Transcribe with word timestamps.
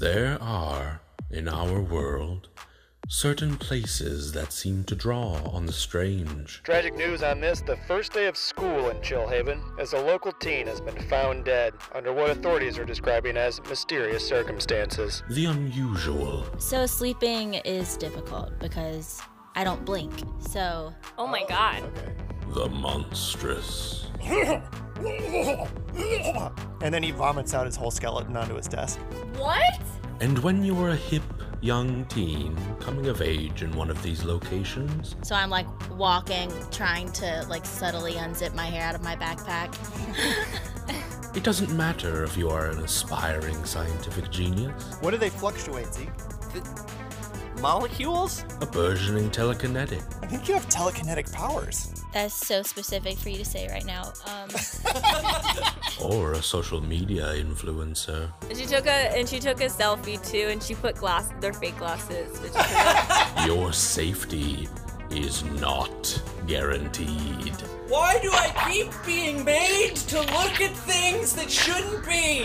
There 0.00 0.38
are, 0.40 1.02
in 1.30 1.46
our 1.46 1.78
world, 1.78 2.48
certain 3.06 3.58
places 3.58 4.32
that 4.32 4.50
seem 4.50 4.82
to 4.84 4.94
draw 4.94 5.34
on 5.52 5.66
the 5.66 5.74
strange. 5.74 6.62
Tragic 6.62 6.96
news 6.96 7.22
on 7.22 7.42
this 7.42 7.60
the 7.60 7.76
first 7.86 8.14
day 8.14 8.26
of 8.26 8.34
school 8.34 8.88
in 8.88 8.96
Chillhaven, 9.02 9.60
as 9.78 9.92
a 9.92 9.98
local 9.98 10.32
teen 10.32 10.66
has 10.68 10.80
been 10.80 10.98
found 11.10 11.44
dead 11.44 11.74
under 11.94 12.14
what 12.14 12.30
authorities 12.30 12.78
are 12.78 12.84
describing 12.86 13.36
as 13.36 13.60
mysterious 13.68 14.26
circumstances. 14.26 15.22
The 15.28 15.44
unusual. 15.44 16.46
So 16.58 16.86
sleeping 16.86 17.56
is 17.66 17.98
difficult 17.98 18.58
because 18.58 19.20
I 19.54 19.64
don't 19.64 19.84
blink. 19.84 20.14
So 20.38 20.94
Oh 21.18 21.26
my 21.26 21.44
god. 21.46 21.84
The 22.50 22.68
monstrous. 22.68 24.06
And 26.82 26.94
then 26.94 27.02
he 27.02 27.10
vomits 27.10 27.52
out 27.52 27.66
his 27.66 27.76
whole 27.76 27.90
skeleton 27.90 28.36
onto 28.36 28.54
his 28.54 28.66
desk. 28.66 28.98
What? 29.36 29.80
And 30.20 30.38
when 30.40 30.64
you 30.64 30.74
were 30.74 30.90
a 30.90 30.96
hip, 30.96 31.22
young 31.60 32.06
teen 32.06 32.56
coming 32.80 33.06
of 33.06 33.20
age 33.20 33.62
in 33.62 33.70
one 33.72 33.90
of 33.90 34.02
these 34.02 34.24
locations, 34.24 35.14
so 35.22 35.34
I'm 35.34 35.50
like 35.50 35.66
walking, 35.96 36.50
trying 36.70 37.12
to 37.12 37.44
like 37.48 37.66
subtly 37.66 38.12
unzip 38.12 38.54
my 38.54 38.66
hair 38.66 38.82
out 38.82 38.94
of 38.94 39.02
my 39.02 39.14
backpack. 39.16 39.74
it 41.36 41.42
doesn't 41.42 41.74
matter 41.76 42.24
if 42.24 42.36
you 42.36 42.48
are 42.48 42.66
an 42.70 42.78
aspiring 42.78 43.62
scientific 43.64 44.30
genius, 44.30 44.96
What 45.00 45.10
do 45.10 45.18
they 45.18 45.30
fluctuate, 45.30 45.92
Zeke? 45.92 46.08
Molecules? 47.60 48.44
a 48.60 48.66
burgeoning 48.66 49.30
telekinetic, 49.30 50.02
I 50.22 50.26
think 50.26 50.48
you 50.48 50.54
have 50.54 50.68
telekinetic 50.68 51.30
powers. 51.32 51.92
That's 52.12 52.34
so 52.34 52.62
specific 52.62 53.18
for 53.18 53.28
you 53.28 53.36
to 53.36 53.44
say 53.44 53.68
right 53.68 53.84
now. 53.84 54.12
Um, 54.26 54.50
or 56.10 56.32
a 56.32 56.42
social 56.42 56.80
media 56.80 57.26
influencer. 57.34 58.30
And 58.48 58.58
she 58.58 58.66
took 58.66 58.86
a 58.86 59.16
and 59.16 59.28
she 59.28 59.38
took 59.38 59.60
a 59.60 59.66
selfie 59.66 60.18
too, 60.28 60.48
and 60.50 60.62
she 60.62 60.74
put 60.74 60.96
glass 60.96 61.30
their 61.40 61.52
fake 61.52 61.78
glasses. 61.78 62.40
Your 63.46 63.72
safety 63.72 64.68
is 65.10 65.44
not 65.60 66.22
guaranteed. 66.46 67.54
Why 67.88 68.18
do 68.22 68.30
I 68.32 68.70
keep 68.70 68.92
being 69.04 69.44
made 69.44 69.96
to 69.96 70.20
look 70.20 70.60
at 70.60 70.72
things 70.76 71.34
that 71.34 71.50
shouldn't 71.50 72.04
be? 72.06 72.44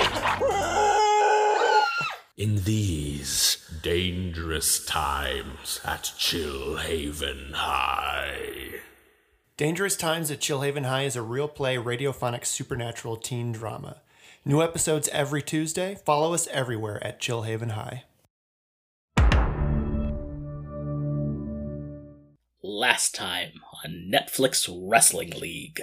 In 2.37 2.61
these 2.63 3.64
dangerous 3.85 4.83
times 4.83 5.79
at 5.85 6.01
Chillhaven 6.17 7.51
High. 7.53 8.79
Dangerous 9.57 9.95
Times 9.95 10.31
at 10.31 10.39
Chillhaven 10.39 10.85
High 10.85 11.03
is 11.03 11.15
a 11.15 11.21
real 11.21 11.47
play 11.47 11.75
radiophonic 11.75 12.45
supernatural 12.47 13.15
teen 13.15 13.51
drama. 13.51 14.01
New 14.43 14.59
episodes 14.63 15.07
every 15.09 15.43
Tuesday. 15.43 15.99
Follow 16.03 16.33
us 16.33 16.47
everywhere 16.47 16.97
at 17.05 17.21
Chillhaven 17.21 17.73
High. 17.73 18.05
Last 22.63 23.13
time 23.13 23.61
on 23.83 24.11
Netflix 24.11 24.67
Wrestling 24.67 25.29
League. 25.39 25.81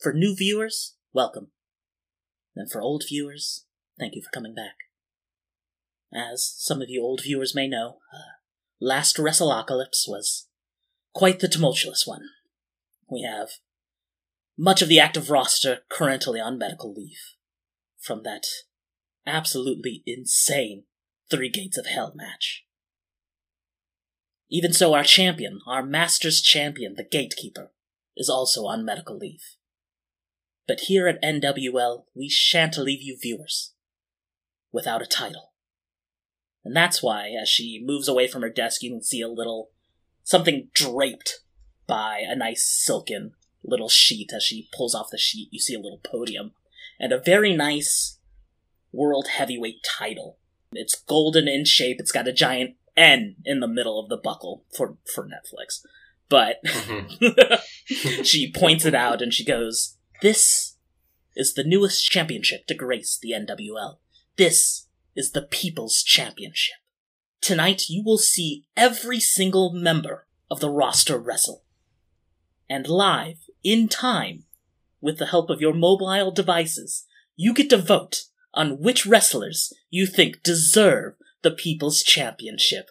For 0.00 0.14
new 0.14 0.34
viewers, 0.34 0.94
welcome. 1.12 1.48
And 2.56 2.70
for 2.70 2.80
old 2.80 3.04
viewers, 3.08 3.66
thank 3.98 4.14
you 4.14 4.22
for 4.22 4.30
coming 4.30 4.54
back. 4.54 4.76
As 6.12 6.54
some 6.56 6.82
of 6.82 6.88
you 6.88 7.02
old 7.02 7.22
viewers 7.22 7.54
may 7.54 7.68
know, 7.68 7.98
uh, 8.12 8.38
last 8.80 9.16
Wrestleocalypse 9.16 10.08
was 10.08 10.48
quite 11.14 11.40
the 11.40 11.48
tumultuous 11.48 12.06
one. 12.06 12.22
We 13.10 13.22
have 13.22 13.50
much 14.58 14.82
of 14.82 14.88
the 14.88 15.00
active 15.00 15.30
roster 15.30 15.80
currently 15.88 16.40
on 16.40 16.58
medical 16.58 16.92
leave 16.92 17.34
from 17.98 18.22
that 18.24 18.46
absolutely 19.26 20.02
insane 20.06 20.84
Three 21.30 21.48
Gates 21.48 21.78
of 21.78 21.86
Hell 21.86 22.12
match. 22.14 22.64
Even 24.50 24.72
so, 24.72 24.94
our 24.94 25.04
champion, 25.04 25.60
our 25.66 25.82
Masters 25.82 26.40
champion, 26.40 26.94
the 26.96 27.04
Gatekeeper, 27.04 27.70
is 28.16 28.28
also 28.28 28.66
on 28.66 28.84
medical 28.84 29.16
leave. 29.16 29.42
But 30.70 30.82
here 30.82 31.08
at 31.08 31.20
NWL, 31.20 32.04
we 32.14 32.28
shan't 32.28 32.78
leave 32.78 33.02
you 33.02 33.18
viewers 33.20 33.72
without 34.70 35.02
a 35.02 35.04
title. 35.04 35.50
And 36.64 36.76
that's 36.76 37.02
why, 37.02 37.30
as 37.30 37.48
she 37.48 37.82
moves 37.84 38.06
away 38.06 38.28
from 38.28 38.42
her 38.42 38.50
desk, 38.50 38.80
you 38.80 38.90
can 38.90 39.02
see 39.02 39.20
a 39.20 39.26
little 39.26 39.70
something 40.22 40.68
draped 40.72 41.40
by 41.88 42.22
a 42.24 42.36
nice 42.36 42.64
silken 42.64 43.32
little 43.64 43.88
sheet. 43.88 44.30
As 44.32 44.44
she 44.44 44.68
pulls 44.72 44.94
off 44.94 45.10
the 45.10 45.18
sheet, 45.18 45.48
you 45.50 45.58
see 45.58 45.74
a 45.74 45.80
little 45.80 45.98
podium 46.04 46.52
and 47.00 47.12
a 47.12 47.18
very 47.18 47.52
nice 47.52 48.20
World 48.92 49.26
Heavyweight 49.26 49.82
title. 49.82 50.38
It's 50.70 50.94
golden 50.94 51.48
in 51.48 51.64
shape. 51.64 51.96
It's 51.98 52.12
got 52.12 52.28
a 52.28 52.32
giant 52.32 52.76
N 52.96 53.34
in 53.44 53.58
the 53.58 53.66
middle 53.66 53.98
of 53.98 54.08
the 54.08 54.16
buckle 54.16 54.62
for 54.76 54.98
for 55.12 55.26
Netflix. 55.26 55.80
But 56.28 56.62
mm-hmm. 56.64 58.22
she 58.22 58.52
points 58.52 58.84
it 58.84 58.94
out 58.94 59.20
and 59.20 59.34
she 59.34 59.44
goes, 59.44 59.96
"This 60.22 60.76
is 61.34 61.54
the 61.54 61.64
newest 61.64 62.04
championship 62.10 62.66
to 62.66 62.74
grace 62.74 63.18
the 63.20 63.32
NWL. 63.32 63.98
This 64.36 64.86
is 65.16 65.32
the 65.32 65.42
People's 65.42 66.02
Championship. 66.02 66.76
Tonight 67.40 67.88
you 67.88 68.02
will 68.04 68.18
see 68.18 68.66
every 68.76 69.18
single 69.18 69.72
member 69.72 70.26
of 70.50 70.60
the 70.60 70.70
roster 70.70 71.18
wrestle. 71.18 71.64
And 72.68 72.86
live, 72.86 73.38
in 73.64 73.88
time, 73.88 74.44
with 75.00 75.18
the 75.18 75.26
help 75.26 75.48
of 75.50 75.60
your 75.60 75.74
mobile 75.74 76.30
devices, 76.30 77.06
you 77.36 77.54
get 77.54 77.70
to 77.70 77.78
vote 77.78 78.24
on 78.52 78.80
which 78.80 79.06
wrestlers 79.06 79.72
you 79.88 80.06
think 80.06 80.42
deserve 80.42 81.14
the 81.42 81.50
People's 81.50 82.02
Championship. 82.02 82.90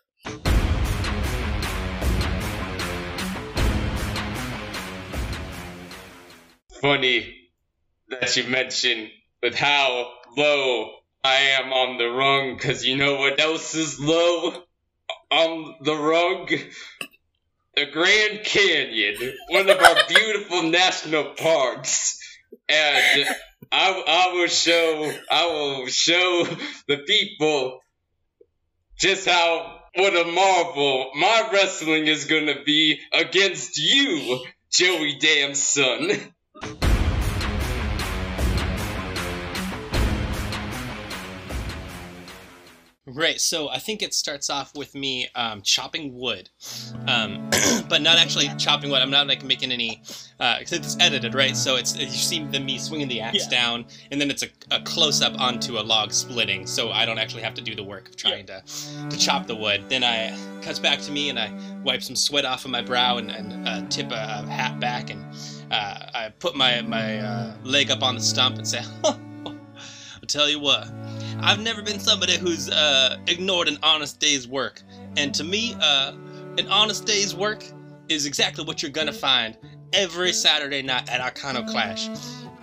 Funny 6.81 7.35
that 8.09 8.35
you 8.35 8.45
mentioned 8.45 9.09
with 9.41 9.55
how 9.55 10.11
low 10.37 10.91
I 11.23 11.35
am 11.59 11.73
on 11.73 11.97
the 11.97 12.09
rung, 12.09 12.55
because 12.55 12.85
you 12.85 12.97
know 12.97 13.17
what 13.17 13.39
else 13.39 13.75
is 13.75 13.99
low 13.99 14.63
on 15.31 15.75
the 15.81 15.95
rung? 15.95 16.49
The 17.75 17.85
Grand 17.85 18.43
Canyon, 18.43 19.33
one 19.49 19.69
of 19.69 19.79
our 19.79 19.95
beautiful 20.07 20.63
national 20.63 21.33
parks. 21.35 22.19
And 22.67 23.27
I, 23.71 24.03
I 24.07 24.33
will 24.33 24.47
show, 24.47 25.13
I 25.29 25.45
will 25.45 25.87
show 25.87 26.47
the 26.87 26.97
people 26.97 27.79
just 28.97 29.27
how, 29.27 29.79
what 29.95 30.15
a 30.15 30.31
marvel 30.31 31.11
my 31.15 31.49
wrestling 31.51 32.07
is 32.07 32.25
gonna 32.25 32.63
be 32.65 32.99
against 33.13 33.77
you, 33.77 34.39
Joey 34.71 35.17
Son. 36.61 36.79
Right, 43.19 43.41
so 43.41 43.67
I 43.67 43.79
think 43.79 44.01
it 44.01 44.13
starts 44.13 44.49
off 44.49 44.73
with 44.75 44.95
me 44.95 45.27
um, 45.35 45.61
chopping 45.61 46.17
wood, 46.17 46.49
um, 47.05 47.49
but 47.89 48.01
not 48.01 48.17
actually 48.17 48.49
chopping 48.57 48.89
wood. 48.89 49.01
I'm 49.01 49.09
not 49.09 49.27
like 49.27 49.43
making 49.43 49.73
any, 49.73 50.01
because 50.37 50.71
it's 50.71 50.95
edited, 51.01 51.33
right? 51.35 51.57
So 51.57 51.75
it's 51.75 51.97
you 51.97 52.07
see 52.07 52.45
the 52.45 52.61
me 52.61 52.77
swinging 52.77 53.09
the 53.09 53.19
axe 53.19 53.39
Yeah. 53.43 53.49
down, 53.49 53.85
and 54.11 54.21
then 54.21 54.31
it's 54.31 54.43
a, 54.43 54.47
a 54.71 54.79
close 54.83 55.21
up 55.21 55.37
onto 55.37 55.79
a 55.79 55.81
log 55.81 56.13
splitting, 56.13 56.65
so 56.65 56.91
I 56.91 57.05
don't 57.05 57.17
actually 57.19 57.43
have 57.43 57.53
to 57.55 57.61
do 57.61 57.75
the 57.75 57.83
work 57.83 58.07
of 58.07 58.15
trying 58.15 58.45
to 58.45 58.63
to 59.09 59.17
chop 59.17 59.47
the 59.47 59.55
wood. 59.55 59.83
Then 59.89 60.05
I 60.05 60.33
cuts 60.61 60.79
back 60.79 60.99
to 61.01 61.11
me, 61.11 61.27
and 61.29 61.37
I 61.37 61.51
wipe 61.83 62.01
some 62.01 62.15
sweat 62.15 62.45
off 62.45 62.63
of 62.63 62.71
my 62.71 62.81
brow 62.81 63.17
and, 63.17 63.31
and 63.31 63.67
uh, 63.67 63.81
tip 63.89 64.11
a, 64.11 64.43
a 64.45 64.49
hat 64.49 64.79
back, 64.79 65.09
and 65.09 65.25
uh, 65.71 66.09
I 66.13 66.29
put 66.39 66.55
my 66.55 66.81
my 66.83 67.19
uh, 67.19 67.53
leg 67.65 67.91
up 67.91 68.01
on 68.01 68.15
the 68.15 68.21
stump 68.21 68.57
and 68.57 68.65
say, 68.65 68.81
"I'll 69.03 69.55
tell 70.25 70.49
you 70.49 70.61
what." 70.61 70.87
I've 71.41 71.59
never 71.59 71.81
been 71.81 71.99
somebody 71.99 72.37
who's 72.37 72.69
uh, 72.69 73.17
ignored 73.27 73.67
an 73.67 73.77
honest 73.81 74.19
day's 74.19 74.47
work. 74.47 74.81
And 75.17 75.33
to 75.35 75.43
me, 75.43 75.75
uh, 75.81 76.13
an 76.57 76.67
honest 76.69 77.05
day's 77.05 77.33
work 77.33 77.63
is 78.09 78.25
exactly 78.25 78.65
what 78.65 78.81
you're 78.81 78.91
gonna 78.91 79.13
find 79.13 79.57
every 79.93 80.33
Saturday 80.33 80.81
night 80.81 81.09
at 81.09 81.21
Arcano 81.21 81.67
Clash. 81.69 82.09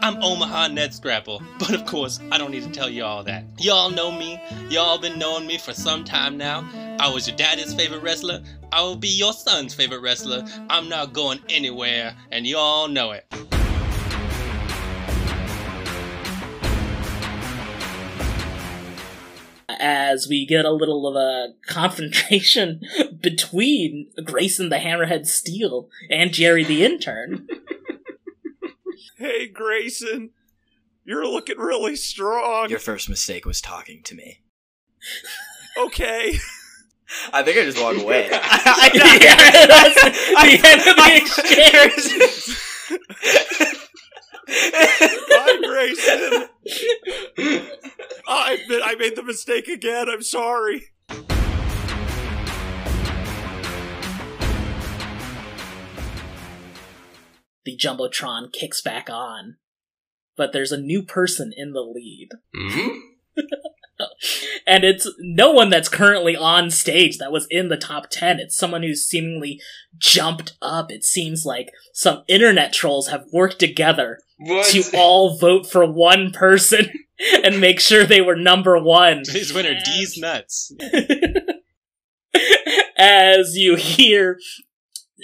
I'm 0.01 0.23
Omaha 0.23 0.69
Ned 0.69 0.93
Scrapple, 0.93 1.43
but 1.59 1.73
of 1.73 1.87
course, 1.87 2.21
I 2.31 2.37
don't 2.39 2.51
need 2.51 2.65
to 2.65 2.71
tell 2.71 2.91
you 2.91 3.05
all 3.05 3.25
that. 3.25 3.45
Y'all 3.59 3.91
know 3.91 4.13
me, 4.13 4.39
y'all 4.69 4.99
been 4.99 5.19
knowing 5.19 5.47
me 5.47 5.57
for 5.57 5.73
some 5.73 6.05
time 6.05 6.37
now. 6.37 6.69
I 7.01 7.09
was 7.09 7.27
your 7.27 7.37
daddy's 7.37 7.73
favorite 7.75 8.03
wrestler, 8.03 8.43
I 8.73 8.83
will 8.83 8.97
be 8.97 9.09
your 9.09 9.33
son's 9.33 9.73
favorite 9.73 10.01
wrestler. 10.01 10.45
I'm 10.69 10.89
not 10.89 11.15
going 11.15 11.41
anywhere, 11.49 12.15
and 12.31 12.47
y'all 12.47 12.89
know 12.89 13.13
it. 13.13 13.56
As 19.79 20.27
we 20.29 20.47
get 20.47 20.65
a 20.65 20.73
little 20.73 21.07
of 21.07 21.17
a 21.17 21.55
confrontation 21.67 22.81
between 23.21 24.11
Grayson 24.25 24.69
the 24.69 24.77
Hammerhead 24.77 25.27
Steel 25.27 25.89
and 26.11 26.33
Jerry 26.33 26.65
the 26.65 26.85
intern. 26.85 27.47
Hey, 29.19 29.49
Grayson, 29.49 30.31
you're 31.07 31.27
looking 31.27 31.57
really 31.57 31.97
strong. 31.97 32.69
Your 32.69 32.79
first 32.79 33.09
mistake 33.09 33.47
was 33.47 33.63
talking 33.63 34.03
to 34.05 34.15
me. 34.15 34.41
Okay. 35.79 36.33
I 37.35 37.43
think 37.43 37.59
I 37.59 37.65
just 37.65 37.79
walk 37.79 37.99
away. 37.99 38.31
I 38.33 38.91
know. 38.95 39.05
Yeah, 39.21 39.67
that's 39.67 40.01
the 40.03 40.61
end 40.65 40.81
of 40.89 40.97
the 40.97 41.17
exchange. 41.21 42.57
Bye, 44.47 45.59
Grayson. 45.65 46.49
I 48.29 48.59
admit 48.63 48.83
I 48.85 48.95
made 48.99 49.17
the 49.17 49.23
mistake 49.23 49.69
again. 49.69 50.09
I'm 50.09 50.23
sorry. 50.23 50.91
the 57.67 57.77
Jumbotron 57.77 58.51
kicks 58.53 58.81
back 58.81 59.11
on. 59.11 59.57
But 60.37 60.53
there's 60.53 60.73
a 60.73 60.81
new 60.81 61.03
person 61.03 61.53
in 61.55 61.73
the 61.73 61.81
lead. 61.81 62.29
Mhm. 62.55 63.01
and 64.67 64.85
it's 64.85 65.11
no 65.19 65.51
one 65.51 65.69
that's 65.71 65.89
currently 65.89 66.37
on 66.37 66.71
stage 66.71 67.19
that 67.19 67.33
was 67.33 67.47
in 67.51 67.69
the 67.69 67.77
top 67.77 68.09
10. 68.11 68.39
It's 68.41 68.57
someone 68.57 68.83
who's 68.83 69.05
seemingly 69.05 69.61
jumped 69.97 70.57
up. 70.63 70.91
It 70.91 71.05
seems 71.05 71.45
like 71.45 71.71
some 71.93 72.23
internet 72.29 72.73
trolls 72.73 73.09
have 73.09 73.25
worked 73.33 73.59
together 73.59 74.19
What? 74.39 74.67
to 74.71 74.85
all 74.95 75.39
vote 75.39 75.67
for 75.67 75.85
one 75.91 76.31
person 76.31 76.91
and 77.45 77.61
make 77.61 77.81
sure 77.81 78.05
they 78.05 78.21
were 78.21 78.37
number 78.37 78.79
one. 78.79 79.23
His 79.29 79.53
winner, 79.53 79.75
D's 79.85 80.17
nuts. 80.19 80.73
As 82.99 83.57
you 83.57 83.77
hear 83.77 84.39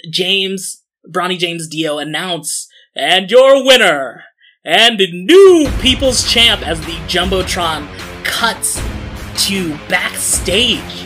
James, 0.09 0.83
Bronny 1.07 1.37
James 1.37 1.67
Dio 1.67 1.99
announce, 1.99 2.67
and 2.95 3.29
your 3.29 3.65
winner, 3.65 4.23
and 4.63 4.97
new 4.97 5.69
People's 5.81 6.31
Champ 6.31 6.65
as 6.65 6.79
the 6.81 6.93
Jumbotron 7.07 7.87
cuts 8.23 8.81
to 9.47 9.75
backstage. 9.89 11.05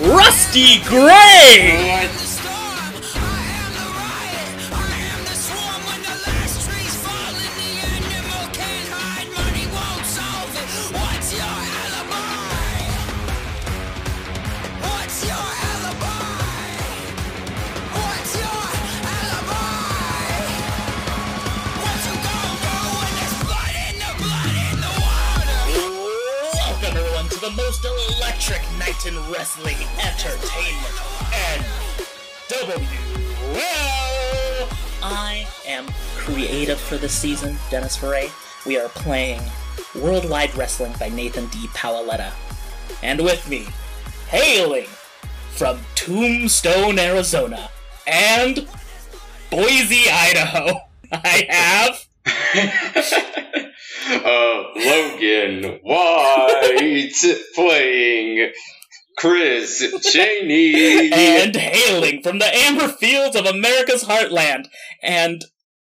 Rusty 0.00 0.80
Gray! 0.84 1.84
Welcome 1.84 2.27
wrestling 29.30 29.76
entertainment 30.04 30.94
and 31.32 31.64
Well, 33.52 34.68
I 35.02 35.46
am 35.66 35.86
creative 36.16 36.78
for 36.78 36.96
this 36.96 37.12
season, 37.12 37.56
Dennis 37.70 37.96
Foray. 37.96 38.28
We 38.66 38.78
are 38.78 38.88
playing 38.90 39.40
Worldwide 39.94 40.54
Wrestling 40.56 40.92
by 41.00 41.08
Nathan 41.08 41.46
D. 41.46 41.68
Paoletta. 41.68 42.32
And 43.02 43.20
with 43.20 43.48
me, 43.48 43.66
hailing 44.28 44.88
from 45.50 45.78
Tombstone, 45.94 46.98
Arizona, 46.98 47.70
and 48.06 48.68
Boise, 49.50 50.10
Idaho, 50.10 50.80
I 51.12 51.46
have 51.48 52.06
uh, 54.24 54.64
Logan 54.76 55.80
White 55.82 57.14
playing 57.54 58.52
Chris 59.18 59.84
Cheney. 60.12 61.12
and 61.12 61.54
hailing 61.56 62.22
from 62.22 62.38
the 62.38 62.54
amber 62.54 62.88
fields 62.88 63.36
of 63.36 63.46
America's 63.46 64.04
heartland. 64.04 64.66
And 65.02 65.44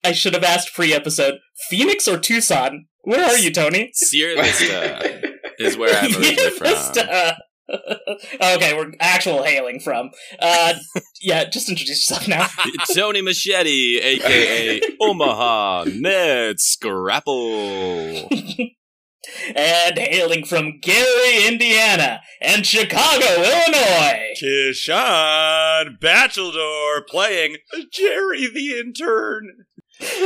I 0.02 0.12
should 0.12 0.34
have 0.34 0.44
asked 0.44 0.74
pre-episode, 0.74 1.38
Phoenix 1.68 2.08
or 2.08 2.18
Tucson? 2.18 2.86
Where 3.02 3.24
are 3.24 3.36
you, 3.36 3.50
Tony? 3.52 3.90
Sierra 3.94 4.42
Vista 4.42 5.32
is 5.58 5.76
where 5.76 5.94
I'm 5.96 6.06
originally 6.14 6.36
Sierra 6.36 6.50
from. 6.52 7.32
Okay, 8.42 8.74
we're 8.76 8.90
actual 8.98 9.44
hailing 9.44 9.78
from. 9.78 10.10
Uh, 10.40 10.74
yeah, 11.20 11.44
just 11.48 11.68
introduce 11.68 12.10
yourself 12.10 12.26
now. 12.26 12.48
Tony 12.96 13.22
Machete, 13.22 13.98
aka 14.00 14.80
Omaha 15.00 15.84
Ned 15.94 16.58
Scrapple. 16.58 18.28
And 19.54 19.98
hailing 19.98 20.44
from 20.44 20.78
Gary, 20.80 21.46
Indiana, 21.46 22.20
and 22.40 22.64
Chicago, 22.66 23.26
Illinois. 23.36 24.34
Kishan 24.40 26.00
Bachelor 26.00 27.02
playing 27.08 27.56
Jerry 27.92 28.48
the 28.52 28.78
intern. 28.78 29.66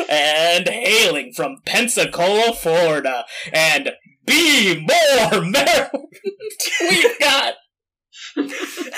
and 0.08 0.68
hailing 0.68 1.32
from 1.32 1.56
Pensacola, 1.66 2.52
Florida, 2.54 3.24
and 3.52 3.90
Baltimore 4.26 5.44
Maryland. 5.44 6.12
We've 6.80 7.18
got 7.18 7.54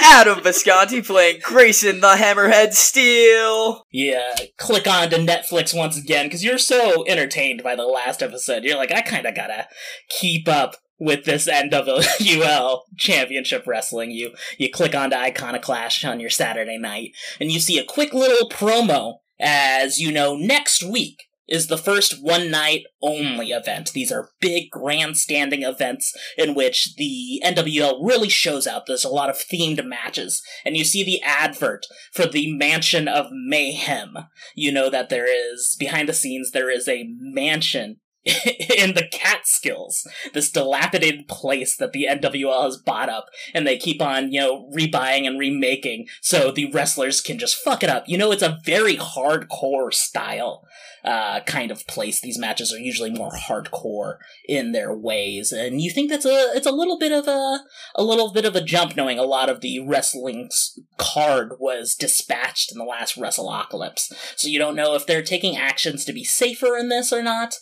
Adam 0.00 0.42
Visconti 0.42 1.02
playing 1.02 1.40
Grayson 1.42 2.00
the 2.00 2.14
Hammerhead 2.14 2.72
Steel. 2.72 3.84
yeah. 3.90 4.34
Click 4.56 4.86
on 4.86 5.10
to 5.10 5.16
Netflix 5.16 5.76
once 5.76 5.98
again 5.98 6.26
because 6.26 6.44
you're 6.44 6.58
so 6.58 7.04
entertained 7.06 7.62
by 7.62 7.76
the 7.76 7.86
last 7.86 8.22
episode. 8.22 8.64
You're 8.64 8.76
like, 8.76 8.92
I 8.92 9.02
kind 9.02 9.26
of 9.26 9.34
gotta 9.34 9.68
keep 10.08 10.48
up 10.48 10.76
with 10.98 11.24
this 11.24 11.48
NWL 11.48 12.80
Championship 12.96 13.66
Wrestling. 13.66 14.10
You 14.10 14.32
you 14.58 14.70
click 14.70 14.94
onto 14.94 15.16
Iconoclash 15.16 16.08
on 16.08 16.20
your 16.20 16.30
Saturday 16.30 16.78
night, 16.78 17.12
and 17.40 17.50
you 17.50 17.60
see 17.60 17.78
a 17.78 17.84
quick 17.84 18.14
little 18.14 18.48
promo 18.48 19.18
as 19.38 19.98
you 19.98 20.10
know 20.10 20.36
next 20.36 20.82
week 20.82 21.25
is 21.48 21.66
the 21.66 21.78
first 21.78 22.22
one 22.22 22.50
night 22.50 22.84
only 23.02 23.50
event. 23.50 23.92
These 23.92 24.10
are 24.10 24.30
big 24.40 24.70
grandstanding 24.70 25.62
events 25.62 26.14
in 26.36 26.54
which 26.54 26.94
the 26.96 27.40
NWL 27.44 27.98
really 28.02 28.28
shows 28.28 28.66
out. 28.66 28.86
There's 28.86 29.04
a 29.04 29.08
lot 29.08 29.30
of 29.30 29.36
themed 29.36 29.84
matches, 29.86 30.42
and 30.64 30.76
you 30.76 30.84
see 30.84 31.04
the 31.04 31.22
advert 31.22 31.86
for 32.12 32.26
the 32.26 32.52
Mansion 32.56 33.08
of 33.08 33.26
Mayhem. 33.30 34.16
You 34.54 34.72
know 34.72 34.90
that 34.90 35.08
there 35.08 35.26
is, 35.26 35.76
behind 35.78 36.08
the 36.08 36.14
scenes, 36.14 36.50
there 36.50 36.70
is 36.70 36.88
a 36.88 37.04
mansion 37.18 38.00
in 38.76 38.94
the 38.94 39.06
Catskills, 39.12 40.04
this 40.34 40.50
dilapidated 40.50 41.28
place 41.28 41.76
that 41.76 41.92
the 41.92 42.08
NWL 42.10 42.64
has 42.64 42.76
bought 42.76 43.08
up, 43.08 43.26
and 43.54 43.64
they 43.64 43.76
keep 43.76 44.02
on, 44.02 44.32
you 44.32 44.40
know, 44.40 44.68
rebuying 44.76 45.26
and 45.26 45.38
remaking 45.38 46.06
so 46.20 46.50
the 46.50 46.70
wrestlers 46.72 47.20
can 47.20 47.38
just 47.38 47.56
fuck 47.56 47.84
it 47.84 47.90
up. 47.90 48.04
You 48.08 48.18
know, 48.18 48.32
it's 48.32 48.42
a 48.42 48.58
very 48.64 48.96
hardcore 48.96 49.94
style 49.94 50.64
uh, 51.06 51.40
kind 51.46 51.70
of 51.70 51.86
place. 51.86 52.20
These 52.20 52.38
matches 52.38 52.72
are 52.72 52.78
usually 52.78 53.10
more 53.10 53.30
hardcore 53.30 54.16
in 54.48 54.72
their 54.72 54.92
ways, 54.94 55.52
and 55.52 55.80
you 55.80 55.90
think 55.90 56.10
that's 56.10 56.24
a 56.24 56.50
it's 56.54 56.66
a 56.66 56.72
little 56.72 56.98
bit 56.98 57.12
of 57.12 57.28
a 57.28 57.60
a 57.94 58.02
little 58.02 58.32
bit 58.32 58.44
of 58.44 58.56
a 58.56 58.60
jump, 58.60 58.96
knowing 58.96 59.18
a 59.18 59.22
lot 59.22 59.48
of 59.48 59.60
the 59.60 59.80
wrestling's 59.86 60.78
card 60.98 61.52
was 61.60 61.94
dispatched 61.94 62.72
in 62.72 62.78
the 62.78 62.84
last 62.84 63.16
Wrestleocalypse. 63.16 64.12
So 64.34 64.48
you 64.48 64.58
don't 64.58 64.76
know 64.76 64.94
if 64.94 65.06
they're 65.06 65.22
taking 65.22 65.56
actions 65.56 66.04
to 66.04 66.12
be 66.12 66.24
safer 66.24 66.76
in 66.76 66.88
this 66.88 67.12
or 67.12 67.22
not, 67.22 67.54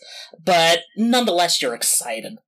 but 0.43 0.81
nonetheless, 0.97 1.61
you're 1.61 1.75
excited. 1.75 2.39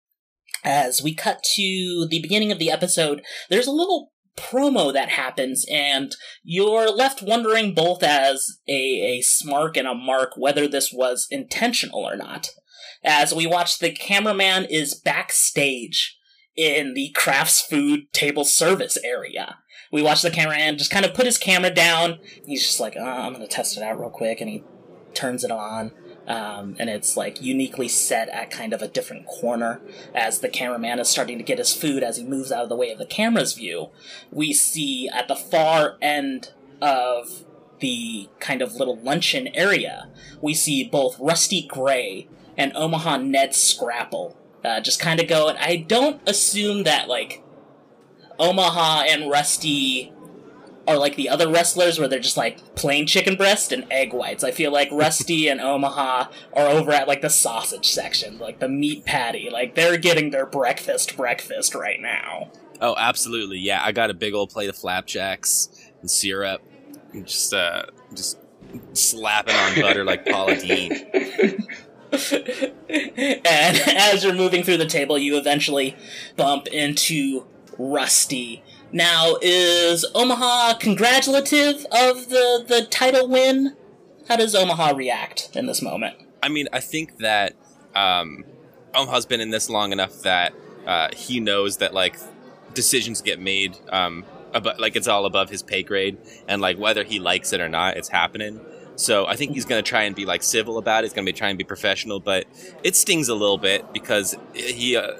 As 0.64 1.02
we 1.02 1.14
cut 1.14 1.44
to 1.54 2.06
the 2.10 2.20
beginning 2.20 2.50
of 2.50 2.58
the 2.58 2.70
episode, 2.70 3.22
there's 3.50 3.68
a 3.68 3.72
little 3.72 4.12
promo 4.36 4.92
that 4.92 5.08
happens, 5.10 5.64
and 5.70 6.14
you're 6.42 6.90
left 6.90 7.22
wondering 7.22 7.74
both 7.74 8.02
as 8.02 8.58
a, 8.68 9.18
a 9.18 9.22
smark 9.22 9.76
and 9.76 9.88
a 9.88 9.94
mark 9.94 10.32
whether 10.36 10.68
this 10.68 10.92
was 10.92 11.26
intentional 11.30 12.00
or 12.00 12.16
not. 12.16 12.50
As 13.04 13.34
we 13.34 13.46
watch 13.46 13.78
the 13.78 13.90
cameraman 13.90 14.66
is 14.66 14.94
backstage 14.94 16.18
in 16.56 16.94
the 16.94 17.10
crafts 17.14 17.60
food 17.60 18.12
table 18.12 18.44
service 18.44 18.96
area. 19.04 19.58
We 19.92 20.02
watch 20.02 20.22
the 20.22 20.30
cameraman 20.30 20.78
just 20.78 20.90
kind 20.90 21.04
of 21.04 21.14
put 21.14 21.26
his 21.26 21.38
camera 21.38 21.70
down. 21.70 22.18
He's 22.44 22.64
just 22.64 22.80
like, 22.80 22.94
oh, 22.98 23.04
I'm 23.04 23.32
gonna 23.32 23.46
test 23.46 23.76
it 23.76 23.82
out 23.82 24.00
real 24.00 24.10
quick, 24.10 24.40
and 24.40 24.50
he 24.50 24.64
turns 25.14 25.44
it 25.44 25.50
on. 25.50 25.92
Um, 26.26 26.75
and 26.78 26.90
it's 26.90 27.16
like 27.16 27.40
uniquely 27.40 27.88
set 27.88 28.28
at 28.30 28.50
kind 28.50 28.73
of 28.73 28.83
a 28.83 28.88
different 28.88 29.26
corner 29.26 29.80
as 30.14 30.40
the 30.40 30.49
cameraman 30.49 30.99
is 30.99 31.09
starting 31.09 31.38
to 31.38 31.45
get 31.45 31.59
his 31.59 31.73
food 31.73 32.02
as 32.02 32.16
he 32.16 32.25
moves 32.25 32.50
out 32.50 32.64
of 32.64 32.68
the 32.68 32.76
way 32.76 32.90
of 32.90 32.99
the 32.99 33.06
camera's 33.06 33.52
view. 33.52 33.90
We 34.33 34.52
see 34.52 35.09
at 35.09 35.28
the 35.28 35.37
far 35.37 35.97
end 36.02 36.52
of 36.83 37.45
the 37.78 38.28
kind 38.40 38.62
of 38.62 38.75
little 38.75 38.99
luncheon 38.99 39.49
area, 39.54 40.09
we 40.40 40.54
see 40.54 40.83
both 40.83 41.18
Rusty 41.21 41.66
Gray 41.66 42.28
and 42.56 42.73
Omaha 42.75 43.18
Ned 43.18 43.54
Scrapple 43.54 44.37
uh, 44.64 44.80
just 44.80 44.99
kind 44.99 45.21
of 45.21 45.28
go. 45.28 45.49
And 45.49 45.59
I 45.59 45.76
don't 45.76 46.21
assume 46.28 46.83
that 46.83 47.09
like 47.09 47.42
Omaha 48.38 49.04
and 49.09 49.30
Rusty 49.30 50.12
are 50.86 50.98
like 50.98 51.16
the 51.16 51.28
other 51.28 51.48
wrestlers 51.48 51.98
where 51.98 52.08
they're 52.08 52.20
just 52.20 52.36
like 52.36 52.74
plain 52.74 53.06
chicken 53.06 53.36
breast 53.36 53.72
and 53.72 53.86
egg 53.90 54.12
whites. 54.12 54.44
I 54.44 54.50
feel 54.50 54.72
like 54.72 54.88
Rusty 54.92 55.48
and 55.50 55.60
Omaha 55.60 56.28
are 56.52 56.66
over 56.68 56.92
at 56.92 57.08
like 57.08 57.20
the 57.22 57.30
sausage 57.30 57.90
section, 57.90 58.38
like 58.38 58.58
the 58.60 58.68
meat 58.68 59.04
patty. 59.04 59.50
Like 59.50 59.74
they're 59.74 59.98
getting 59.98 60.30
their 60.30 60.46
breakfast 60.46 61.16
breakfast 61.16 61.74
right 61.74 62.00
now. 62.00 62.50
Oh, 62.80 62.94
absolutely. 62.96 63.58
Yeah, 63.58 63.80
I 63.82 63.92
got 63.92 64.10
a 64.10 64.14
big 64.14 64.34
old 64.34 64.50
plate 64.50 64.68
of 64.68 64.76
flapjacks 64.76 65.68
and 66.00 66.10
syrup. 66.10 66.62
And 67.12 67.26
just 67.26 67.52
uh 67.54 67.86
just 68.14 68.38
slapping 68.92 69.54
on 69.54 69.80
butter 69.80 70.04
like 70.04 70.26
Paula 70.26 70.56
Deen. 70.60 70.92
and 72.12 72.88
as 72.88 74.24
you're 74.24 74.34
moving 74.34 74.62
through 74.62 74.76
the 74.76 74.86
table, 74.86 75.18
you 75.18 75.36
eventually 75.36 75.96
bump 76.36 76.66
into 76.68 77.46
Rusty. 77.78 78.62
Now, 78.96 79.36
is 79.42 80.06
Omaha 80.14 80.78
congratulative 80.78 81.84
of 81.92 82.30
the, 82.30 82.64
the 82.66 82.86
title 82.90 83.28
win? 83.28 83.76
How 84.26 84.36
does 84.36 84.54
Omaha 84.54 84.92
react 84.96 85.50
in 85.54 85.66
this 85.66 85.82
moment? 85.82 86.16
I 86.42 86.48
mean, 86.48 86.66
I 86.72 86.80
think 86.80 87.18
that 87.18 87.52
um, 87.94 88.46
Omaha's 88.94 89.26
been 89.26 89.42
in 89.42 89.50
this 89.50 89.68
long 89.68 89.92
enough 89.92 90.22
that 90.22 90.54
uh, 90.86 91.08
he 91.14 91.40
knows 91.40 91.76
that 91.76 91.92
like 91.92 92.16
decisions 92.72 93.20
get 93.20 93.38
made, 93.38 93.76
um, 93.90 94.24
about, 94.54 94.80
like 94.80 94.96
it's 94.96 95.08
all 95.08 95.26
above 95.26 95.50
his 95.50 95.62
pay 95.62 95.82
grade, 95.82 96.16
and 96.48 96.62
like 96.62 96.78
whether 96.78 97.04
he 97.04 97.18
likes 97.18 97.52
it 97.52 97.60
or 97.60 97.68
not, 97.68 97.98
it's 97.98 98.08
happening. 98.08 98.62
So 98.96 99.26
I 99.26 99.36
think 99.36 99.52
he's 99.52 99.66
going 99.66 99.82
to 99.82 99.88
try 99.88 100.02
and 100.02 100.16
be 100.16 100.24
like 100.24 100.42
civil 100.42 100.78
about 100.78 101.04
it. 101.04 101.08
He's 101.08 101.12
going 101.12 101.26
to 101.26 101.32
be 101.32 101.36
trying 101.36 101.54
to 101.54 101.58
be 101.58 101.64
professional, 101.64 102.18
but 102.18 102.46
it 102.82 102.96
stings 102.96 103.28
a 103.28 103.34
little 103.34 103.58
bit 103.58 103.92
because 103.92 104.36
he, 104.54 104.96
uh, 104.96 105.12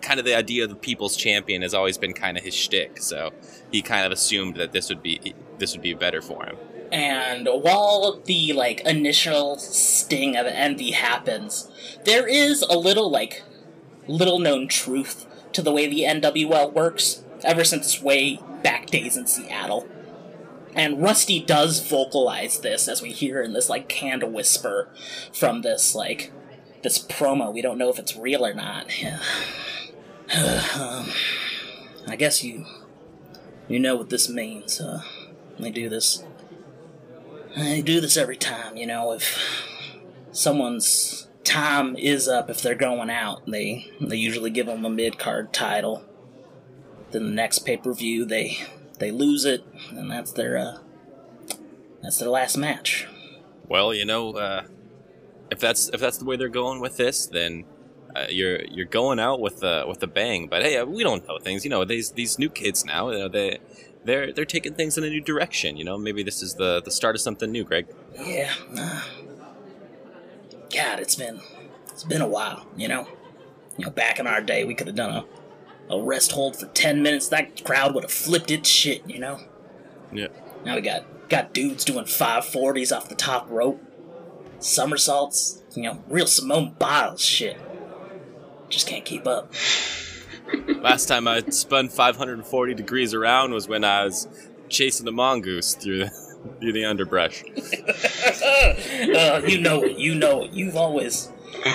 kind 0.00 0.20
of 0.20 0.24
the 0.24 0.34
idea 0.34 0.64
of 0.64 0.70
the 0.70 0.76
people's 0.76 1.16
champion 1.16 1.62
has 1.62 1.74
always 1.74 1.98
been 1.98 2.12
kind 2.12 2.38
of 2.38 2.44
his 2.44 2.54
shtick. 2.54 3.02
So 3.02 3.32
he 3.72 3.82
kind 3.82 4.06
of 4.06 4.12
assumed 4.12 4.56
that 4.56 4.72
this 4.72 4.88
would 4.88 5.02
be 5.02 5.34
this 5.58 5.72
would 5.72 5.82
be 5.82 5.94
better 5.94 6.22
for 6.22 6.44
him. 6.46 6.56
And 6.92 7.48
while 7.50 8.20
the 8.24 8.52
like 8.52 8.80
initial 8.82 9.58
sting 9.58 10.36
of 10.36 10.46
envy 10.46 10.92
happens, 10.92 11.70
there 12.04 12.26
is 12.26 12.62
a 12.62 12.78
little 12.78 13.10
like 13.10 13.42
little 14.06 14.38
known 14.38 14.68
truth 14.68 15.26
to 15.52 15.62
the 15.62 15.72
way 15.72 15.88
the 15.88 16.02
NWL 16.02 16.72
works 16.72 17.24
ever 17.42 17.64
since 17.64 18.00
way 18.00 18.38
back 18.62 18.86
days 18.86 19.16
in 19.16 19.26
Seattle. 19.26 19.88
And 20.74 21.02
Rusty 21.02 21.40
does 21.40 21.80
vocalize 21.80 22.60
this 22.60 22.88
as 22.88 23.00
we 23.00 23.12
hear 23.12 23.42
in 23.42 23.52
this 23.52 23.68
like 23.68 23.88
canned 23.88 24.22
whisper 24.32 24.90
from 25.32 25.62
this 25.62 25.94
like 25.94 26.32
this 26.82 26.98
promo. 26.98 27.52
We 27.52 27.62
don't 27.62 27.78
know 27.78 27.90
if 27.90 27.98
it's 27.98 28.16
real 28.16 28.44
or 28.44 28.54
not. 28.54 28.86
um, 30.34 31.06
I 32.08 32.16
guess 32.16 32.42
you 32.42 32.66
you 33.68 33.78
know 33.78 33.96
what 33.96 34.10
this 34.10 34.28
means. 34.28 34.80
Uh, 34.80 35.02
they 35.58 35.70
do 35.70 35.88
this 35.88 36.24
I 37.56 37.82
do 37.82 38.00
this 38.00 38.16
every 38.16 38.36
time, 38.36 38.76
you 38.76 38.86
know, 38.86 39.12
if 39.12 39.38
someone's 40.32 41.28
time 41.44 41.94
is 41.94 42.26
up 42.26 42.50
if 42.50 42.60
they're 42.60 42.74
going 42.74 43.10
out, 43.10 43.46
they 43.46 43.92
they 44.00 44.16
usually 44.16 44.50
give 44.50 44.66
them 44.66 44.84
a 44.84 44.90
mid-card 44.90 45.52
title. 45.52 46.04
Then 47.12 47.26
the 47.26 47.32
next 47.32 47.60
pay-per-view 47.60 48.24
they 48.24 48.58
they 48.98 49.10
lose 49.10 49.44
it 49.44 49.64
and 49.90 50.10
that's 50.10 50.32
their 50.32 50.56
uh 50.56 50.78
that's 52.02 52.18
their 52.18 52.28
last 52.28 52.56
match. 52.56 53.08
Well, 53.66 53.94
you 53.94 54.04
know, 54.04 54.32
uh, 54.32 54.64
if 55.50 55.58
that's 55.58 55.88
if 55.88 56.00
that's 56.00 56.18
the 56.18 56.26
way 56.26 56.36
they're 56.36 56.48
going 56.50 56.80
with 56.80 56.98
this, 56.98 57.26
then 57.26 57.64
uh, 58.14 58.26
you're 58.28 58.62
you're 58.66 58.86
going 58.86 59.18
out 59.18 59.40
with 59.40 59.62
a 59.62 59.86
with 59.88 60.02
a 60.02 60.06
bang. 60.06 60.46
But 60.48 60.62
hey, 60.62 60.82
we 60.82 61.02
don't 61.02 61.26
know 61.26 61.38
things. 61.38 61.64
You 61.64 61.70
know, 61.70 61.84
these 61.84 62.10
these 62.10 62.38
new 62.38 62.50
kids 62.50 62.84
now, 62.84 63.10
you 63.10 63.18
know, 63.18 63.28
they 63.28 63.58
they're 64.04 64.32
they're 64.32 64.44
taking 64.44 64.74
things 64.74 64.98
in 64.98 65.04
a 65.04 65.08
new 65.08 65.22
direction. 65.22 65.78
You 65.78 65.84
know, 65.84 65.96
maybe 65.96 66.22
this 66.22 66.42
is 66.42 66.54
the 66.54 66.82
the 66.84 66.90
start 66.90 67.14
of 67.14 67.22
something 67.22 67.50
new, 67.50 67.64
Greg. 67.64 67.86
Yeah. 68.14 68.52
uh, 68.76 69.02
God, 70.74 71.00
it's 71.00 71.14
been 71.14 71.40
it's 71.88 72.04
been 72.04 72.20
a 72.20 72.28
while, 72.28 72.66
you 72.76 72.88
know. 72.88 73.08
You 73.78 73.86
know, 73.86 73.90
back 73.90 74.20
in 74.20 74.26
our 74.26 74.40
day 74.40 74.64
we 74.64 74.74
could 74.74 74.86
have 74.86 74.96
done 74.96 75.10
a 75.10 75.24
a 75.90 76.00
rest 76.00 76.32
hold 76.32 76.56
for 76.56 76.66
10 76.66 77.02
minutes. 77.02 77.28
That 77.28 77.64
crowd 77.64 77.94
would 77.94 78.04
have 78.04 78.12
flipped 78.12 78.50
its 78.50 78.68
shit, 78.68 79.08
you 79.08 79.18
know. 79.18 79.40
Yeah. 80.12 80.28
Now 80.64 80.76
we 80.76 80.80
got 80.80 81.04
got 81.28 81.52
dudes 81.52 81.84
doing 81.84 82.04
540s 82.04 82.94
off 82.94 83.08
the 83.08 83.14
top 83.14 83.48
rope, 83.50 83.82
somersaults, 84.58 85.62
you 85.74 85.82
know, 85.82 86.02
real 86.08 86.26
Simone 86.26 86.74
Biles 86.78 87.22
shit. 87.22 87.58
Just 88.68 88.86
can't 88.86 89.04
keep 89.04 89.26
up. 89.26 89.52
Last 90.80 91.06
time 91.06 91.26
I 91.26 91.40
spun 91.48 91.88
540 91.88 92.74
degrees 92.74 93.14
around 93.14 93.52
was 93.52 93.68
when 93.68 93.84
I 93.84 94.04
was 94.04 94.28
chasing 94.68 95.06
a 95.08 95.12
mongoose 95.12 95.74
through 95.74 95.98
the 95.98 96.10
through 96.60 96.72
the 96.72 96.84
underbrush. 96.84 97.42
uh, 99.14 99.42
you 99.46 99.58
know 99.60 99.82
it. 99.82 99.98
You 99.98 100.14
know 100.14 100.44
it. 100.44 100.52
You've 100.52 100.76
always, 100.76 101.32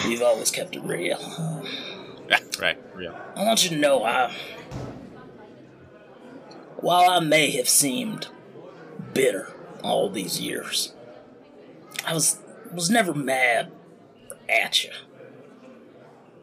you've 0.08 0.22
always 0.22 0.52
kept 0.52 0.76
it 0.76 0.84
real. 0.84 1.18
Yeah, 2.40 2.40
right, 2.62 2.78
real. 2.94 3.18
I 3.36 3.44
want 3.44 3.64
you 3.64 3.70
to 3.72 3.76
know, 3.76 4.04
I, 4.04 4.32
while 6.78 7.10
I 7.10 7.20
may 7.20 7.50
have 7.52 7.68
seemed 7.68 8.28
bitter 9.14 9.52
all 9.84 10.10
these 10.10 10.40
years, 10.40 10.94
I 12.06 12.14
was 12.14 12.40
was 12.72 12.90
never 12.90 13.14
mad 13.14 13.72
at 14.48 14.84
you. 14.84 14.92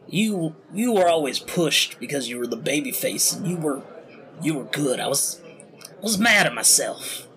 You 0.07 0.55
you 0.73 0.93
were 0.93 1.07
always 1.07 1.39
pushed 1.39 1.99
because 1.99 2.29
you 2.29 2.37
were 2.37 2.47
the 2.47 2.57
baby 2.57 2.91
face 2.91 3.31
and 3.33 3.47
you 3.47 3.57
were 3.57 3.81
you 4.41 4.55
were 4.55 4.65
good. 4.65 4.99
I 4.99 5.07
was 5.07 5.41
I 5.89 6.01
was 6.01 6.17
mad 6.17 6.45
at 6.45 6.53
myself 6.53 7.27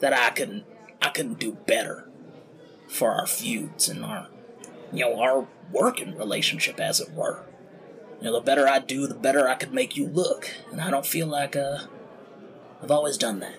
that 0.00 0.12
I 0.12 0.30
couldn't 0.30 0.64
I 1.00 1.08
couldn't 1.08 1.38
do 1.38 1.52
better 1.66 2.08
for 2.88 3.12
our 3.12 3.26
feuds 3.26 3.88
and 3.88 4.04
our 4.04 4.28
you 4.92 5.00
know 5.00 5.20
our 5.20 5.46
working 5.72 6.16
relationship 6.16 6.78
as 6.80 7.00
it 7.00 7.12
were. 7.12 7.44
You 8.22 8.30
know, 8.30 8.34
the 8.34 8.44
better 8.44 8.68
I 8.68 8.78
do, 8.78 9.08
the 9.08 9.16
better 9.16 9.48
I 9.48 9.56
could 9.56 9.74
make 9.74 9.96
you 9.96 10.06
look, 10.06 10.48
and 10.70 10.80
I 10.80 10.90
don't 10.90 11.04
feel 11.04 11.26
like 11.26 11.56
uh 11.56 11.78
I've 12.80 12.92
always 12.92 13.18
done 13.18 13.40
that. 13.40 13.54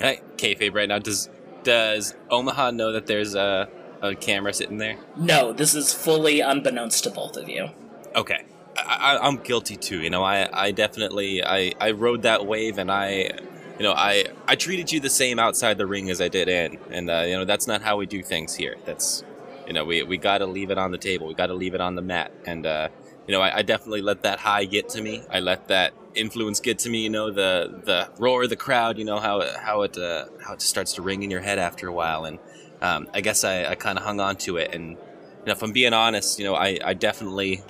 Hey, 0.00 0.20
kayfabe 0.36 0.74
right 0.74 0.88
now. 0.88 0.98
Does 0.98 1.30
does 1.62 2.16
Omaha 2.28 2.72
know 2.72 2.90
that 2.90 3.06
there's 3.06 3.36
a 3.36 3.68
a 4.02 4.16
camera 4.16 4.52
sitting 4.52 4.78
there? 4.78 4.96
No, 5.16 5.52
this 5.52 5.76
is 5.76 5.92
fully 5.92 6.40
unbeknownst 6.40 7.04
to 7.04 7.10
both 7.10 7.36
of 7.36 7.48
you. 7.48 7.70
Okay. 8.16 8.44
I, 8.76 9.16
I, 9.16 9.28
I'm 9.28 9.36
guilty 9.36 9.76
too. 9.76 10.00
You 10.00 10.10
know, 10.10 10.24
I, 10.24 10.48
I 10.52 10.72
definitely 10.72 11.44
I, 11.44 11.72
I 11.80 11.92
rode 11.92 12.22
that 12.22 12.44
wave, 12.46 12.78
and 12.78 12.90
I, 12.90 13.30
you 13.78 13.84
know, 13.84 13.92
I 13.92 14.24
I 14.48 14.56
treated 14.56 14.90
you 14.90 14.98
the 14.98 15.08
same 15.08 15.38
outside 15.38 15.78
the 15.78 15.86
ring 15.86 16.10
as 16.10 16.20
I 16.20 16.26
did 16.26 16.48
in, 16.48 16.78
and 16.90 17.08
uh, 17.08 17.22
you 17.28 17.36
know 17.36 17.44
that's 17.44 17.68
not 17.68 17.80
how 17.80 17.96
we 17.96 18.06
do 18.06 18.24
things 18.24 18.56
here. 18.56 18.74
That's, 18.84 19.22
you 19.68 19.72
know, 19.72 19.84
we 19.84 20.02
we 20.02 20.18
got 20.18 20.38
to 20.38 20.46
leave 20.46 20.72
it 20.72 20.78
on 20.78 20.90
the 20.90 20.98
table. 20.98 21.28
We 21.28 21.34
got 21.34 21.46
to 21.46 21.54
leave 21.54 21.74
it 21.74 21.80
on 21.80 21.94
the 21.94 22.02
mat, 22.02 22.32
and 22.44 22.66
uh, 22.66 22.88
you 23.26 23.32
know, 23.32 23.40
I, 23.40 23.58
I 23.58 23.62
definitely 23.62 24.02
let 24.02 24.22
that 24.22 24.38
high 24.38 24.64
get 24.64 24.88
to 24.90 25.02
me. 25.02 25.22
I 25.30 25.40
let 25.40 25.68
that 25.68 25.94
influence 26.14 26.60
get 26.60 26.78
to 26.80 26.90
me. 26.90 27.02
You 27.02 27.10
know, 27.10 27.30
the 27.30 27.80
the 27.84 28.10
roar 28.18 28.44
of 28.44 28.50
the 28.50 28.56
crowd. 28.56 28.98
You 28.98 29.04
know 29.04 29.18
how 29.18 29.40
how 29.58 29.82
it 29.82 29.96
uh, 29.96 30.26
how 30.44 30.54
it 30.54 30.62
starts 30.62 30.92
to 30.94 31.02
ring 31.02 31.22
in 31.22 31.30
your 31.30 31.40
head 31.40 31.58
after 31.58 31.88
a 31.88 31.92
while, 31.92 32.24
and 32.24 32.38
um, 32.82 33.08
I 33.14 33.20
guess 33.20 33.44
I, 33.44 33.64
I 33.64 33.74
kind 33.74 33.98
of 33.98 34.04
hung 34.04 34.20
on 34.20 34.36
to 34.38 34.58
it. 34.58 34.74
And 34.74 34.90
you 34.90 35.46
know, 35.46 35.52
if 35.52 35.62
I'm 35.62 35.72
being 35.72 35.92
honest, 35.92 36.38
you 36.38 36.44
know, 36.44 36.54
I, 36.54 36.78
I 36.84 36.94
definitely 36.94 37.62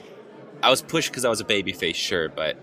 I 0.62 0.70
was 0.70 0.82
pushed 0.82 1.10
because 1.10 1.24
I 1.24 1.28
was 1.28 1.40
a 1.40 1.44
babyface, 1.44 1.94
sure, 1.94 2.28
but 2.28 2.56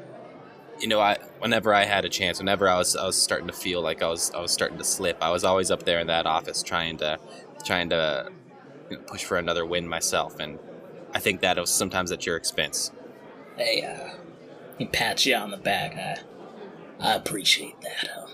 you 0.79 0.87
know, 0.87 0.99
I 0.99 1.17
whenever 1.39 1.73
I 1.73 1.85
had 1.85 2.03
a 2.03 2.09
chance, 2.09 2.39
whenever 2.39 2.67
I 2.67 2.77
was 2.77 2.95
I 2.95 3.05
was 3.05 3.21
starting 3.21 3.47
to 3.47 3.53
feel 3.53 3.81
like 3.81 4.01
I 4.01 4.07
was 4.07 4.31
I 4.31 4.41
was 4.41 4.51
starting 4.51 4.77
to 4.79 4.83
slip, 4.83 5.17
I 5.21 5.31
was 5.31 5.43
always 5.43 5.71
up 5.71 5.83
there 5.83 5.99
in 5.99 6.07
that 6.07 6.25
office 6.25 6.61
trying 6.63 6.97
to 6.97 7.19
trying 7.63 7.89
to 7.89 8.29
you 8.89 8.97
know, 8.97 9.03
push 9.03 9.23
for 9.23 9.37
another 9.37 9.65
win 9.65 9.87
myself, 9.87 10.39
and 10.39 10.59
I 11.13 11.19
think 11.19 11.41
that 11.41 11.67
sometimes 11.67 12.11
at 12.11 12.25
your 12.25 12.35
expense. 12.35 12.91
Hey, 13.57 13.83
uh, 13.83 14.15
he 14.77 14.85
pats 14.85 15.25
you 15.25 15.35
on 15.35 15.51
the 15.51 15.57
back. 15.57 15.95
I, 15.95 16.17
I 16.99 17.15
appreciate 17.15 17.79
that. 17.81 18.09
Um, 18.17 18.29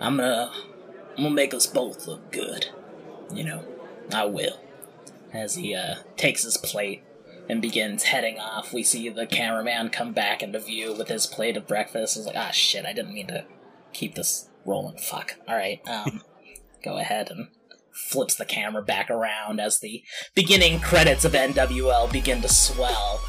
I'm 0.00 0.16
gonna, 0.16 0.52
I'm 1.16 1.24
gonna 1.24 1.30
make 1.30 1.54
us 1.54 1.66
both 1.66 2.06
look 2.06 2.32
good. 2.32 2.68
You 3.32 3.44
know, 3.44 3.64
I 4.12 4.24
will. 4.24 4.60
As 5.32 5.54
he 5.54 5.74
uh, 5.74 5.96
takes 6.16 6.42
his 6.42 6.56
plate 6.56 7.02
and 7.48 7.62
begins 7.62 8.04
heading 8.04 8.38
off, 8.38 8.72
we 8.72 8.82
see 8.82 9.08
the 9.08 9.26
cameraman 9.26 9.88
come 9.90 10.12
back 10.12 10.42
into 10.42 10.58
view 10.58 10.94
with 10.94 11.08
his 11.08 11.26
plate 11.26 11.56
of 11.56 11.66
breakfast. 11.66 12.16
He's 12.16 12.26
like, 12.26 12.36
ah, 12.36 12.50
shit, 12.50 12.84
I 12.84 12.92
didn't 12.92 13.14
mean 13.14 13.28
to 13.28 13.44
keep 13.92 14.14
this 14.14 14.48
rolling. 14.64 14.98
Fuck. 14.98 15.36
All 15.48 15.56
right, 15.56 15.80
um, 15.88 16.22
go 16.84 16.98
ahead 16.98 17.30
and 17.30 17.48
flips 17.94 18.34
the 18.34 18.44
camera 18.44 18.82
back 18.82 19.10
around 19.10 19.60
as 19.60 19.80
the 19.80 20.02
beginning 20.34 20.80
credits 20.80 21.24
of 21.24 21.32
NWL 21.32 22.10
begin 22.12 22.42
to 22.42 22.48
swell 22.48 23.20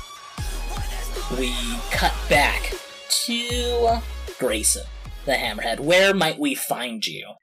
we 1.37 1.55
cut 1.89 2.13
back 2.29 2.73
to 3.09 3.99
Grayson, 4.37 4.83
the 5.25 5.33
Hammerhead. 5.33 5.79
Where 5.79 6.13
might 6.13 6.39
we 6.39 6.53
find 6.53 7.05
you? 7.05 7.33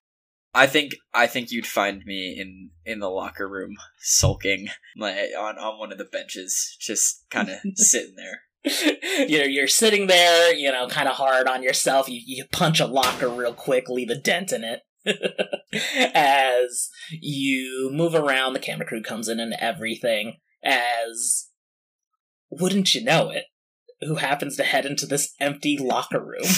I 0.54 0.66
think 0.66 0.92
I 1.14 1.26
think 1.26 1.50
you'd 1.50 1.66
find 1.66 2.04
me 2.04 2.36
in 2.38 2.70
in 2.84 3.00
the 3.00 3.08
locker 3.08 3.48
room 3.48 3.76
sulking 3.98 4.68
like 4.96 5.16
on 5.38 5.58
on 5.58 5.78
one 5.78 5.92
of 5.92 5.98
the 5.98 6.04
benches 6.04 6.76
just 6.80 7.24
kind 7.30 7.48
of 7.48 7.58
sitting 7.76 8.14
there 8.16 8.42
you're 9.28 9.46
you're 9.46 9.68
sitting 9.68 10.06
there, 10.06 10.54
you 10.54 10.70
know, 10.70 10.86
kind 10.88 11.08
of 11.08 11.16
hard 11.16 11.46
on 11.46 11.62
yourself. 11.62 12.08
You 12.08 12.20
you 12.24 12.44
punch 12.52 12.80
a 12.80 12.86
locker 12.86 13.28
real 13.28 13.54
quick, 13.54 13.88
leave 13.88 14.10
a 14.10 14.14
dent 14.14 14.52
in 14.52 14.64
it. 14.64 14.82
as 16.14 16.90
you 17.10 17.90
move 17.92 18.14
around, 18.14 18.52
the 18.52 18.58
camera 18.58 18.86
crew 18.86 19.02
comes 19.02 19.28
in 19.28 19.40
and 19.40 19.54
everything. 19.58 20.36
As 20.62 21.48
wouldn't 22.50 22.94
you 22.94 23.02
know 23.02 23.30
it, 23.30 23.44
who 24.00 24.16
happens 24.16 24.56
to 24.56 24.64
head 24.64 24.84
into 24.84 25.06
this 25.06 25.34
empty 25.40 25.78
locker 25.78 26.22
room 26.22 26.48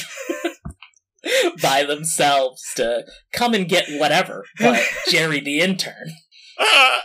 by 1.63 1.85
themselves 1.85 2.63
to 2.77 3.05
come 3.33 3.55
and 3.55 3.69
get 3.69 3.87
whatever, 3.89 4.45
but 4.59 4.83
Jerry 5.09 5.41
the 5.41 5.61
intern. 5.61 6.13
Ah, 6.59 7.03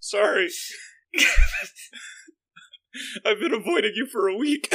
sorry. 0.00 0.48
I've 3.24 3.38
been 3.38 3.54
avoiding 3.54 3.92
you 3.94 4.06
for 4.06 4.28
a 4.28 4.36
week. 4.36 4.74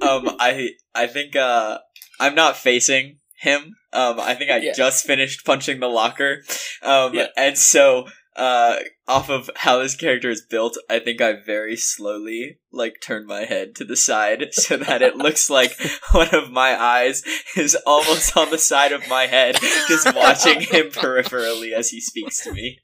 um, 0.00 0.36
I 0.38 0.70
I 0.94 1.06
think 1.06 1.36
uh, 1.36 1.78
I'm 2.18 2.34
not 2.34 2.56
facing 2.56 3.18
him. 3.42 3.76
Um, 3.92 4.18
I 4.20 4.34
think 4.34 4.50
I 4.50 4.56
Yeah. 4.58 4.72
just 4.74 5.04
finished 5.06 5.44
punching 5.44 5.80
the 5.80 5.88
locker. 5.88 6.42
Um, 6.82 7.14
Yeah. 7.14 7.26
and 7.36 7.58
so 7.58 8.06
uh, 8.34 8.76
off 9.06 9.28
of 9.28 9.50
how 9.56 9.76
this 9.78 9.94
character 9.94 10.30
is 10.30 10.40
built, 10.48 10.78
I 10.88 11.00
think 11.00 11.20
I 11.20 11.34
very 11.34 11.76
slowly 11.76 12.58
like 12.72 12.94
turn 13.02 13.26
my 13.26 13.44
head 13.44 13.74
to 13.76 13.84
the 13.84 13.96
side 13.96 14.48
so 14.52 14.78
that 14.78 15.02
it 15.02 15.16
looks 15.16 15.50
like 15.50 15.76
one 16.12 16.34
of 16.34 16.50
my 16.50 16.80
eyes 16.80 17.22
is 17.56 17.76
almost 17.86 18.34
on 18.36 18.50
the 18.50 18.56
side 18.58 18.92
of 18.92 19.06
my 19.08 19.26
head, 19.26 19.58
just 19.86 20.14
watching 20.14 20.60
him 20.62 20.86
peripherally 20.90 21.72
as 21.72 21.90
he 21.90 22.00
speaks 22.00 22.42
to 22.44 22.52
me. 22.52 22.78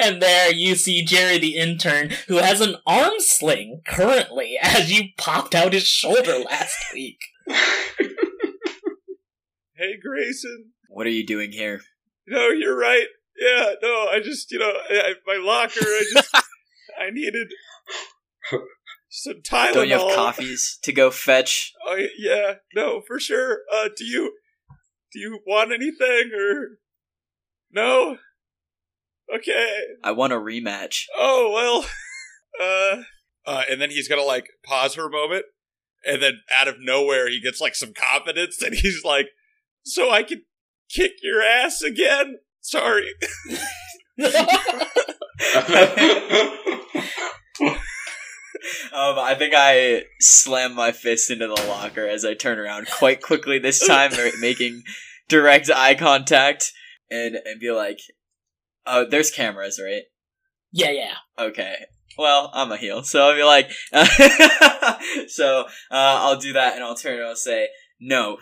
And 0.00 0.22
there 0.22 0.50
you 0.50 0.74
see 0.76 1.04
Jerry 1.04 1.36
the 1.36 1.56
intern, 1.56 2.08
who 2.28 2.36
has 2.36 2.62
an 2.62 2.76
arm 2.86 3.12
sling 3.18 3.82
currently, 3.86 4.58
as 4.62 4.90
you 4.90 5.10
popped 5.18 5.54
out 5.54 5.74
his 5.74 5.86
shoulder 5.86 6.38
last 6.38 6.78
week. 6.94 7.18
Hey, 9.78 9.96
Grayson. 9.96 10.72
What 10.88 11.06
are 11.06 11.10
you 11.10 11.24
doing 11.24 11.52
here? 11.52 11.82
No, 12.26 12.48
you're 12.48 12.76
right. 12.76 13.06
Yeah, 13.40 13.74
no, 13.80 14.08
I 14.10 14.18
just, 14.20 14.50
you 14.50 14.58
know, 14.58 14.72
I, 14.90 15.14
my 15.24 15.36
locker, 15.36 15.84
I 15.84 16.02
just, 16.12 16.34
I 17.00 17.10
needed 17.12 17.46
some 19.08 19.40
Tylenol. 19.48 19.72
Don't 19.74 19.88
you 19.88 19.98
have 19.98 20.16
coffees 20.16 20.80
to 20.82 20.92
go 20.92 21.12
fetch? 21.12 21.72
Oh, 21.86 21.96
yeah, 22.18 22.54
no, 22.74 23.02
for 23.06 23.20
sure. 23.20 23.60
Uh, 23.72 23.88
do 23.96 24.04
you, 24.04 24.32
do 25.12 25.20
you 25.20 25.38
want 25.46 25.70
anything 25.70 26.32
or, 26.36 26.78
no? 27.70 28.16
Okay. 29.32 29.82
I 30.02 30.10
want 30.10 30.32
a 30.32 30.36
rematch. 30.38 31.04
Oh, 31.16 31.52
well, 31.54 31.84
uh, 32.60 33.02
uh, 33.48 33.62
and 33.70 33.80
then 33.80 33.90
he's 33.90 34.08
gonna, 34.08 34.22
like, 34.22 34.48
pause 34.64 34.96
for 34.96 35.06
a 35.06 35.10
moment, 35.12 35.44
and 36.04 36.20
then 36.20 36.40
out 36.58 36.66
of 36.66 36.80
nowhere, 36.80 37.28
he 37.28 37.40
gets, 37.40 37.60
like, 37.60 37.76
some 37.76 37.92
confidence, 37.94 38.60
and 38.60 38.74
he's 38.74 39.04
like, 39.04 39.28
so 39.88 40.10
I 40.10 40.22
could 40.22 40.42
kick 40.90 41.12
your 41.22 41.42
ass 41.42 41.82
again? 41.82 42.38
Sorry. 42.60 43.12
Um, 48.92 49.18
I 49.18 49.34
think 49.38 49.54
I 49.56 50.02
slam 50.18 50.74
my 50.74 50.90
fist 50.90 51.30
into 51.30 51.46
the 51.46 51.54
locker 51.68 52.06
as 52.06 52.24
I 52.24 52.34
turn 52.34 52.58
around 52.58 52.88
quite 52.90 53.22
quickly 53.22 53.58
this 53.58 53.86
time, 53.86 54.10
making 54.40 54.82
direct 55.28 55.70
eye 55.70 55.94
contact 55.94 56.72
and 57.10 57.36
and 57.36 57.60
be 57.60 57.70
like, 57.70 57.98
"Oh, 58.86 59.06
there's 59.08 59.30
cameras, 59.30 59.80
right? 59.82 60.02
Yeah, 60.72 60.90
yeah. 60.90 61.14
Okay. 61.38 61.76
Well, 62.18 62.50
I'm 62.52 62.72
a 62.72 62.76
heel, 62.76 63.04
so 63.04 63.22
I'll 63.22 63.36
be 63.36 63.44
like, 63.44 63.70
so 65.28 65.60
uh, 65.60 65.66
I'll 65.90 66.38
do 66.38 66.54
that, 66.54 66.74
and 66.74 66.82
I'll 66.82 66.96
turn 66.96 67.18
and 67.18 67.26
I'll 67.26 67.36
say, 67.36 67.68
no, 68.00 68.38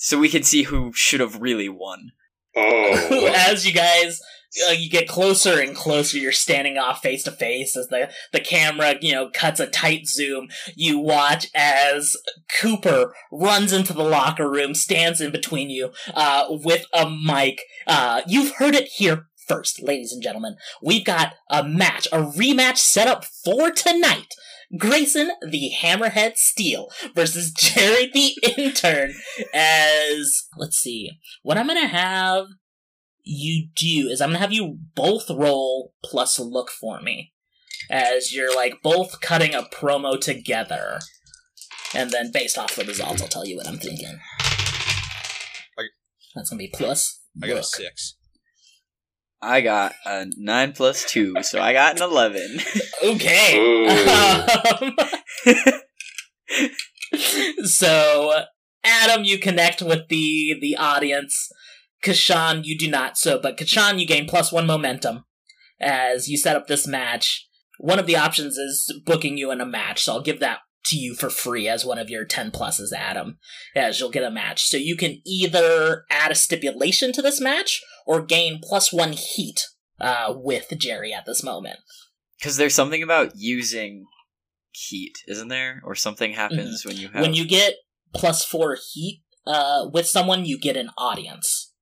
so 0.00 0.18
we 0.18 0.30
can 0.30 0.42
see 0.42 0.62
who 0.64 0.92
should 0.94 1.20
have 1.20 1.42
really 1.42 1.68
won. 1.68 2.12
Oh. 2.56 3.32
as 3.36 3.64
you 3.66 3.72
guys 3.72 4.20
uh, 4.68 4.72
you 4.72 4.90
get 4.90 5.06
closer 5.06 5.60
and 5.60 5.76
closer 5.76 6.18
you're 6.18 6.32
standing 6.32 6.76
off 6.76 7.00
face 7.00 7.22
to 7.22 7.30
face 7.30 7.76
as 7.76 7.86
the 7.86 8.10
the 8.32 8.40
camera 8.40 8.96
you 9.00 9.12
know 9.12 9.30
cuts 9.32 9.60
a 9.60 9.68
tight 9.68 10.08
zoom 10.08 10.48
you 10.74 10.98
watch 10.98 11.46
as 11.54 12.16
cooper 12.60 13.14
runs 13.30 13.72
into 13.72 13.92
the 13.92 14.02
locker 14.02 14.50
room 14.50 14.74
stands 14.74 15.20
in 15.20 15.30
between 15.30 15.70
you 15.70 15.92
uh 16.14 16.46
with 16.48 16.86
a 16.92 17.08
mic 17.08 17.60
uh 17.86 18.22
you've 18.26 18.56
heard 18.56 18.74
it 18.74 18.88
here 18.88 19.28
first 19.46 19.80
ladies 19.80 20.12
and 20.12 20.20
gentlemen 20.20 20.56
we've 20.82 21.04
got 21.04 21.34
a 21.50 21.62
match 21.62 22.08
a 22.12 22.18
rematch 22.18 22.78
set 22.78 23.06
up 23.06 23.24
for 23.24 23.70
tonight 23.70 24.34
Grayson 24.78 25.30
the 25.46 25.72
Hammerhead 25.80 26.36
Steel 26.36 26.88
versus 27.14 27.50
Jerry 27.56 28.10
the 28.12 28.36
Intern 28.56 29.14
as 29.52 30.44
let's 30.56 30.76
see 30.76 31.10
what 31.42 31.58
I'm 31.58 31.66
gonna 31.66 31.86
have 31.86 32.46
you 33.22 33.68
do 33.74 34.08
is 34.08 34.20
I'm 34.20 34.30
gonna 34.30 34.38
have 34.38 34.52
you 34.52 34.78
both 34.94 35.30
roll 35.30 35.92
plus 36.04 36.38
look 36.38 36.70
for 36.70 37.00
me. 37.00 37.32
As 37.88 38.32
you're 38.32 38.54
like 38.54 38.82
both 38.82 39.20
cutting 39.20 39.54
a 39.54 39.62
promo 39.62 40.20
together. 40.20 41.00
And 41.92 42.10
then 42.10 42.30
based 42.30 42.56
off 42.56 42.76
the 42.76 42.84
results, 42.84 43.20
I'll 43.20 43.28
tell 43.28 43.46
you 43.46 43.56
what 43.56 43.66
I'm 43.66 43.78
thinking. 43.78 44.20
That's 46.34 46.50
gonna 46.50 46.58
be 46.58 46.70
plus. 46.72 47.20
I 47.42 47.48
got 47.48 47.58
a 47.58 47.64
six. 47.64 48.16
I 49.42 49.62
got 49.62 49.94
a 50.04 50.26
nine 50.36 50.72
plus 50.72 51.10
two, 51.10 51.34
so 51.42 51.60
I 51.60 51.72
got 51.72 51.96
an 51.96 52.02
eleven. 52.02 52.60
Okay. 53.02 53.88
Um, 53.88 54.94
so, 57.64 58.42
Adam, 58.84 59.24
you 59.24 59.38
connect 59.38 59.80
with 59.80 60.08
the 60.08 60.54
the 60.60 60.76
audience. 60.76 61.50
Kashan, 62.04 62.64
you 62.64 62.76
do 62.76 62.90
not. 62.90 63.16
So, 63.16 63.38
but 63.38 63.56
Kashan, 63.56 63.98
you 63.98 64.06
gain 64.06 64.28
plus 64.28 64.52
one 64.52 64.66
momentum 64.66 65.24
as 65.80 66.28
you 66.28 66.36
set 66.36 66.56
up 66.56 66.66
this 66.66 66.86
match. 66.86 67.48
One 67.78 67.98
of 67.98 68.06
the 68.06 68.16
options 68.16 68.58
is 68.58 68.92
booking 69.06 69.38
you 69.38 69.50
in 69.50 69.62
a 69.62 69.66
match, 69.66 70.02
so 70.02 70.12
I'll 70.12 70.22
give 70.22 70.40
that 70.40 70.58
to 70.86 70.96
you 70.96 71.14
for 71.14 71.30
free 71.30 71.68
as 71.68 71.84
one 71.84 71.98
of 71.98 72.10
your 72.10 72.24
10 72.24 72.50
pluses, 72.50 72.92
Adam, 72.94 73.38
as 73.74 74.00
you'll 74.00 74.10
get 74.10 74.24
a 74.24 74.30
match. 74.30 74.64
So 74.64 74.76
you 74.76 74.96
can 74.96 75.20
either 75.26 76.04
add 76.10 76.30
a 76.30 76.34
stipulation 76.34 77.12
to 77.12 77.22
this 77.22 77.40
match 77.40 77.82
or 78.10 78.20
gain 78.20 78.58
plus 78.60 78.92
one 78.92 79.12
heat 79.12 79.68
uh, 80.00 80.34
with 80.36 80.72
Jerry 80.76 81.14
at 81.14 81.26
this 81.26 81.44
moment. 81.44 81.78
Because 82.36 82.56
there's 82.56 82.74
something 82.74 83.04
about 83.04 83.34
using 83.36 84.06
heat, 84.72 85.18
isn't 85.28 85.46
there? 85.46 85.80
Or 85.84 85.94
something 85.94 86.32
happens 86.32 86.84
when 86.84 86.96
you 86.96 87.02
have. 87.02 87.12
Mm-hmm. 87.12 87.20
When 87.20 87.34
you 87.34 87.46
get 87.46 87.74
plus 88.12 88.44
four 88.44 88.76
heat 88.92 89.22
uh, 89.46 89.86
with 89.92 90.08
someone, 90.08 90.44
you 90.44 90.58
get 90.58 90.76
an 90.76 90.90
audience. 90.98 91.72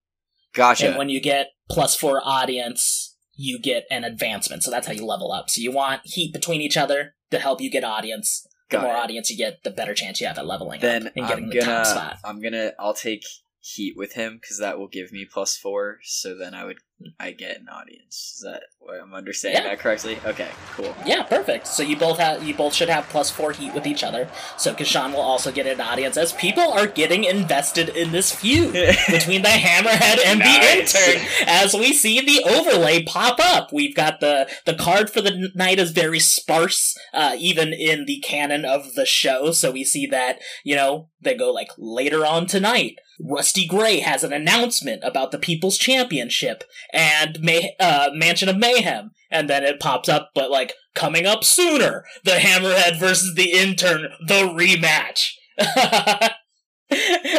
Gotcha. 0.52 0.88
And 0.88 0.98
when 0.98 1.08
you 1.08 1.18
get 1.18 1.52
plus 1.70 1.96
four 1.96 2.20
audience, 2.22 3.16
you 3.34 3.58
get 3.58 3.86
an 3.90 4.04
advancement. 4.04 4.62
So 4.62 4.70
that's 4.70 4.86
how 4.86 4.92
you 4.92 5.06
level 5.06 5.32
up. 5.32 5.48
So 5.48 5.62
you 5.62 5.72
want 5.72 6.02
heat 6.04 6.34
between 6.34 6.60
each 6.60 6.76
other 6.76 7.14
to 7.30 7.38
help 7.38 7.62
you 7.62 7.70
get 7.70 7.84
audience. 7.84 8.46
The 8.68 8.80
more 8.80 8.92
it. 8.92 8.98
audience 8.98 9.30
you 9.30 9.38
get, 9.38 9.62
the 9.64 9.70
better 9.70 9.94
chance 9.94 10.20
you 10.20 10.26
have 10.26 10.36
at 10.36 10.46
leveling 10.46 10.80
then 10.82 11.06
up 11.06 11.12
and 11.16 11.26
getting 11.26 11.44
I'm 11.44 11.50
the 11.50 11.60
top 11.60 11.66
gonna, 11.66 11.84
spot. 11.86 12.18
I'm 12.22 12.42
gonna, 12.42 12.72
I'll 12.78 12.92
take 12.92 13.22
heat 13.60 13.94
with 13.96 14.12
him 14.14 14.38
because 14.40 14.58
that 14.58 14.78
will 14.78 14.88
give 14.88 15.12
me 15.12 15.24
plus 15.30 15.56
four. 15.56 15.98
So 16.04 16.36
then 16.36 16.54
I 16.54 16.64
would, 16.64 16.78
I 17.18 17.32
get 17.32 17.60
an 17.60 17.68
audience. 17.68 18.34
Is 18.36 18.42
that 18.44 18.62
what 18.78 19.00
I'm 19.00 19.12
understanding 19.12 19.62
Yeah. 19.62 19.68
that 19.70 19.78
correctly? 19.80 20.18
Okay, 20.24 20.48
cool. 20.72 20.94
Yeah, 21.04 21.22
perfect. 21.24 21.66
So 21.66 21.82
you 21.82 21.96
both 21.96 22.18
have 22.18 22.42
you 22.42 22.54
both 22.54 22.72
should 22.72 22.88
have 22.88 23.08
plus 23.08 23.30
four 23.30 23.52
heat 23.52 23.74
with 23.74 23.86
each 23.86 24.02
other. 24.04 24.28
So 24.56 24.74
Kashan 24.74 25.12
will 25.12 25.20
also 25.20 25.50
get 25.52 25.66
an 25.66 25.80
audience 25.80 26.16
as 26.16 26.32
people 26.32 26.72
are 26.72 26.86
getting 26.86 27.24
invested 27.24 27.88
in 27.90 28.12
this 28.12 28.32
feud 28.34 28.72
between 29.10 29.42
the 29.42 29.48
Hammerhead 29.48 30.18
and 30.24 30.38
Nice. 30.38 30.92
the 30.92 31.08
intern. 31.12 31.28
As 31.46 31.74
we 31.74 31.92
see 31.92 32.20
the 32.20 32.48
overlay 32.48 33.02
pop 33.02 33.38
up, 33.40 33.72
we've 33.72 33.94
got 33.94 34.20
the 34.20 34.48
the 34.64 34.74
card 34.74 35.10
for 35.10 35.20
the 35.20 35.50
night 35.54 35.78
is 35.78 35.90
very 35.90 36.20
sparse, 36.20 36.96
uh, 37.12 37.34
even 37.38 37.72
in 37.72 38.06
the 38.06 38.20
canon 38.20 38.64
of 38.64 38.94
the 38.94 39.04
show. 39.06 39.50
So 39.52 39.70
we 39.72 39.84
see 39.84 40.06
that 40.06 40.38
you 40.64 40.74
know 40.76 41.08
they 41.20 41.34
go 41.36 41.52
like 41.52 41.70
later 41.76 42.24
on 42.24 42.46
tonight. 42.46 42.98
Rusty 43.20 43.66
Gray 43.66 44.00
has 44.00 44.22
an 44.22 44.32
announcement 44.32 45.02
about 45.04 45.32
the 45.32 45.38
People's 45.38 45.76
Championship 45.76 46.64
and 46.92 47.40
May- 47.40 47.74
uh, 47.80 48.10
Mansion 48.12 48.48
of 48.48 48.56
Mayhem, 48.56 49.10
and 49.30 49.50
then 49.50 49.64
it 49.64 49.80
pops 49.80 50.08
up, 50.08 50.30
but 50.34 50.50
like 50.50 50.74
coming 50.94 51.26
up 51.26 51.44
sooner, 51.44 52.04
the 52.24 52.32
Hammerhead 52.32 52.98
versus 52.98 53.34
the 53.34 53.52
Intern, 53.52 54.08
the 54.26 54.42
rematch. 54.48 55.30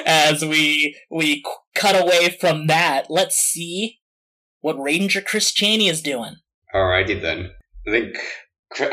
As 0.06 0.46
we 0.46 0.96
we 1.10 1.44
cut 1.74 2.00
away 2.00 2.30
from 2.39 2.68
that, 2.68 3.08
let's 3.10 3.36
see 3.36 4.00
what 4.62 4.80
Ranger 4.80 5.22
Chris 5.22 5.52
Cheney 5.52 5.88
is 5.88 6.02
doing. 6.02 6.36
Alrighty 6.76 7.20
then. 7.20 7.52
I 7.88 7.92
think 7.92 8.18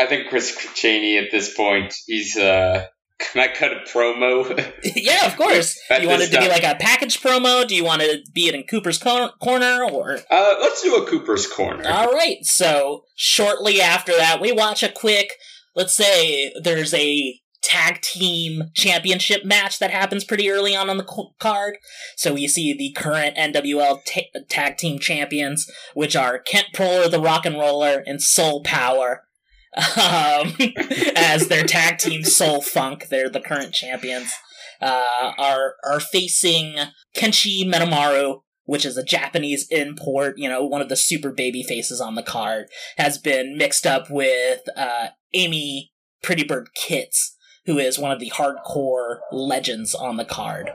I 0.01 0.07
think 0.07 0.29
Chris 0.29 0.57
Cheney 0.75 1.19
at 1.19 1.31
this 1.31 1.55
point 1.55 1.95
he's 2.07 2.39
uh 2.39 2.87
can 3.19 3.49
I 3.49 3.53
cut 3.53 3.73
a 3.73 3.77
promo? 3.77 4.75
yeah, 4.95 5.27
of 5.27 5.37
course. 5.37 5.81
You 6.01 6.09
want 6.09 6.23
it 6.23 6.31
to 6.33 6.41
be 6.41 6.49
like 6.49 6.65
a 6.65 6.77
package 6.79 7.21
promo? 7.21 7.67
Do 7.67 7.75
you 7.75 7.85
want 7.85 8.03
to 8.03 8.19
be 8.33 8.49
it 8.49 8.55
in 8.55 8.65
Cooper's 8.65 8.99
cor- 8.99 9.33
corner 9.41 9.85
or? 9.91 10.19
uh 10.31 10.55
let's 10.61 10.83
do 10.83 10.95
a 10.97 11.07
Cooper's 11.07 11.47
corner. 11.47 11.89
All 11.89 12.13
right. 12.13 12.39
So 12.43 13.05
shortly 13.15 13.81
after 13.81 14.17
that, 14.17 14.41
we 14.41 14.53
watch 14.53 14.83
a 14.83 14.91
quick 14.91 15.33
let's 15.75 15.95
say 15.95 16.53
there's 16.63 16.93
a 16.95 17.41
tag 17.63 18.01
team 18.01 18.63
championship 18.75 19.45
match 19.45 19.79
that 19.81 19.91
happens 19.91 20.25
pretty 20.25 20.49
early 20.49 20.77
on 20.77 20.89
on 20.89 20.99
the 20.99 21.29
card. 21.41 21.79
So 22.17 22.35
we 22.35 22.47
see 22.47 22.73
the 22.77 22.93
current 22.99 23.37
NWL 23.37 24.05
ta- 24.05 24.41
tag 24.49 24.77
team 24.77 24.99
champions, 24.99 25.69
which 25.95 26.15
are 26.15 26.39
Kent 26.39 26.69
Proller, 26.73 27.09
the 27.09 27.21
Rock 27.21 27.45
and 27.45 27.57
Roller, 27.57 28.05
and 28.07 28.23
Soul 28.23 28.63
Power. 28.63 29.26
Um, 29.77 30.55
as 31.17 31.49
their 31.49 31.65
tag 31.65 31.99
team 31.99 32.25
Soul 32.25 32.63
Funk, 32.63 33.09
they're 33.09 33.29
the 33.29 33.41
current 33.41 33.73
champions. 33.73 34.33
Uh, 34.81 35.33
are 35.39 35.75
are 35.85 36.01
facing 36.01 36.77
Kenshi 37.17 37.65
Metamaru, 37.65 38.41
which 38.65 38.85
is 38.85 38.99
a 38.99 39.05
Japanese 39.05 39.67
import, 39.71 40.35
you 40.37 40.49
know, 40.49 40.65
one 40.65 40.83
of 40.83 40.89
the 40.89 40.97
super 40.97 41.31
baby 41.31 41.63
faces 41.63 42.01
on 42.01 42.15
the 42.15 42.23
card, 42.23 42.67
has 42.99 43.17
been 43.17 43.57
mixed 43.57 43.87
up 43.87 44.11
with 44.11 44.61
uh, 44.77 45.09
Amy 45.33 45.93
Pretty 46.23 46.45
Bird 46.45 46.69
Kits, 46.75 47.37
who 47.65 47.79
is 47.79 47.99
one 47.99 48.13
of 48.13 48.21
the 48.21 48.33
hardcore 48.35 49.19
legends 49.33 49.95
on 49.95 50.17
the 50.17 50.25
card. 50.25 50.71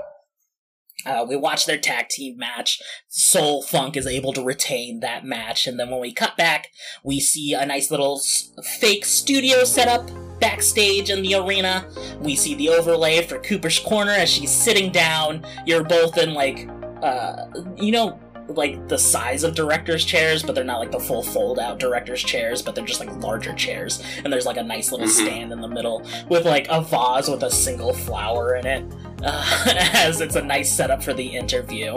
Uh, 1.05 1.25
we 1.27 1.35
watch 1.35 1.65
their 1.65 1.77
tag 1.77 2.07
team 2.09 2.37
match. 2.37 2.81
Soul 3.07 3.63
Funk 3.63 3.97
is 3.97 4.07
able 4.07 4.33
to 4.33 4.43
retain 4.43 4.99
that 4.99 5.25
match, 5.25 5.67
and 5.67 5.79
then 5.79 5.89
when 5.89 5.99
we 6.01 6.13
cut 6.13 6.37
back, 6.37 6.67
we 7.03 7.19
see 7.19 7.53
a 7.53 7.65
nice 7.65 7.89
little 7.91 8.17
s- 8.17 8.51
fake 8.79 9.05
studio 9.05 9.63
setup 9.63 10.09
backstage 10.39 11.09
in 11.09 11.21
the 11.21 11.35
arena. 11.35 11.87
We 12.19 12.35
see 12.35 12.55
the 12.55 12.69
overlay 12.69 13.21
for 13.23 13.39
Cooper's 13.39 13.79
Corner 13.79 14.11
as 14.11 14.29
she's 14.29 14.51
sitting 14.51 14.91
down. 14.91 15.45
You're 15.65 15.83
both 15.83 16.17
in 16.17 16.33
like, 16.33 16.67
uh, 17.03 17.45
you 17.77 17.91
know, 17.91 18.19
like 18.57 18.87
the 18.87 18.97
size 18.97 19.43
of 19.43 19.55
directors' 19.55 20.03
chairs, 20.05 20.43
but 20.43 20.55
they're 20.55 20.63
not 20.63 20.79
like 20.79 20.91
the 20.91 20.99
full 20.99 21.23
fold 21.23 21.59
out 21.59 21.79
directors' 21.79 22.23
chairs, 22.23 22.61
but 22.61 22.75
they're 22.75 22.85
just 22.85 22.99
like 22.99 23.11
larger 23.21 23.53
chairs. 23.53 24.03
And 24.23 24.31
there's 24.31 24.45
like 24.45 24.57
a 24.57 24.63
nice 24.63 24.91
little 24.91 25.07
Mhm. 25.07 25.09
stand 25.27 25.51
in 25.51 25.61
the 25.61 25.67
middle 25.67 26.05
with 26.29 26.45
like 26.45 26.67
a 26.69 26.81
vase 26.81 27.27
with 27.29 27.43
a 27.43 27.51
single 27.51 27.93
flower 27.93 28.55
in 28.55 28.65
it, 28.67 28.83
uh, 29.23 29.63
as 29.93 30.21
it's 30.21 30.35
a 30.35 30.41
nice 30.41 30.71
setup 30.71 31.03
for 31.03 31.13
the 31.13 31.25
interview. 31.27 31.95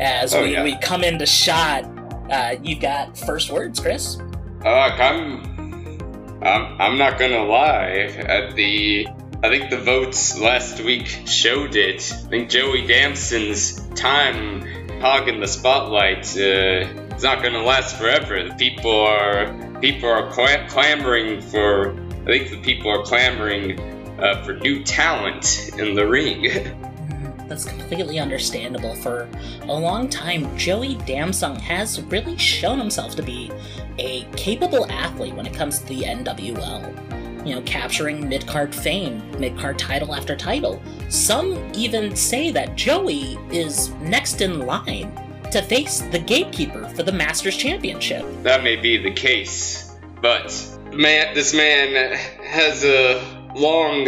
As 0.00 0.34
Oh, 0.34 0.42
we, 0.42 0.52
yeah. 0.52 0.62
we 0.62 0.76
come 0.78 1.02
into 1.04 1.26
shot, 1.26 1.84
uh, 2.30 2.56
you've 2.62 2.80
got 2.80 3.16
first 3.18 3.50
words, 3.50 3.80
Chris. 3.80 4.18
Uh, 4.64 4.68
I'm, 4.68 6.38
I'm, 6.42 6.80
I'm 6.80 6.98
not 6.98 7.18
gonna 7.18 7.44
lie. 7.44 8.12
At 8.26 8.54
the, 8.54 9.06
I 9.42 9.48
think 9.48 9.70
the 9.70 9.78
votes 9.78 10.38
last 10.38 10.80
week 10.80 11.06
showed 11.26 11.74
it. 11.76 12.12
I 12.12 12.28
think 12.28 12.50
Joey 12.50 12.86
Damson's 12.86 13.80
time 13.94 14.87
hogging 15.00 15.40
the 15.40 15.48
spotlight 15.48 16.36
uh, 16.36 17.14
is 17.16 17.22
not 17.22 17.42
gonna 17.42 17.62
last 17.62 17.96
forever. 17.96 18.48
People 18.58 19.00
are, 19.00 19.78
people 19.80 20.08
are 20.08 20.30
cla- 20.30 20.66
clamoring 20.68 21.40
for. 21.40 21.92
I 22.22 22.38
think 22.38 22.50
the 22.50 22.60
people 22.60 22.90
are 22.90 23.02
clamoring 23.02 23.80
uh, 24.20 24.42
for 24.44 24.54
new 24.54 24.84
talent 24.84 25.70
in 25.78 25.94
the 25.94 26.06
ring. 26.06 26.42
That's 27.48 27.64
completely 27.64 28.18
understandable. 28.18 28.94
For 28.96 29.28
a 29.62 29.72
long 29.72 30.10
time, 30.10 30.54
Joey 30.58 30.96
Damson 31.06 31.56
has 31.56 32.02
really 32.02 32.36
shown 32.36 32.78
himself 32.78 33.16
to 33.16 33.22
be 33.22 33.50
a 33.98 34.24
capable 34.36 34.90
athlete 34.90 35.34
when 35.34 35.46
it 35.46 35.54
comes 35.54 35.78
to 35.78 35.86
the 35.86 36.02
NWL. 36.02 37.17
You 37.48 37.54
know, 37.54 37.62
capturing 37.62 38.28
mid 38.28 38.46
card 38.46 38.74
fame, 38.74 39.22
mid 39.40 39.56
card 39.56 39.78
title 39.78 40.14
after 40.14 40.36
title. 40.36 40.82
Some 41.08 41.72
even 41.74 42.14
say 42.14 42.50
that 42.50 42.76
Joey 42.76 43.38
is 43.50 43.88
next 44.02 44.42
in 44.42 44.66
line 44.66 45.10
to 45.50 45.62
face 45.62 46.02
the 46.12 46.18
gatekeeper 46.18 46.86
for 46.88 47.04
the 47.04 47.12
Masters 47.12 47.56
Championship. 47.56 48.26
That 48.42 48.62
may 48.62 48.76
be 48.76 48.98
the 48.98 49.12
case, 49.12 49.96
but 50.20 50.52
man, 50.92 51.34
this 51.34 51.54
man 51.54 52.18
has 52.44 52.84
a 52.84 53.24
long, 53.54 54.06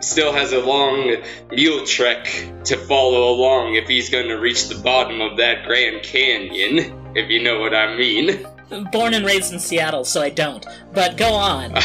still 0.00 0.32
has 0.32 0.52
a 0.52 0.60
long 0.60 1.16
mule 1.50 1.84
trek 1.84 2.26
to 2.66 2.76
follow 2.76 3.30
along 3.30 3.74
if 3.74 3.88
he's 3.88 4.10
going 4.10 4.28
to 4.28 4.36
reach 4.36 4.68
the 4.68 4.80
bottom 4.80 5.20
of 5.20 5.38
that 5.38 5.64
Grand 5.66 6.04
Canyon, 6.04 7.16
if 7.16 7.30
you 7.30 7.42
know 7.42 7.58
what 7.58 7.74
I 7.74 7.96
mean. 7.96 8.46
Born 8.92 9.14
and 9.14 9.26
raised 9.26 9.52
in 9.52 9.58
Seattle, 9.58 10.04
so 10.04 10.22
I 10.22 10.30
don't. 10.30 10.64
But 10.92 11.16
go 11.16 11.32
on. 11.32 11.74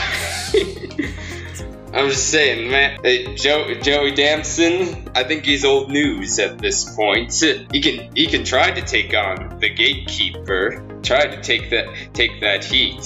I'm 1.95 2.09
just 2.09 2.29
saying, 2.29 2.69
man. 2.69 2.99
Hey, 3.03 3.35
Joe, 3.35 3.73
Joey 3.75 4.11
Damson, 4.11 5.09
I 5.15 5.23
think 5.23 5.45
he's 5.45 5.63
old 5.63 5.89
news 5.89 6.37
at 6.39 6.57
this 6.57 6.93
point. 6.93 7.33
He 7.71 7.81
can 7.81 8.13
he 8.13 8.27
can 8.27 8.43
try 8.43 8.69
to 8.69 8.81
take 8.81 9.13
on 9.13 9.59
the 9.61 9.69
gatekeeper, 9.69 10.85
try 11.03 11.25
to 11.25 11.41
take 11.41 11.69
that 11.69 11.87
take 12.13 12.41
that 12.41 12.65
heat, 12.65 12.97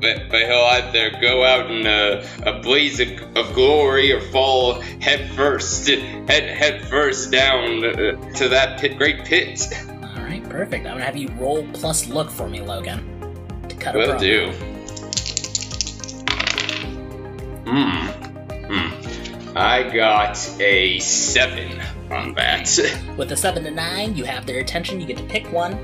but 0.00 0.28
but 0.30 0.42
he'll 0.42 0.64
either 0.64 1.10
go 1.20 1.44
out 1.44 1.72
in 1.72 1.84
a, 1.84 2.24
a 2.46 2.60
blaze 2.60 3.00
of, 3.00 3.10
of 3.36 3.52
glory 3.52 4.12
or 4.12 4.20
fall 4.20 4.80
head 5.00 5.28
first, 5.32 5.88
head 5.88 6.28
head 6.28 6.86
first 6.88 7.32
down 7.32 7.84
uh, 7.84 8.32
to 8.34 8.48
that 8.48 8.78
pit, 8.80 8.96
great 8.96 9.24
pit. 9.24 9.60
All 9.88 10.22
right, 10.22 10.42
perfect. 10.48 10.86
I'm 10.86 10.92
gonna 10.94 11.04
have 11.04 11.16
you 11.16 11.30
roll 11.30 11.66
plus 11.72 12.06
look 12.06 12.30
for 12.30 12.48
me, 12.48 12.60
Logan. 12.60 13.09
Cut 13.80 13.94
Will 13.94 14.18
do. 14.18 14.52
Hmm. 17.66 18.06
Hmm. 18.70 19.56
I 19.56 19.90
got 19.94 20.38
a 20.60 20.98
seven 20.98 21.80
on 22.10 22.34
that. 22.34 22.68
With 23.16 23.32
a 23.32 23.36
seven 23.36 23.64
to 23.64 23.70
nine, 23.70 24.14
you 24.16 24.24
have 24.24 24.46
their 24.46 24.60
attention. 24.60 25.00
You 25.00 25.06
get 25.06 25.16
to 25.16 25.24
pick 25.24 25.50
one. 25.50 25.78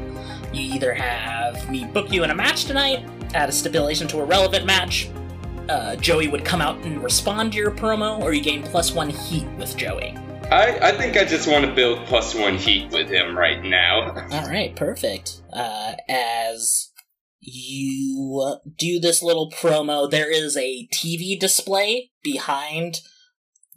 You 0.52 0.74
either 0.74 0.92
have 0.92 1.70
me 1.70 1.84
book 1.86 2.12
you 2.12 2.22
in 2.22 2.30
a 2.30 2.34
match 2.34 2.66
tonight, 2.66 3.04
add 3.34 3.48
a 3.48 3.52
stipulation 3.52 4.06
to 4.08 4.20
a 4.20 4.24
relevant 4.24 4.66
match. 4.66 5.08
Uh, 5.68 5.96
Joey 5.96 6.28
would 6.28 6.44
come 6.44 6.60
out 6.60 6.78
and 6.84 7.02
respond 7.02 7.52
to 7.52 7.58
your 7.58 7.70
promo, 7.70 8.20
or 8.20 8.32
you 8.32 8.42
gain 8.42 8.62
plus 8.62 8.92
one 8.92 9.10
heat 9.10 9.46
with 9.58 9.76
Joey. 9.76 10.16
I, 10.50 10.78
I 10.80 10.92
think 10.92 11.16
I 11.16 11.24
just 11.24 11.48
want 11.48 11.64
to 11.64 11.74
build 11.74 12.06
plus 12.06 12.34
one 12.34 12.56
heat 12.56 12.92
with 12.92 13.08
him 13.08 13.36
right 13.36 13.62
now. 13.64 14.12
All 14.30 14.46
right, 14.46 14.74
perfect. 14.76 15.42
Uh, 15.52 15.94
as 16.08 16.90
you 17.46 18.58
do 18.76 18.98
this 18.98 19.22
little 19.22 19.50
promo, 19.50 20.10
there 20.10 20.30
is 20.30 20.56
a 20.56 20.88
TV 20.92 21.38
display 21.38 22.10
behind 22.22 23.00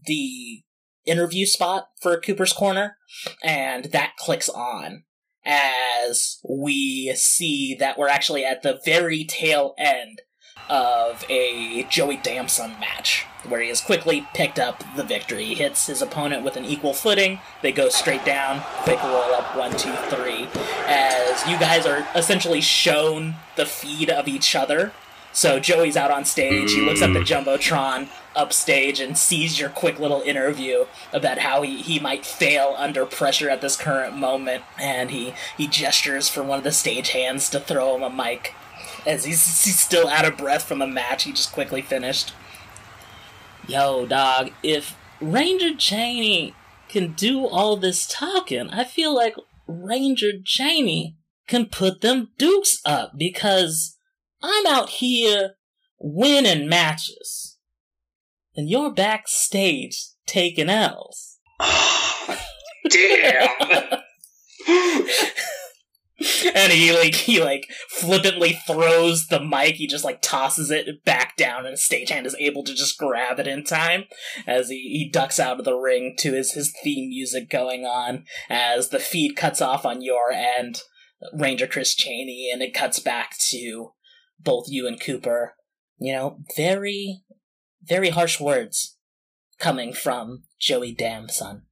the 0.05 0.63
interview 1.05 1.45
spot 1.45 1.89
for 2.01 2.19
Cooper's 2.19 2.53
Corner, 2.53 2.97
and 3.43 3.85
that 3.85 4.17
clicks 4.17 4.49
on 4.49 5.03
as 5.45 6.39
we 6.47 7.13
see 7.15 7.75
that 7.75 7.97
we're 7.97 8.09
actually 8.09 8.43
at 8.45 8.61
the 8.61 8.79
very 8.85 9.23
tail 9.23 9.73
end 9.77 10.21
of 10.69 11.25
a 11.29 11.83
Joey 11.89 12.17
Damson 12.17 12.79
match, 12.79 13.25
where 13.47 13.61
he 13.61 13.69
has 13.69 13.81
quickly 13.81 14.27
picked 14.33 14.59
up 14.59 14.83
the 14.95 15.03
victory. 15.03 15.45
He 15.45 15.55
hits 15.55 15.87
his 15.87 16.01
opponent 16.01 16.43
with 16.43 16.57
an 16.57 16.65
equal 16.65 16.93
footing. 16.93 17.39
They 17.61 17.71
go 17.71 17.89
straight 17.89 18.25
down, 18.25 18.61
quick 18.83 19.01
roll 19.03 19.33
up, 19.33 19.55
one, 19.55 19.71
two, 19.71 19.93
three. 20.09 20.47
As 20.85 21.47
you 21.47 21.57
guys 21.57 21.85
are 21.85 22.07
essentially 22.15 22.61
shown 22.61 23.35
the 23.55 23.65
feed 23.65 24.09
of 24.09 24.27
each 24.27 24.55
other. 24.55 24.91
So 25.31 25.59
Joey's 25.59 25.95
out 25.95 26.09
on 26.11 26.25
stage. 26.25 26.71
He 26.73 26.81
looks 26.81 27.03
at 27.03 27.13
the 27.13 27.19
jumbotron 27.19 28.09
upstage 28.35 28.99
and 28.99 29.17
sees 29.17 29.59
your 29.59 29.69
quick 29.69 29.99
little 29.99 30.21
interview 30.21 30.85
about 31.13 31.39
how 31.39 31.61
he, 31.61 31.81
he 31.81 31.99
might 31.99 32.25
fail 32.25 32.73
under 32.77 33.05
pressure 33.05 33.49
at 33.49 33.61
this 33.61 33.75
current 33.75 34.17
moment, 34.17 34.63
and 34.79 35.11
he 35.11 35.33
he 35.55 35.67
gestures 35.67 36.29
for 36.29 36.41
one 36.41 36.57
of 36.57 36.63
the 36.63 36.71
stage 36.71 37.09
hands 37.09 37.49
to 37.49 37.59
throw 37.59 37.95
him 37.95 38.03
a 38.03 38.09
mic 38.09 38.53
as 39.05 39.25
he's, 39.25 39.63
he's 39.63 39.79
still 39.79 40.07
out 40.07 40.25
of 40.25 40.37
breath 40.37 40.63
from 40.63 40.81
a 40.81 40.87
match 40.87 41.23
he 41.23 41.31
just 41.31 41.51
quickly 41.51 41.81
finished. 41.81 42.33
Yo, 43.67 44.05
dog, 44.05 44.51
if 44.63 44.97
Ranger 45.21 45.75
Cheney 45.75 46.55
can 46.87 47.13
do 47.13 47.45
all 47.45 47.77
this 47.77 48.07
talking, 48.07 48.69
I 48.69 48.83
feel 48.83 49.13
like 49.13 49.35
Ranger 49.67 50.31
Cheney 50.43 51.17
can 51.47 51.67
put 51.67 52.01
them 52.01 52.29
dukes 52.37 52.79
up 52.85 53.13
because 53.17 53.97
I'm 54.41 54.65
out 54.65 54.89
here 54.89 55.55
winning 55.99 56.67
matches. 56.67 57.57
And 58.55 58.69
you're 58.69 58.93
backstage 58.93 60.07
taking 60.25 60.69
L's. 60.69 61.37
Damn! 62.89 63.49
and 66.55 66.71
he 66.73 66.91
like 66.91 67.15
he 67.15 67.41
like 67.41 67.69
flippantly 67.89 68.59
throws 68.67 69.27
the 69.27 69.39
mic. 69.39 69.75
He 69.75 69.87
just 69.87 70.03
like 70.03 70.21
tosses 70.21 70.69
it 70.69 71.03
back 71.05 71.37
down, 71.37 71.65
and 71.65 71.77
stagehand 71.77 72.25
is 72.25 72.35
able 72.39 72.63
to 72.63 72.75
just 72.75 72.97
grab 72.97 73.39
it 73.39 73.47
in 73.47 73.63
time 73.63 74.05
as 74.45 74.69
he, 74.69 74.75
he 74.75 75.09
ducks 75.09 75.39
out 75.39 75.59
of 75.59 75.65
the 75.65 75.75
ring 75.75 76.15
to 76.19 76.33
his 76.33 76.51
his 76.53 76.73
theme 76.83 77.09
music 77.09 77.49
going 77.49 77.85
on 77.85 78.25
as 78.49 78.89
the 78.89 78.99
feed 78.99 79.35
cuts 79.35 79.61
off 79.61 79.85
on 79.85 80.01
your 80.01 80.31
end, 80.31 80.81
Ranger 81.33 81.67
Chris 81.67 81.95
Cheney, 81.95 82.49
and 82.51 82.61
it 82.61 82.73
cuts 82.73 82.99
back 82.99 83.35
to 83.49 83.91
both 84.39 84.65
you 84.67 84.87
and 84.87 84.99
Cooper. 84.99 85.55
You 85.99 86.13
know, 86.13 86.39
very 86.55 87.23
very 87.81 88.09
harsh 88.09 88.39
words 88.41 88.97
coming 89.57 89.93
from 89.93 90.43
Joey 90.59 90.93
Damson. 90.93 91.63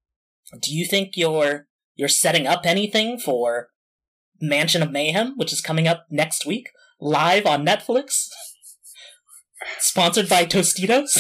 Do 0.62 0.74
you 0.74 0.86
think 0.86 1.18
you're 1.18 1.68
you're 1.96 2.08
setting 2.08 2.48
up 2.48 2.62
anything 2.66 3.20
for 3.20 3.70
Mansion 4.42 4.82
of 4.82 4.92
Mayhem, 4.92 5.34
which 5.38 5.54
is 5.54 5.62
coming 5.62 5.88
up 5.88 6.06
next 6.10 6.46
week, 6.46 6.70
live 7.00 7.46
on 7.46 7.66
Netflix. 7.66 8.30
Sponsored 9.80 10.30
by 10.30 10.46
Tostitos. 10.46 11.20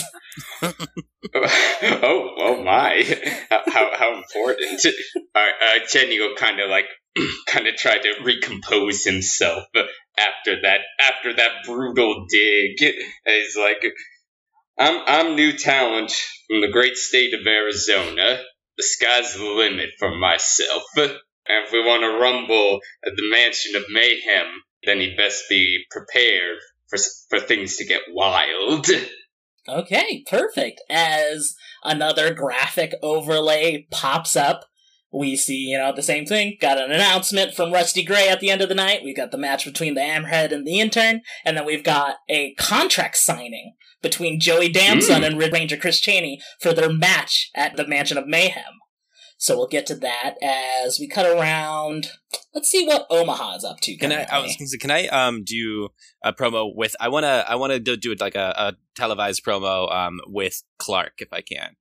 oh, 0.63 2.29
oh 2.37 2.63
my! 2.63 3.03
How 3.49 3.61
how, 3.67 3.91
how 3.97 4.17
important? 4.17 4.85
Uh, 5.33 5.41
will 6.19 6.35
kind 6.35 6.59
of 6.59 6.69
like 6.69 6.85
kind 7.47 7.67
of 7.67 7.75
try 7.75 7.97
to 7.97 8.13
recompose 8.23 9.03
himself 9.03 9.65
after 10.17 10.61
that 10.61 10.81
after 10.99 11.35
that 11.35 11.63
brutal 11.65 12.25
dig. 12.29 12.77
He's 13.25 13.57
like, 13.57 13.83
I'm 14.77 15.01
I'm 15.05 15.35
new 15.35 15.53
talent 15.53 16.11
from 16.47 16.61
the 16.61 16.71
great 16.71 16.97
state 16.97 17.33
of 17.33 17.45
Arizona. 17.45 18.41
The 18.77 18.83
sky's 18.83 19.33
the 19.33 19.43
limit 19.43 19.89
for 19.97 20.15
myself. 20.15 20.83
And 21.49 21.65
if 21.65 21.71
we 21.71 21.79
want 21.83 22.01
to 22.03 22.19
rumble 22.19 22.79
at 23.05 23.13
the 23.15 23.29
mansion 23.31 23.75
of 23.75 23.83
mayhem, 23.89 24.47
then 24.83 24.99
he'd 24.99 25.17
best 25.17 25.43
be 25.49 25.83
prepared 25.91 26.57
for 26.89 26.97
for 27.29 27.39
things 27.39 27.75
to 27.77 27.85
get 27.85 28.01
wild. 28.11 28.87
Okay, 29.69 30.23
perfect. 30.29 30.81
As 30.89 31.53
another 31.83 32.33
graphic 32.33 32.93
overlay 33.01 33.85
pops 33.91 34.37
up, 34.37 34.63
we 35.11 35.35
see, 35.35 35.55
you 35.57 35.77
know, 35.77 35.91
the 35.93 36.01
same 36.01 36.25
thing. 36.25 36.55
Got 36.61 36.77
an 36.77 36.89
announcement 36.89 37.53
from 37.53 37.73
Rusty 37.73 38.01
Gray 38.03 38.29
at 38.29 38.39
the 38.39 38.49
end 38.49 38.61
of 38.61 38.69
the 38.69 38.75
night. 38.75 39.01
We've 39.03 39.15
got 39.17 39.31
the 39.31 39.37
match 39.37 39.65
between 39.65 39.93
the 39.93 39.99
Hammerhead 40.01 40.53
and 40.53 40.65
the 40.65 40.79
intern, 40.79 41.19
and 41.43 41.57
then 41.57 41.65
we've 41.65 41.83
got 41.83 42.15
a 42.29 42.53
contract 42.55 43.17
signing 43.17 43.73
between 44.01 44.39
Joey 44.39 44.69
Damson 44.69 45.21
Mm. 45.21 45.25
and 45.27 45.37
Red 45.37 45.51
Ranger 45.51 45.75
Chris 45.75 45.99
Cheney 45.99 46.39
for 46.61 46.71
their 46.71 46.89
match 46.89 47.49
at 47.53 47.75
the 47.75 47.85
Mansion 47.85 48.17
of 48.17 48.25
Mayhem. 48.25 48.63
So 49.39 49.55
we'll 49.55 49.67
get 49.67 49.85
to 49.87 49.95
that 49.95 50.35
as 50.41 50.99
we 50.99 51.07
cut 51.07 51.25
around. 51.25 52.07
Let's 52.55 52.69
see 52.69 52.85
what 52.87 53.05
Omaha's 53.09 53.63
up 53.63 53.79
to. 53.81 53.95
Can 53.95 54.11
I? 54.11 54.25
I 54.31 54.39
was 54.39 54.75
can 54.79 54.89
I 54.89 55.07
um 55.07 55.43
do 55.43 55.89
a 56.23 56.33
promo 56.33 56.71
with? 56.75 56.95
I 56.99 57.07
wanna 57.09 57.45
I 57.47 57.55
wanna 57.55 57.79
do, 57.79 57.95
do 57.95 58.11
it 58.11 58.19
like 58.19 58.35
a, 58.35 58.53
a 58.57 58.73
televised 58.95 59.45
promo 59.45 59.93
um 59.93 60.19
with 60.27 60.63
Clark 60.79 61.13
if 61.19 61.27
I 61.31 61.41
can. 61.41 61.75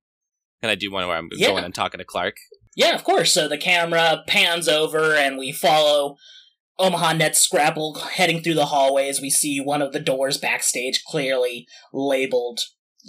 Can 0.61 0.69
I 0.69 0.75
do 0.75 0.91
one 0.91 1.07
where 1.07 1.17
I'm 1.17 1.29
Yeah. 1.33 1.47
going 1.49 1.63
and 1.63 1.73
talking 1.73 1.97
to 1.97 2.05
Clark? 2.05 2.35
Yeah, 2.75 2.93
of 2.93 3.03
course. 3.03 3.33
So 3.33 3.47
the 3.47 3.57
camera 3.57 4.23
pans 4.27 4.67
over 4.67 5.15
and 5.15 5.37
we 5.37 5.51
follow 5.51 6.15
Omaha 6.77 7.13
Ned 7.13 7.35
Scrapple 7.35 7.95
heading 7.95 8.41
through 8.43 8.53
the 8.53 8.67
hallways. 8.67 9.19
We 9.19 9.31
see 9.31 9.59
one 9.59 9.81
of 9.81 9.93
the 9.93 9.99
doors 9.99 10.37
backstage 10.37 11.03
clearly 11.03 11.65
labeled 11.91 12.59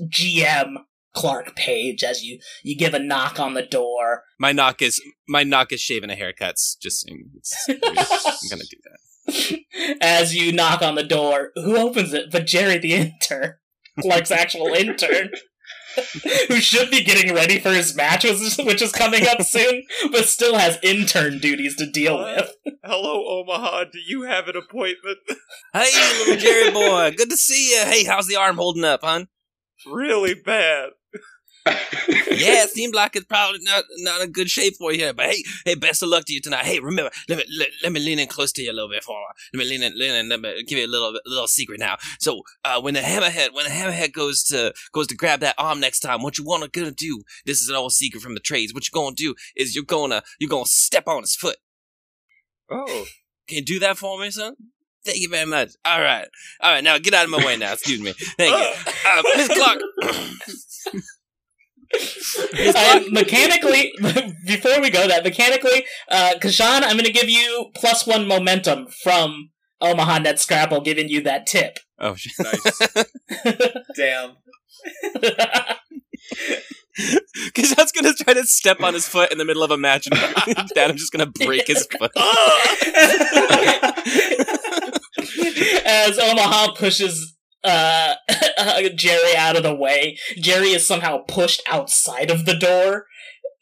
GM 0.03 0.77
Clark 1.15 1.57
Page 1.57 2.03
as 2.05 2.23
you, 2.23 2.39
you 2.63 2.77
give 2.77 2.95
a 2.95 2.99
knock 2.99 3.41
on 3.41 3.55
the 3.55 3.63
door. 3.67 4.23
My 4.39 4.53
knock 4.53 4.83
is 4.83 5.01
my 5.29 5.43
knock 5.43 5.73
is 5.73 5.81
shaving 5.81 6.11
a 6.11 6.15
haircuts. 6.15 6.79
Just 6.81 7.07
saying, 7.07 7.31
I'm 7.69 7.77
gonna 8.51 8.65
do 8.65 8.79
that. 8.85 9.59
As 10.01 10.35
you 10.35 10.53
knock 10.53 10.81
on 10.83 10.95
the 10.95 11.03
door, 11.05 11.51
who 11.55 11.77
opens 11.77 12.13
it 12.13 12.31
but 12.31 12.47
Jerry 12.47 12.79
the 12.79 12.95
intern? 12.95 13.55
Clark's 14.01 14.31
actual 14.31 14.69
intern. 14.69 15.31
Who 16.49 16.57
should 16.61 16.91
be 16.91 17.03
getting 17.03 17.35
ready 17.35 17.59
for 17.59 17.71
his 17.73 17.97
match, 17.97 18.23
which 18.23 18.35
is- 18.35 18.59
which 18.59 18.81
is 18.83 18.93
coming 18.93 19.27
up 19.27 19.43
soon, 19.43 19.83
but 20.13 20.27
still 20.27 20.57
has 20.57 20.79
intern 20.83 21.39
duties 21.41 21.75
to 21.77 21.91
deal 21.91 22.19
with. 22.19 22.53
Hello, 22.85 23.41
Omaha. 23.41 23.85
Do 23.93 23.99
you 24.07 24.23
have 24.23 24.47
an 24.47 24.55
appointment? 24.57 25.19
Hey, 25.73 25.91
little 26.21 26.37
Jerry 26.37 26.71
boy, 26.71 27.13
good 27.17 27.31
to 27.31 27.37
see 27.37 27.73
you. 27.73 27.83
Hey, 27.85 28.05
how's 28.05 28.29
the 28.29 28.37
arm 28.37 28.57
holding 28.57 28.85
up, 28.85 29.01
hon? 29.03 29.27
really 29.87 30.35
bad. 30.35 30.91
yeah, 32.31 32.65
it 32.65 32.71
seemed 32.71 32.95
like 32.95 33.17
it's 33.17 33.27
probably 33.27 33.61
not 33.63 33.85
not 33.99 34.23
a 34.23 34.27
good 34.27 34.49
shape 34.51 34.75
for 34.77 34.93
you 34.93 34.99
here. 34.99 35.13
But 35.13 35.27
hey, 35.27 35.45
hey, 35.65 35.75
best 35.75 36.03
of 36.03 36.09
luck 36.09 36.25
to 36.27 36.33
you 36.33 36.41
tonight. 36.41 36.65
Hey, 36.65 36.81
remember, 36.81 37.11
let 37.29 37.39
me 37.39 37.45
let, 37.59 37.69
let 37.83 37.93
me 37.93 38.01
lean 38.01 38.19
in 38.19 38.29
close 38.29 38.53
to 38.53 38.63
you 38.63 38.71
a 38.71 38.75
little 38.75 38.91
bit 38.91 39.03
for 39.05 39.17
let 39.53 39.59
me 39.59 39.65
lean 39.65 39.83
in, 39.83 39.99
lean 39.99 40.15
in, 40.15 40.29
let 40.29 40.41
me 40.41 40.63
give 40.65 40.79
you 40.79 40.87
a 40.87 40.89
little 40.89 41.19
little 41.27 41.49
secret 41.49 41.81
now. 41.81 41.97
So, 42.21 42.43
uh, 42.65 42.81
when 42.81 42.95
the 42.95 43.01
hammerhead 43.01 43.53
when 43.53 43.65
the 43.65 43.71
hammerhead 43.71 44.13
goes 44.13 44.43
to 44.45 44.73
goes 44.93 45.07
to 45.09 45.17
grab 45.17 45.41
that 45.41 45.55
arm 45.59 45.81
next 45.81 46.01
time, 46.01 46.23
what 46.23 46.39
you 46.39 46.45
wanna 46.45 46.69
gonna 46.69 46.91
do? 46.91 47.23
This 47.47 47.61
is 47.63 47.69
an 47.69 47.77
old 47.77 47.93
secret 47.93 48.23
from 48.23 48.35
the 48.35 48.41
trades. 48.41 48.75
What 48.75 48.89
you're 48.89 49.03
gonna 49.03 49.15
do 49.15 49.35
is 49.57 49.75
you're 49.75 49.85
gonna 49.85 50.23
you're 50.39 50.51
gonna 50.51 50.67
step 50.67 51.09
on 51.09 51.23
his 51.23 51.35
foot. 51.35 51.57
Oh, 52.71 53.07
Can 53.47 53.59
you 53.59 53.65
do 53.65 53.79
that 53.81 53.97
for 53.97 54.19
me, 54.21 54.31
son? 54.31 54.55
Thank 55.05 55.21
you 55.21 55.29
very 55.29 55.47
much. 55.47 55.71
All 55.85 56.01
right, 56.01 56.29
all 56.61 56.73
right. 56.73 56.85
Now 56.85 56.99
get 56.99 57.15
out 57.15 57.25
of 57.25 57.31
my 57.31 57.45
way. 57.45 57.57
Now, 57.57 57.73
excuse 57.73 58.01
me. 58.01 58.13
Thank 58.37 58.53
you, 58.53 58.93
uh, 59.07 59.23
Miss 59.37 59.49
Clark. 59.49 59.79
Uh, 61.95 63.01
mechanically, 63.11 63.93
before 64.47 64.81
we 64.81 64.91
go 64.91 65.09
that, 65.09 65.25
mechanically, 65.25 65.85
uh, 66.11 66.35
Kashan, 66.41 66.83
I'm 66.83 66.93
going 66.93 67.05
to 67.05 67.13
give 67.13 67.31
you 67.31 67.71
plus 67.75 68.07
one 68.07 68.27
momentum 68.27 68.89
from 69.03 69.51
Omaha 69.81 70.19
Ned 70.19 70.39
Scrapple, 70.39 70.81
giving 70.81 71.09
you 71.09 71.23
that 71.23 71.47
tip. 71.47 71.79
Oh, 71.99 72.15
shit. 72.17 72.33
Damn. 73.97 74.37
Because 77.47 77.75
that's 77.75 77.93
gonna 77.93 78.13
try 78.13 78.35
to 78.35 78.45
step 78.45 78.81
on 78.83 78.95
his 78.95 79.07
foot 79.07 79.31
in 79.31 79.39
the 79.39 79.45
middle 79.45 79.63
of 79.63 79.71
a 79.71 79.79
match, 79.79 80.09
and 80.11 80.69
then 80.75 80.91
I'm 80.91 80.97
just 80.97 81.13
gonna 81.13 81.27
break 81.27 81.69
his 81.69 81.87
foot. 81.87 82.11
As 85.87 86.19
Omaha 86.19 86.73
pushes 86.75 87.37
uh, 87.65 88.15
Jerry 88.95 89.37
out 89.37 89.57
of 89.57 89.63
the 89.63 89.75
way, 89.75 90.19
Jerry 90.41 90.69
is 90.69 90.87
somehow 90.87 91.19
pushed 91.19 91.63
outside 91.69 92.31
of 92.31 92.47
the 92.47 92.57
door 92.57 93.07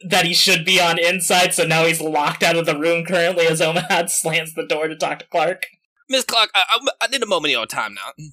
that 0.08 0.26
he 0.26 0.34
should 0.34 0.64
be 0.64 0.80
on 0.80 0.98
inside, 0.98 1.54
so 1.54 1.66
now 1.66 1.84
he's 1.84 2.00
locked 2.00 2.42
out 2.42 2.56
of 2.56 2.66
the 2.66 2.78
room 2.78 3.04
currently 3.04 3.46
as 3.46 3.60
Omaha 3.60 4.06
slams 4.08 4.54
the 4.54 4.66
door 4.66 4.88
to 4.88 4.96
talk 4.96 5.20
to 5.20 5.26
Clark. 5.28 5.64
Miss 6.08 6.24
Clark, 6.24 6.50
I, 6.54 6.64
I, 6.68 6.88
I 7.02 7.06
need 7.08 7.22
a 7.22 7.26
moment 7.26 7.52
of 7.52 7.58
your 7.58 7.66
time 7.66 7.94
now. 7.94 8.12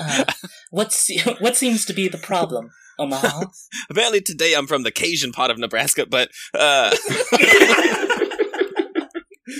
Uh, 0.00 0.24
what's 0.70 1.08
what 1.38 1.56
seems 1.56 1.84
to 1.84 1.92
be 1.92 2.08
the 2.08 2.18
problem, 2.18 2.70
Omaha? 2.98 3.44
Apparently 3.88 4.20
today 4.20 4.52
I'm 4.54 4.66
from 4.66 4.82
the 4.82 4.90
Cajun 4.90 5.32
part 5.32 5.50
of 5.50 5.58
Nebraska, 5.58 6.06
but 6.06 6.28
uh 6.54 6.90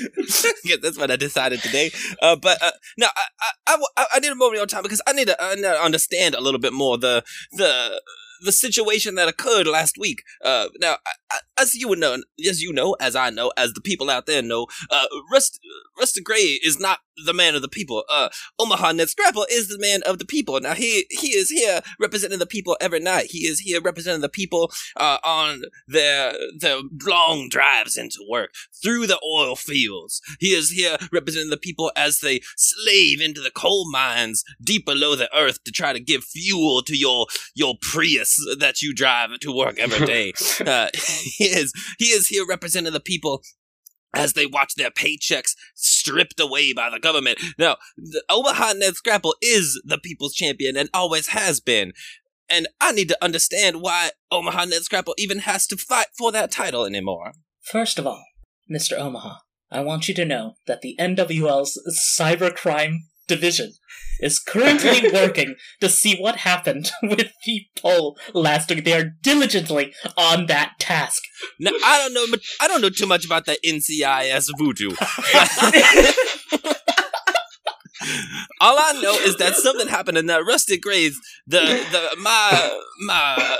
yeah, 0.64 0.76
that's 0.82 0.98
what 0.98 1.10
I 1.10 1.16
decided 1.16 1.60
today. 1.60 1.90
Uh, 2.20 2.36
but 2.36 2.62
uh, 2.62 2.72
no, 2.98 3.06
I, 3.16 3.22
I, 3.68 3.76
I, 3.96 4.06
I 4.14 4.20
need 4.20 4.32
a 4.32 4.36
moment 4.36 4.62
of 4.62 4.68
time 4.68 4.82
because 4.82 5.02
I 5.06 5.12
need 5.12 5.28
to, 5.28 5.42
understand 5.82 6.34
a 6.34 6.40
little 6.40 6.60
bit 6.60 6.72
more 6.72 6.98
the 6.98 7.24
the 7.52 8.00
the 8.42 8.52
situation 8.52 9.14
that 9.14 9.28
occurred 9.28 9.66
last 9.66 9.96
week. 9.98 10.22
Uh, 10.44 10.68
now, 10.80 10.96
I, 11.06 11.12
I, 11.30 11.38
as 11.60 11.74
you 11.74 11.94
know, 11.96 12.18
as 12.48 12.62
you 12.62 12.72
know, 12.72 12.96
as 13.00 13.16
I 13.16 13.30
know, 13.30 13.52
as 13.56 13.72
the 13.72 13.80
people 13.80 14.10
out 14.10 14.26
there 14.26 14.42
know, 14.42 14.66
uh, 14.90 15.06
Rust 15.32 15.60
Rusty 15.98 16.20
Gray 16.20 16.60
is 16.62 16.78
not 16.78 16.98
the 17.24 17.34
man 17.34 17.54
of 17.54 17.62
the 17.62 17.68
people. 17.68 18.04
Uh, 18.10 18.28
Omaha 18.58 18.92
Ned 18.92 19.08
Scrapple 19.08 19.46
is 19.50 19.68
the 19.68 19.78
man 19.78 20.02
of 20.04 20.18
the 20.18 20.24
people. 20.24 20.60
Now 20.60 20.74
he 20.74 21.06
he 21.10 21.28
is 21.28 21.50
here 21.50 21.80
representing 22.00 22.38
the 22.38 22.46
people 22.46 22.76
every 22.80 23.00
night. 23.00 23.26
He 23.30 23.46
is 23.46 23.60
here 23.60 23.80
representing 23.80 24.20
the 24.20 24.28
people 24.28 24.72
uh, 24.96 25.18
on 25.24 25.62
their 25.86 26.34
their 26.58 26.80
long 27.04 27.48
drives 27.48 27.96
into 27.96 28.24
work 28.28 28.50
through 28.82 29.06
the 29.06 29.20
oil 29.24 29.56
fields. 29.56 30.20
He 30.40 30.48
is 30.48 30.70
here 30.70 30.96
representing 31.12 31.50
the 31.50 31.56
people 31.56 31.92
as 31.96 32.20
they 32.20 32.40
slave 32.56 33.20
into 33.20 33.40
the 33.40 33.50
coal 33.50 33.90
mines 33.90 34.44
deep 34.62 34.86
below 34.86 35.16
the 35.16 35.34
earth 35.36 35.62
to 35.64 35.72
try 35.72 35.92
to 35.92 36.00
give 36.00 36.24
fuel 36.24 36.82
to 36.82 36.96
your 36.96 37.26
your 37.54 37.74
Prius 37.80 38.38
that 38.58 38.82
you 38.82 38.94
drive 38.94 39.38
to 39.40 39.52
work 39.52 39.78
every 39.78 40.06
day. 40.06 40.32
uh, 40.66 40.88
he 40.94 41.44
is 41.44 41.72
he 41.98 42.06
is 42.06 42.28
here 42.28 42.46
representing 42.46 42.92
the 42.92 43.00
people 43.00 43.42
as 44.14 44.34
they 44.34 44.46
watch 44.46 44.74
their 44.74 44.90
paychecks 44.90 45.54
stripped 45.74 46.38
away 46.38 46.72
by 46.72 46.90
the 46.90 47.00
government. 47.00 47.38
Now, 47.58 47.76
the 47.96 48.22
Omaha 48.28 48.74
Ned 48.74 48.94
Scrapple 48.94 49.34
is 49.40 49.80
the 49.84 49.98
people's 49.98 50.34
champion 50.34 50.76
and 50.76 50.88
always 50.92 51.28
has 51.28 51.60
been. 51.60 51.92
And 52.48 52.68
I 52.80 52.92
need 52.92 53.08
to 53.08 53.24
understand 53.24 53.80
why 53.80 54.10
Omaha 54.30 54.66
Ned 54.66 54.82
Scrapple 54.82 55.14
even 55.16 55.40
has 55.40 55.66
to 55.68 55.76
fight 55.76 56.08
for 56.16 56.32
that 56.32 56.50
title 56.50 56.84
anymore. 56.84 57.32
First 57.62 57.98
of 57.98 58.06
all, 58.06 58.24
Mr. 58.70 58.98
Omaha, 58.98 59.36
I 59.70 59.80
want 59.80 60.08
you 60.08 60.14
to 60.14 60.24
know 60.24 60.56
that 60.66 60.82
the 60.82 60.96
NWL's 61.00 61.80
cybercrime 62.18 62.96
division 63.26 63.72
is 64.22 64.38
currently 64.38 65.10
working 65.12 65.56
to 65.80 65.88
see 65.88 66.16
what 66.18 66.36
happened 66.36 66.90
with 67.02 67.32
the 67.44 67.66
poll 67.76 68.16
last 68.32 68.70
week. 68.70 68.84
They 68.84 68.94
are 68.94 69.12
diligently 69.22 69.92
on 70.16 70.46
that 70.46 70.78
task. 70.78 71.22
Now, 71.58 71.72
I 71.84 71.98
don't 71.98 72.14
know. 72.14 72.38
I 72.60 72.68
don't 72.68 72.80
know 72.80 72.90
too 72.90 73.06
much 73.06 73.26
about 73.26 73.44
the 73.46 73.58
NCIS 73.64 74.50
voodoo. 74.56 74.94
All 78.60 78.76
I 78.78 79.00
know 79.00 79.14
is 79.14 79.36
that 79.36 79.54
something 79.54 79.88
happened 79.88 80.18
in 80.18 80.26
that 80.26 80.44
Rusty 80.46 80.78
Graves. 80.78 81.18
The 81.46 81.60
the 81.60 82.20
my 82.20 82.78
my 83.00 83.58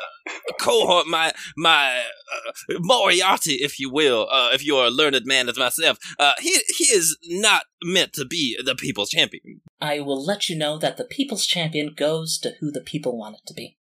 cohort, 0.61 1.07
my 1.07 1.33
my 1.57 2.03
uh, 2.33 2.53
Moriarty, 2.81 3.55
if 3.55 3.79
you 3.79 3.91
will, 3.91 4.29
uh, 4.31 4.51
if 4.53 4.65
you're 4.65 4.87
a 4.87 4.91
learned 4.91 5.25
man 5.25 5.49
as 5.49 5.59
myself. 5.59 5.99
Uh, 6.19 6.35
he 6.41 6.61
he 6.77 6.85
is 6.85 7.17
not 7.25 7.65
meant 7.83 8.13
to 8.15 8.25
be 8.25 8.59
the 8.65 8.75
people's 8.75 9.11
champion. 9.11 9.61
I 9.81 10.01
will 10.01 10.25
let 10.25 10.49
you 10.49 10.57
know 10.57 10.79
that 10.79 10.97
the 10.97 11.05
people's 11.05 11.47
champion 11.47 11.95
goes 11.97 12.39
to 12.39 12.55
who 12.61 12.71
the 12.71 12.81
people 12.81 13.19
want 13.19 13.37
it 13.37 13.47
to 13.47 13.55
be. 13.55 13.79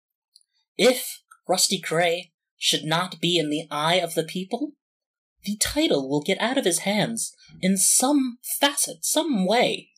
If 0.78 1.22
Rusty 1.48 1.80
Gray 1.80 2.32
should 2.58 2.84
not 2.84 3.20
be 3.22 3.38
in 3.38 3.50
the 3.50 3.68
eye 3.72 3.96
of 3.96 4.16
the 4.16 4.24
people, 4.24 4.74
the 5.44 5.58
title 5.58 6.10
will 6.10 6.22
get 6.22 6.42
out 6.42 6.58
of 6.58 6.66
his 6.66 6.80
hands 6.80 7.36
in 7.62 7.78
some 7.78 8.40
facet, 8.60 9.06
some 9.06 9.46
way. 9.46 9.90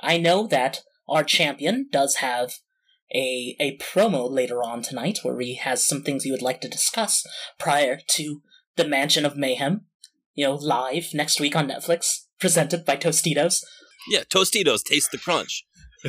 I 0.00 0.18
know 0.18 0.46
that 0.46 0.82
our 1.08 1.24
champion 1.24 1.88
does 1.90 2.16
have 2.16 2.54
a 3.14 3.56
a 3.58 3.76
promo 3.78 4.30
later 4.30 4.62
on 4.62 4.82
tonight 4.82 5.20
where 5.22 5.38
he 5.40 5.54
has 5.54 5.86
some 5.86 6.02
things 6.02 6.24
he 6.24 6.30
would 6.30 6.42
like 6.42 6.60
to 6.60 6.68
discuss 6.68 7.26
prior 7.58 7.98
to 8.08 8.42
the 8.76 8.86
Mansion 8.86 9.24
of 9.24 9.36
Mayhem. 9.36 9.86
You 10.34 10.46
know, 10.46 10.54
live 10.54 11.14
next 11.14 11.40
week 11.40 11.56
on 11.56 11.68
Netflix, 11.68 12.26
presented 12.38 12.84
by 12.84 12.96
Tostitos. 12.96 13.64
Yeah, 14.08 14.22
Tostitos, 14.22 14.84
taste 14.84 15.10
the 15.10 15.18
crunch. 15.18 15.64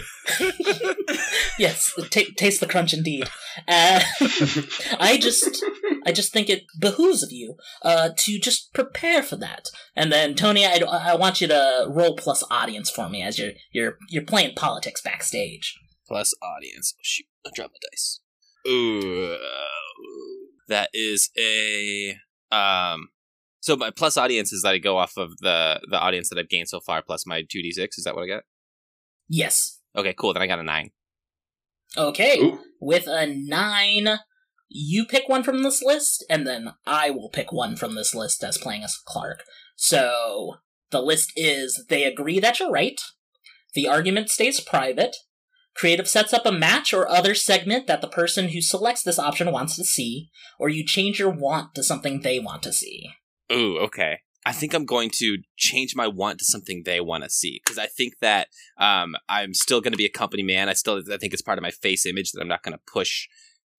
yes, 1.58 1.93
t- 2.12 2.34
taste 2.34 2.60
the 2.60 2.67
crunch 2.67 2.93
indeed. 2.93 3.28
Uh, 3.67 4.02
I 4.99 5.17
just, 5.19 5.63
I 6.05 6.12
just 6.12 6.31
think 6.31 6.49
it 6.49 6.63
behooves 6.79 7.23
of 7.23 7.31
you 7.31 7.55
uh, 7.81 8.09
to 8.17 8.39
just 8.39 8.73
prepare 8.73 9.23
for 9.23 9.35
that. 9.38 9.65
And 9.95 10.12
then 10.12 10.35
Tony, 10.35 10.65
I, 10.65 10.79
I 10.88 11.15
want 11.15 11.41
you 11.41 11.47
to 11.47 11.85
roll 11.88 12.15
plus 12.15 12.43
audience 12.49 12.89
for 12.89 13.09
me 13.09 13.21
as 13.21 13.38
you're 13.38 13.53
you're 13.71 13.97
you're 14.09 14.23
playing 14.23 14.55
politics 14.55 15.01
backstage. 15.01 15.77
Plus 16.07 16.33
audience. 16.41 16.93
Oh, 16.97 17.01
shoot, 17.03 17.25
I 17.45 17.49
dropped 17.53 17.73
my 17.73 17.89
dice. 17.91 18.19
Ooh, 18.67 19.38
that 20.67 20.89
is 20.93 21.29
a 21.38 22.17
um. 22.51 23.09
So 23.62 23.75
my 23.75 23.91
plus 23.91 24.15
audience 24.15 24.53
is 24.53 24.62
that 24.62 24.73
I 24.73 24.77
go 24.77 24.97
off 24.97 25.17
of 25.17 25.38
the 25.39 25.81
the 25.89 25.99
audience 25.99 26.29
that 26.29 26.39
I've 26.39 26.49
gained 26.49 26.69
so 26.69 26.79
far 26.79 27.01
plus 27.01 27.25
my 27.25 27.41
two 27.41 27.62
d 27.62 27.71
six. 27.71 27.97
Is 27.97 28.05
that 28.05 28.15
what 28.15 28.23
I 28.23 28.27
got? 28.27 28.43
Yes. 29.27 29.79
Okay, 29.95 30.13
cool. 30.17 30.33
Then 30.33 30.41
I 30.41 30.47
got 30.47 30.59
a 30.59 30.63
nine. 30.63 30.91
Okay. 31.97 32.53
With 32.79 33.07
a 33.07 33.27
nine, 33.27 34.19
you 34.69 35.05
pick 35.05 35.27
one 35.27 35.43
from 35.43 35.63
this 35.63 35.82
list, 35.82 36.23
and 36.29 36.45
then 36.45 36.73
I 36.86 37.10
will 37.10 37.29
pick 37.29 37.51
one 37.51 37.75
from 37.75 37.95
this 37.95 38.13
list 38.13 38.43
as 38.43 38.58
playing 38.58 38.84
as 38.84 38.97
Clark. 38.97 39.43
So 39.75 40.58
the 40.91 41.01
list 41.01 41.34
is 41.36 41.86
they 41.89 42.03
agree 42.03 42.39
that 42.39 42.60
you're 42.60 42.71
right. 42.71 43.01
The 43.73 43.88
argument 43.88 44.29
stays 44.29 44.60
private. 44.60 45.15
Creative 45.75 46.08
sets 46.08 46.34
up 46.34 46.45
a 46.45 46.51
match 46.51 46.93
or 46.93 47.10
other 47.10 47.34
segment 47.34 47.88
that 47.88 48.01
the 48.01 48.08
person 48.08 48.49
who 48.49 48.62
selects 48.62 49.03
this 49.03 49.19
option 49.19 49.51
wants 49.51 49.75
to 49.75 49.84
see, 49.84 50.29
or 50.60 50.69
you 50.69 50.86
change 50.86 51.19
your 51.19 51.29
want 51.29 51.73
to 51.75 51.84
something 51.84 52.21
they 52.21 52.39
want 52.39 52.63
to 52.63 52.73
see. 52.73 53.12
Ooh, 53.51 53.77
okay. 53.79 54.19
I 54.45 54.51
think 54.51 54.73
I'm 54.73 54.86
going 54.86 55.10
to 55.15 55.38
change 55.58 55.95
my 55.95 56.08
want 56.08 56.39
to 56.39 56.45
something 56.45 56.84
they 56.84 56.99
want 56.99 57.23
to 57.23 57.29
see 57.29 57.62
because 57.63 57.77
I 57.77 57.88
think 57.88 58.15
that 58.21 58.47
um, 58.77 59.15
I'm 59.27 59.53
still 59.53 59.82
going 59.82 59.91
to 59.91 59.97
be 59.97 60.05
a 60.05 60.10
company 60.10 60.43
man. 60.43 60.69
I 60.69 60.73
still 60.73 61.01
I 61.12 61.17
think 61.17 61.34
it's 61.34 61.41
part 61.41 61.58
of 61.58 61.62
my 61.62 61.71
face 61.71 62.05
image 62.05 62.32
that 62.32 62.41
I'm 62.41 62.47
not 62.47 62.63
going 62.63 62.73
to 62.73 62.91
push 62.91 63.27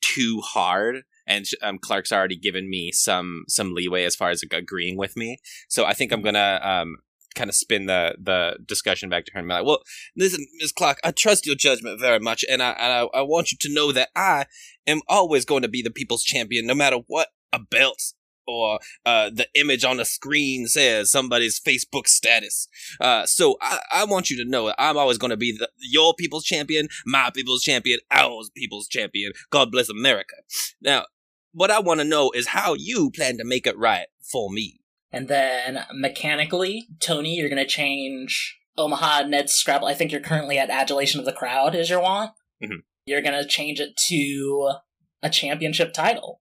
too 0.01 0.41
hard. 0.41 1.03
And 1.27 1.47
um, 1.63 1.79
Clark's 1.79 2.13
already 2.13 2.37
given 2.37 2.69
me 2.69 2.91
some 2.93 3.45
some 3.49 3.73
leeway 3.73 4.05
as 4.05 4.17
far 4.17 4.31
as 4.31 4.43
agreeing 4.43 4.97
with 4.97 5.17
me. 5.17 5.39
So 5.69 5.85
I 5.85 5.93
think 5.93 6.13
I'm 6.13 6.23
gonna 6.23 6.61
um, 6.63 6.97
kind 7.35 7.49
of 7.49 7.55
spin 7.55 7.87
the 7.87 8.17
the 8.21 8.57
discussion 8.67 9.09
back 9.09 9.27
to 9.27 9.33
her 9.33 9.41
and 9.41 9.49
be 9.49 9.55
like, 9.55 9.65
"Well, 9.65 9.83
listen, 10.17 10.45
Miss 10.59 10.73
Clark, 10.73 10.99
I 11.05 11.13
trust 11.13 11.47
your 11.47 11.55
judgment 11.55 12.01
very 12.01 12.19
much, 12.19 12.45
and 12.51 12.63
I 12.63 12.71
and 12.71 12.93
I, 12.93 13.19
I 13.19 13.23
want 13.23 13.53
you 13.53 13.59
to 13.61 13.73
know 13.73 13.93
that 13.93 14.11
I 14.17 14.47
am 14.87 15.01
always 15.09 15.45
going 15.45 15.63
to 15.63 15.69
be 15.69 15.83
the 15.83 15.91
people's 15.91 16.25
champion, 16.25 16.67
no 16.67 16.75
matter 16.75 16.99
what 17.07 17.29
a 17.53 17.59
belt 17.59 18.13
or 18.47 18.81
uh, 19.07 19.31
the 19.31 19.49
image 19.55 19.85
on 19.85 19.97
the 19.99 20.05
screen 20.05 20.67
says 20.67 21.11
somebody's 21.11 21.61
Facebook 21.61 22.07
status. 22.07 22.69
Uh, 23.01 23.27
so 23.27 23.57
I, 23.61 23.81
I 23.93 24.05
want 24.05 24.31
you 24.31 24.37
to 24.43 24.49
know 24.49 24.73
I'm 24.79 24.97
always 24.97 25.19
going 25.19 25.31
to 25.31 25.37
be 25.37 25.57
the, 25.57 25.69
your 25.79 26.15
people's 26.15 26.45
champion, 26.45 26.89
my 27.07 27.31
people's 27.35 27.63
champion, 27.63 28.01
our 28.11 28.43
people's 28.55 28.89
champion. 28.89 29.33
God 29.51 29.71
bless 29.71 29.89
America. 29.89 30.37
Now, 30.81 31.07
what 31.53 31.71
I 31.71 31.81
want 31.81 32.01
to 32.01 32.05
know 32.05 32.31
is 32.33 32.49
how 32.49 32.75
you 32.75 33.11
plan 33.11 33.37
to 33.39 33.45
make 33.45 33.67
it 33.67 33.79
right 33.79 34.07
for 34.21 34.51
me. 34.51 34.81
And 35.13 35.29
then 35.29 35.85
mechanically, 35.93 36.87
Tony, 37.01 37.35
you're 37.35 37.49
going 37.49 37.63
to 37.63 37.67
change 37.67 38.59
Omaha 38.77 39.23
Ned's 39.23 39.53
Scrapple. 39.53 39.89
I 39.89 39.95
think 39.95 40.13
you're 40.13 40.21
currently 40.21 40.59
at 40.59 40.71
Adulation 40.71 41.19
of 41.19 41.27
the 41.27 41.33
Crowd, 41.33 41.75
is 41.75 41.91
your 41.91 42.01
want. 42.01 42.33
Mhm. 42.63 42.83
You're 43.07 43.23
going 43.23 43.41
to 43.41 43.49
change 43.49 43.81
it 43.81 43.97
to 44.09 44.75
a 45.23 45.29
championship 45.31 45.93
title. 45.93 46.41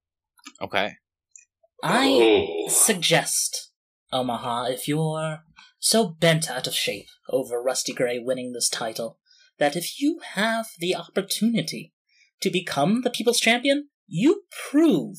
Okay. 0.62 0.93
I 1.83 2.07
oh. 2.07 2.69
suggest, 2.69 3.71
Omaha, 4.11 4.65
if 4.65 4.87
you're 4.87 5.39
so 5.79 6.09
bent 6.09 6.49
out 6.49 6.67
of 6.67 6.73
shape 6.73 7.07
over 7.29 7.61
Rusty 7.61 7.93
Gray 7.93 8.19
winning 8.19 8.53
this 8.53 8.69
title, 8.69 9.19
that 9.57 9.75
if 9.75 9.99
you 9.99 10.19
have 10.33 10.67
the 10.79 10.95
opportunity 10.95 11.93
to 12.41 12.49
become 12.49 13.01
the 13.01 13.09
People's 13.09 13.39
Champion, 13.39 13.89
you 14.07 14.43
prove 14.69 15.17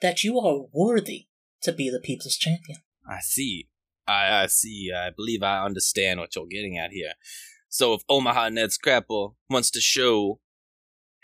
that 0.00 0.24
you 0.24 0.38
are 0.38 0.66
worthy 0.72 1.26
to 1.62 1.72
be 1.72 1.90
the 1.90 2.00
People's 2.00 2.36
Champion. 2.36 2.78
I 3.08 3.20
see. 3.20 3.68
I, 4.06 4.42
I 4.42 4.46
see. 4.46 4.90
I 4.94 5.10
believe 5.10 5.42
I 5.42 5.64
understand 5.64 6.20
what 6.20 6.34
you're 6.34 6.46
getting 6.46 6.78
at 6.78 6.90
here. 6.90 7.12
So 7.68 7.94
if 7.94 8.02
Omaha 8.08 8.50
Ned 8.50 8.72
Scrapple 8.72 9.36
wants 9.50 9.70
to 9.72 9.80
show 9.80 10.40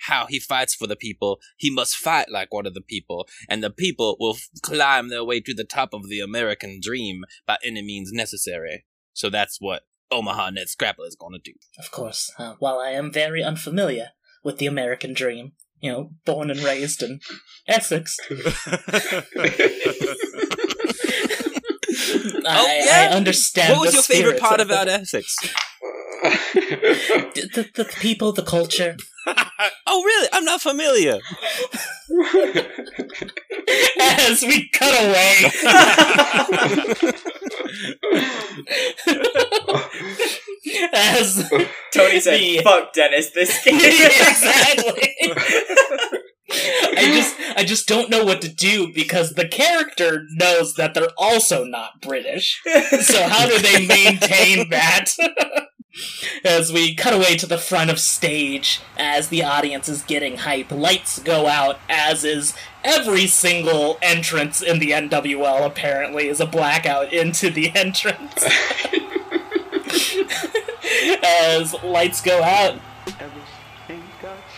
how 0.08 0.26
he 0.26 0.38
fights 0.40 0.74
for 0.74 0.86
the 0.86 0.96
people, 0.96 1.40
he 1.56 1.70
must 1.70 1.96
fight 1.96 2.30
like 2.30 2.52
one 2.52 2.66
of 2.66 2.74
the 2.74 2.80
people, 2.80 3.26
and 3.48 3.62
the 3.62 3.70
people 3.70 4.16
will 4.18 4.34
f- 4.34 4.48
climb 4.62 5.08
their 5.08 5.24
way 5.24 5.40
to 5.40 5.54
the 5.54 5.64
top 5.64 5.92
of 5.92 6.08
the 6.08 6.20
American 6.20 6.80
dream 6.80 7.24
by 7.46 7.58
any 7.64 7.82
means 7.82 8.10
necessary. 8.12 8.84
So 9.12 9.30
that's 9.30 9.58
what 9.60 9.82
Omaha 10.10 10.50
Ned 10.50 10.68
Scrapple 10.68 11.04
is 11.04 11.16
going 11.16 11.32
to 11.34 11.38
do. 11.38 11.56
Of 11.78 11.90
course, 11.90 12.32
uh, 12.38 12.54
while 12.58 12.78
I 12.78 12.90
am 12.90 13.12
very 13.12 13.42
unfamiliar 13.42 14.10
with 14.42 14.58
the 14.58 14.66
American 14.66 15.12
dream, 15.14 15.52
you 15.80 15.90
know, 15.90 16.10
born 16.24 16.50
and 16.50 16.60
raised 16.60 17.02
in 17.02 17.20
Essex. 17.68 18.16
I, 22.46 22.88
I 22.92 23.08
understand. 23.16 23.72
Oh, 23.72 23.78
What 23.78 23.86
was 23.86 24.06
the 24.06 24.14
your 24.14 24.22
favorite 24.22 24.40
part 24.40 24.60
about 24.60 24.88
Essex? 24.88 25.36
the, 26.22 27.50
the, 27.54 27.70
the 27.74 27.84
people, 27.84 28.32
the 28.32 28.42
culture. 28.42 28.96
oh, 29.86 30.02
really? 30.04 30.28
I'm 30.32 30.44
not 30.44 30.60
familiar. 30.60 31.18
As 34.28 34.42
we 34.42 34.68
cut 34.70 34.92
away. 35.04 35.50
As 40.94 41.48
Tony 41.92 42.20
said, 42.20 42.38
the- 42.40 42.60
"Fuck 42.62 42.92
Dennis, 42.92 43.30
this 43.30 43.64
game." 43.64 43.76
exactly. 43.76 45.14
I 46.54 47.06
just 47.14 47.36
I 47.56 47.64
just 47.64 47.88
don't 47.88 48.10
know 48.10 48.24
what 48.24 48.42
to 48.42 48.48
do 48.48 48.92
because 48.92 49.32
the 49.32 49.48
character 49.48 50.24
knows 50.32 50.74
that 50.74 50.92
they're 50.94 51.08
also 51.16 51.64
not 51.64 52.02
British. 52.02 52.60
So 53.00 53.22
how 53.26 53.46
do 53.48 53.58
they 53.58 53.86
maintain 53.86 54.68
that? 54.70 55.12
As 56.44 56.72
we 56.72 56.94
cut 56.94 57.12
away 57.12 57.36
to 57.36 57.46
the 57.46 57.58
front 57.58 57.90
of 57.90 57.98
stage 57.98 58.80
as 58.96 59.28
the 59.28 59.42
audience 59.42 59.88
is 59.88 60.02
getting 60.02 60.38
hype, 60.38 60.70
lights 60.70 61.18
go 61.18 61.46
out 61.46 61.78
as 61.88 62.24
is 62.24 62.54
every 62.82 63.26
single 63.26 63.98
entrance 64.02 64.62
in 64.62 64.78
the 64.78 64.90
NWL 64.90 65.66
apparently 65.66 66.28
is 66.28 66.40
a 66.40 66.46
blackout 66.46 67.12
into 67.12 67.50
the 67.50 67.70
entrance. 67.74 68.44
as 71.22 71.74
lights 71.82 72.20
go 72.22 72.42
out 72.42 72.78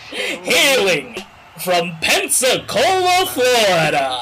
hailing 0.09 1.15
from 1.63 1.97
Pensacola, 2.01 3.25
Florida, 3.27 4.19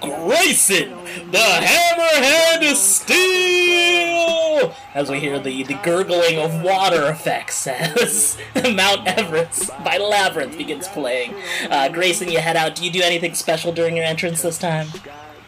Grayson, 0.00 1.05
the 1.30 1.38
Hammerhead 1.38 2.70
of 2.70 2.76
Steel! 2.76 4.74
As 4.94 5.10
we 5.10 5.18
hear 5.20 5.38
the, 5.38 5.62
the 5.62 5.78
gurgling 5.82 6.38
of 6.38 6.62
water 6.62 7.06
effects 7.06 7.66
as 7.66 8.36
Mount 8.54 9.06
Everest 9.06 9.68
by 9.84 9.98
Labrinth 9.98 10.56
begins 10.56 10.88
playing. 10.88 11.34
Uh, 11.70 11.88
Grayson, 11.88 12.28
you 12.28 12.38
head 12.38 12.56
out. 12.56 12.74
Do 12.74 12.84
you 12.84 12.90
do 12.90 13.02
anything 13.02 13.34
special 13.34 13.72
during 13.72 13.96
your 13.96 14.04
entrance 14.04 14.42
this 14.42 14.58
time? 14.58 14.88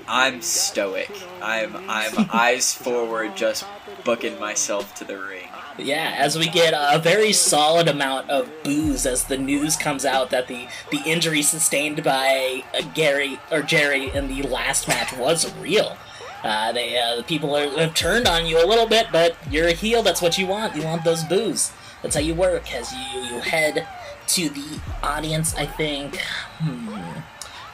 I'm 0.06 0.40
stoic. 0.40 1.10
I'm 1.42 1.76
I'm 1.88 2.12
eyes 2.32 2.74
forward, 2.74 3.36
just 3.36 3.64
booking 4.04 4.40
myself 4.40 4.94
to 4.96 5.04
the 5.04 5.18
ring. 5.18 5.48
Yeah, 5.78 6.14
as 6.18 6.36
we 6.36 6.48
get 6.48 6.74
a 6.76 6.98
very 6.98 7.32
solid 7.32 7.86
amount 7.86 8.30
of 8.30 8.50
boos 8.64 9.06
as 9.06 9.24
the 9.24 9.38
news 9.38 9.76
comes 9.76 10.04
out 10.04 10.30
that 10.30 10.48
the, 10.48 10.66
the 10.90 11.00
injury 11.06 11.42
sustained 11.42 12.02
by 12.02 12.64
uh, 12.74 12.82
Gary 12.94 13.38
or 13.52 13.62
Jerry 13.62 14.10
in 14.10 14.26
the 14.26 14.42
last 14.42 14.88
match 14.88 15.16
was 15.16 15.54
real. 15.56 15.96
Uh, 16.42 16.72
they 16.72 16.98
uh, 16.98 17.16
the 17.16 17.22
people 17.22 17.56
are, 17.56 17.68
have 17.78 17.94
turned 17.94 18.26
on 18.26 18.46
you 18.46 18.62
a 18.62 18.66
little 18.66 18.86
bit, 18.86 19.06
but 19.12 19.36
you're 19.50 19.68
a 19.68 19.72
heel. 19.72 20.02
That's 20.02 20.22
what 20.22 20.38
you 20.38 20.46
want. 20.46 20.76
You 20.76 20.82
want 20.82 21.04
those 21.04 21.24
boos. 21.24 21.72
That's 22.02 22.14
how 22.14 22.20
you 22.20 22.34
work. 22.34 22.72
As 22.74 22.92
you 22.92 23.20
you 23.22 23.40
head 23.40 23.86
to 24.28 24.48
the 24.48 24.80
audience, 25.02 25.54
I 25.56 25.66
think. 25.66 26.16
Hmm. 26.58 27.20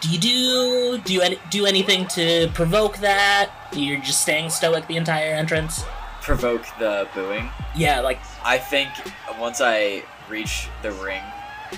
Do 0.00 0.10
you 0.10 0.18
do 0.18 0.98
do 0.98 1.14
you 1.14 1.36
do 1.50 1.66
anything 1.66 2.06
to 2.08 2.50
provoke 2.54 2.98
that? 2.98 3.50
You're 3.72 4.00
just 4.00 4.22
staying 4.22 4.50
stoic 4.50 4.86
the 4.86 4.96
entire 4.96 5.34
entrance. 5.34 5.84
Provoke 6.24 6.64
the 6.78 7.06
booing. 7.14 7.50
Yeah, 7.76 8.00
like 8.00 8.18
I 8.42 8.56
think 8.56 8.90
once 9.38 9.60
I 9.60 10.02
reach 10.30 10.68
the 10.82 10.90
ring, 10.92 11.22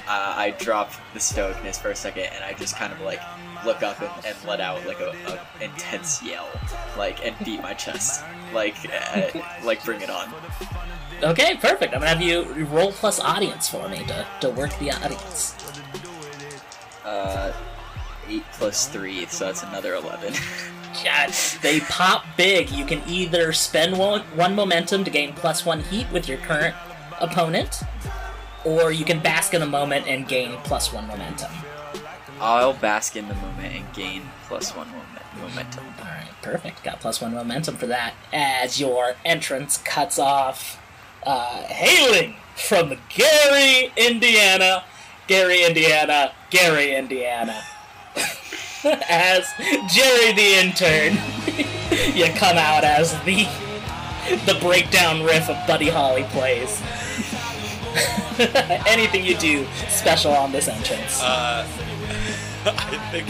uh, 0.07 0.35
I 0.37 0.55
drop 0.59 0.93
the 1.13 1.19
stoicness 1.19 1.81
for 1.81 1.91
a 1.91 1.97
second, 1.97 2.27
and 2.27 2.45
I 2.45 2.53
just 2.53 2.77
kind 2.77 2.93
of 2.93 3.01
like 3.01 3.21
look 3.65 3.83
up 3.83 4.01
and, 4.01 4.25
and 4.25 4.37
let 4.47 4.61
out 4.61 4.87
like 4.87 5.01
a, 5.01 5.15
a 5.27 5.65
intense 5.65 6.23
yell, 6.23 6.49
like 6.97 7.27
and 7.27 7.35
beat 7.45 7.61
my 7.61 7.75
chest, 7.75 8.25
like 8.55 8.77
uh, 8.93 9.31
like 9.65 9.85
bring 9.85 10.01
it 10.01 10.11
on. 10.11 10.33
Okay, 11.23 11.57
perfect. 11.57 11.93
I'm 11.95 12.01
gonna 12.01 12.09
have 12.09 12.23
you 12.23 12.45
roll 12.67 12.93
plus 12.93 13.19
audience 13.19 13.69
for 13.69 13.89
me 13.89 14.05
to, 14.07 14.27
to 14.43 14.51
work 14.51 14.79
the 14.79 14.93
audience. 14.93 15.57
Uh, 17.05 17.53
eight 18.29 18.45
plus 18.53 18.87
three, 18.89 19.27
so 19.27 19.47
that's 19.47 19.63
another 19.65 19.95
eleven. 19.95 20.35
They 21.63 21.81
pop 21.81 22.25
big. 22.37 22.71
You 22.71 22.85
can 22.85 23.03
either 23.09 23.53
spend 23.53 23.99
one, 23.99 24.23
one 24.35 24.55
momentum 24.55 25.05
to 25.05 25.11
gain 25.11 25.33
plus 25.33 25.65
one 25.65 25.81
heat 25.81 26.07
with 26.13 26.29
your 26.29 26.39
current 26.39 26.75
opponent, 27.21 27.83
or 28.65 28.93
you 28.93 29.05
can 29.05 29.21
bask 29.21 29.55
in 29.55 29.61
the 29.61 29.67
moment 29.67 30.07
and 30.07 30.27
gain 30.29 30.57
plus 30.65 30.93
one 30.93 31.07
momentum. 31.07 31.51
I'll 32.41 32.75
bask 32.75 33.17
in 33.17 33.29
the 33.29 33.35
moment 33.35 33.75
and 33.75 33.95
gain 33.95 34.23
plus 34.47 34.75
one 34.77 34.89
moment, 34.89 35.23
momentum. 35.41 35.85
Alright, 35.99 36.29
perfect. 36.43 36.85
Got 36.85 37.01
plus 37.01 37.21
one 37.21 37.33
momentum 37.33 37.77
for 37.77 37.87
that. 37.87 38.15
As 38.33 38.79
your 38.79 39.15
entrance 39.25 39.79
cuts 39.79 40.19
off, 40.19 40.83
uh, 41.25 41.63
hailing 41.63 42.37
from 42.55 42.99
Gary, 43.09 43.93
Indiana, 43.97 44.85
Gary, 45.27 45.65
Indiana, 45.65 46.33
Gary, 46.51 46.95
Indiana. 46.95 47.63
as 49.09 49.53
Jerry 49.89 50.33
the 50.33 50.55
intern, 50.61 51.15
you 52.17 52.27
come 52.39 52.57
out 52.57 52.85
as 52.85 53.13
the 53.25 53.47
the 54.45 54.59
breakdown 54.61 55.23
riff 55.23 55.49
of 55.49 55.57
Buddy 55.67 55.89
Holly 55.89 56.25
plays. 56.31 56.83
Anything 58.87 59.25
you 59.25 59.37
do 59.39 59.67
special 59.89 60.33
on 60.33 60.53
this 60.53 60.69
entrance? 60.69 61.23
Uh, 61.23 61.67
I 62.67 63.09
think 63.11 63.27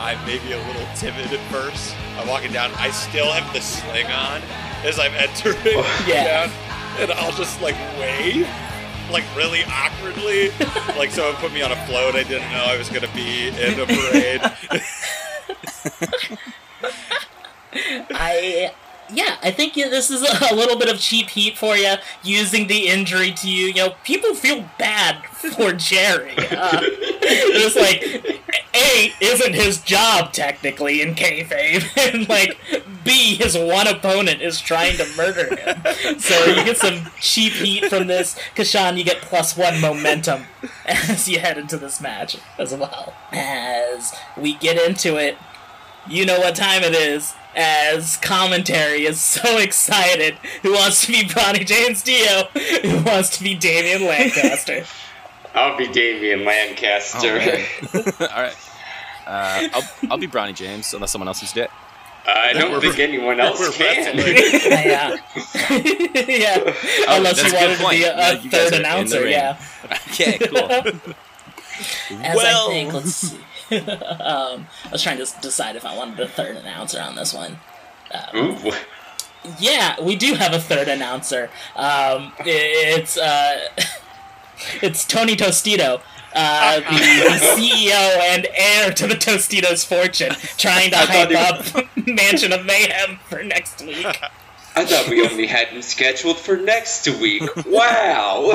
I'm 0.00 0.18
maybe 0.26 0.52
a 0.52 0.58
little 0.66 0.86
timid 0.96 1.32
at 1.32 1.40
first. 1.50 1.94
I'm 2.18 2.28
walking 2.28 2.52
down. 2.52 2.70
I 2.76 2.90
still 2.90 3.30
have 3.32 3.52
the 3.54 3.60
sling 3.60 4.06
on 4.06 4.42
as 4.84 4.98
I'm 4.98 5.14
entering 5.14 5.56
Yeah. 6.06 6.46
down, 6.46 6.50
and 6.98 7.12
I'll 7.12 7.32
just 7.32 7.60
like 7.62 7.76
wave, 7.98 8.46
like 9.10 9.24
really 9.36 9.64
awkwardly, 9.64 10.50
like 10.96 11.10
someone 11.10 11.34
put 11.36 11.52
me 11.52 11.62
on 11.62 11.72
a 11.72 11.86
float. 11.86 12.14
I 12.14 12.22
didn't 12.22 12.50
know 12.52 12.64
I 12.64 12.76
was 12.76 12.88
gonna 12.88 13.12
be 13.14 13.48
in 13.48 13.80
a 13.80 13.86
parade. 13.86 14.40
I 18.10 18.72
yeah, 19.12 19.36
I 19.42 19.50
think 19.50 19.76
yeah, 19.76 19.88
this 19.88 20.10
is 20.10 20.22
a 20.50 20.54
little 20.54 20.78
bit 20.78 20.88
of 20.88 20.98
cheap 20.98 21.30
heat 21.30 21.56
for 21.56 21.76
you, 21.76 21.94
using 22.22 22.66
the 22.66 22.88
injury 22.88 23.32
to 23.32 23.48
you. 23.48 23.66
You 23.66 23.74
know, 23.74 23.94
people 24.04 24.34
feel 24.34 24.64
bad 24.78 25.24
for 25.26 25.72
Jerry. 25.72 26.34
Uh, 26.36 26.80
it's 26.82 27.76
like 27.76 28.42
A 28.74 29.12
isn't 29.20 29.54
his 29.54 29.80
job 29.80 30.32
technically 30.32 31.02
in 31.02 31.14
kayfabe, 31.14 31.84
and 32.14 32.28
like 32.28 32.58
B 33.04 33.36
his 33.36 33.56
one 33.56 33.86
opponent 33.86 34.42
is 34.42 34.60
trying 34.60 34.96
to 34.96 35.06
murder 35.16 35.54
him. 35.54 36.18
So 36.18 36.44
you 36.44 36.64
get 36.64 36.76
some 36.76 37.06
cheap 37.20 37.52
heat 37.54 37.86
from 37.86 38.06
this. 38.06 38.38
Kashan, 38.54 38.96
you 38.98 39.04
get 39.04 39.22
plus 39.22 39.56
one 39.56 39.80
momentum 39.80 40.44
as 40.84 41.28
you 41.28 41.38
head 41.38 41.58
into 41.58 41.76
this 41.76 42.00
match 42.00 42.36
as 42.58 42.74
well. 42.74 43.14
As 43.32 44.14
we 44.36 44.54
get 44.54 44.78
into 44.78 45.16
it, 45.16 45.36
you 46.08 46.24
know 46.26 46.38
what 46.40 46.54
time 46.56 46.82
it 46.82 46.94
is. 46.94 47.34
As 47.58 48.18
commentary 48.18 49.06
is 49.06 49.18
so 49.20 49.58
excited, 49.58 50.34
who 50.62 50.72
wants 50.74 51.06
to 51.06 51.12
be 51.12 51.22
Bronny 51.24 51.64
James 51.66 52.02
Dio, 52.02 52.44
who 52.82 53.02
wants 53.02 53.30
to 53.38 53.42
be 53.44 53.54
Damian 53.54 54.04
Lancaster. 54.06 54.84
I'll 55.54 55.76
be 55.78 55.88
Damian 55.88 56.44
Lancaster. 56.44 57.30
All 58.20 58.42
right. 58.42 58.56
Uh, 59.26 59.68
I'll, 59.72 60.10
I'll 60.10 60.18
be 60.18 60.28
Bronny 60.28 60.54
James 60.54 60.92
unless 60.92 61.10
someone 61.12 61.28
else 61.28 61.42
is 61.42 61.52
dead. 61.52 61.70
I 62.28 62.52
don't 62.52 62.80
think 62.80 62.98
anyone 62.98 63.38
else 63.40 63.76
can. 63.78 64.16
yeah. 64.18 65.16
yeah. 66.28 66.56
Oh, 67.08 67.16
Unless 67.16 67.42
you 67.42 67.50
a 67.50 67.54
wanted 67.54 67.76
to 67.76 67.82
point. 67.82 67.96
be 67.98 68.02
a, 68.04 68.16
a 68.18 68.32
you 68.38 68.50
guys 68.50 68.70
third 68.70 68.72
are 68.72 68.76
in 68.76 68.82
the 68.82 68.88
announcer, 68.88 69.22
ring. 69.22 69.32
yeah. 69.32 69.58
Okay, 70.08 70.38
cool. 70.38 70.58
As 72.22 72.36
Well- 72.36 72.68
I 72.68 72.72
think, 72.72 72.92
let's 72.92 73.14
see. 73.14 73.38
um, 73.70 74.66
I 74.84 74.90
was 74.92 75.02
trying 75.02 75.18
to 75.18 75.26
decide 75.40 75.76
if 75.76 75.84
I 75.84 75.96
wanted 75.96 76.20
a 76.20 76.28
third 76.28 76.56
announcer 76.56 77.00
on 77.00 77.16
this 77.16 77.34
one. 77.34 77.58
Um, 78.12 78.58
Ooh. 78.64 78.72
Yeah, 79.58 80.00
we 80.00 80.16
do 80.16 80.34
have 80.34 80.52
a 80.52 80.60
third 80.60 80.88
announcer. 80.88 81.50
Um, 81.74 82.32
it's 82.40 83.16
uh, 83.16 83.68
it's 84.82 85.04
Tony 85.04 85.36
Tostito, 85.36 86.00
uh, 86.34 86.80
the, 86.80 86.82
the 86.82 87.38
CEO 87.56 88.18
and 88.20 88.46
heir 88.54 88.92
to 88.92 89.06
the 89.06 89.14
Tostitos 89.14 89.86
fortune, 89.86 90.32
trying 90.56 90.90
to 90.90 90.96
I 90.96 91.06
hype 91.06 91.30
thought 91.30 91.76
up 91.76 92.06
Mansion 92.06 92.52
of 92.52 92.64
Mayhem 92.64 93.18
for 93.28 93.42
next 93.42 93.82
week. 93.82 94.06
I 94.76 94.84
thought 94.84 95.08
we 95.08 95.26
only 95.26 95.46
had 95.46 95.68
him 95.68 95.80
scheduled 95.82 96.36
for 96.36 96.56
next 96.56 97.08
week. 97.08 97.42
Wow. 97.66 98.52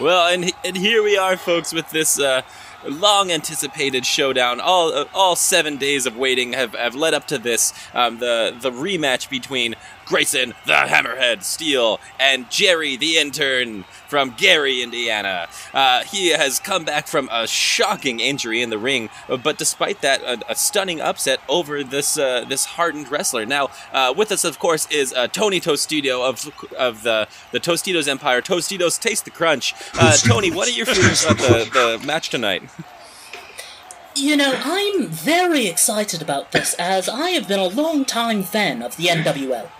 well, 0.00 0.32
and 0.32 0.52
and 0.64 0.76
here 0.76 1.02
we 1.02 1.16
are, 1.16 1.36
folks, 1.36 1.72
with 1.72 1.88
this 1.90 2.18
uh, 2.18 2.42
long 2.84 3.30
anticipated 3.30 4.06
showdown. 4.06 4.60
All 4.60 5.06
all 5.14 5.36
seven 5.36 5.76
days 5.76 6.06
of 6.06 6.16
waiting 6.16 6.52
have, 6.52 6.74
have 6.74 6.94
led 6.94 7.14
up 7.14 7.26
to 7.28 7.38
this. 7.38 7.72
Um, 7.94 8.18
the 8.18 8.56
the 8.58 8.70
rematch 8.70 9.28
between 9.28 9.74
Grayson 10.10 10.54
the 10.66 10.72
Hammerhead 10.72 11.44
Steele 11.44 12.00
and 12.18 12.50
Jerry 12.50 12.96
the 12.96 13.16
intern 13.16 13.84
from 14.08 14.34
Gary, 14.36 14.82
Indiana. 14.82 15.48
Uh, 15.72 16.02
he 16.02 16.30
has 16.30 16.58
come 16.58 16.84
back 16.84 17.06
from 17.06 17.28
a 17.30 17.46
shocking 17.46 18.18
injury 18.18 18.60
in 18.60 18.68
the 18.68 18.76
ring, 18.76 19.08
but 19.28 19.56
despite 19.56 20.02
that, 20.02 20.20
a, 20.22 20.50
a 20.50 20.56
stunning 20.56 21.00
upset 21.00 21.40
over 21.48 21.84
this 21.84 22.18
uh, 22.18 22.44
this 22.48 22.64
hardened 22.64 23.08
wrestler. 23.08 23.46
Now, 23.46 23.70
uh, 23.92 24.12
with 24.14 24.32
us, 24.32 24.44
of 24.44 24.58
course, 24.58 24.90
is 24.90 25.12
uh, 25.12 25.28
Tony 25.28 25.60
Tostitos 25.60 26.28
of 26.28 26.74
of 26.74 27.04
the 27.04 27.28
the 27.52 27.60
Tostitos 27.60 28.08
Empire. 28.08 28.42
Tostitos, 28.42 29.00
taste 29.00 29.24
the 29.24 29.30
crunch. 29.30 29.74
Uh, 29.94 30.16
Tony, 30.16 30.50
what 30.50 30.66
are 30.66 30.72
your 30.72 30.86
feelings 30.86 31.24
about 31.24 31.38
the, 31.38 31.98
the 31.98 32.06
match 32.06 32.30
tonight? 32.30 32.64
You 34.16 34.36
know, 34.36 34.52
I'm 34.64 35.06
very 35.06 35.68
excited 35.68 36.20
about 36.20 36.50
this 36.50 36.74
as 36.74 37.08
I 37.08 37.30
have 37.30 37.46
been 37.46 37.60
a 37.60 37.68
long 37.68 38.04
time 38.04 38.42
fan 38.42 38.82
of 38.82 38.96
the 38.96 39.06
NWL. 39.06 39.70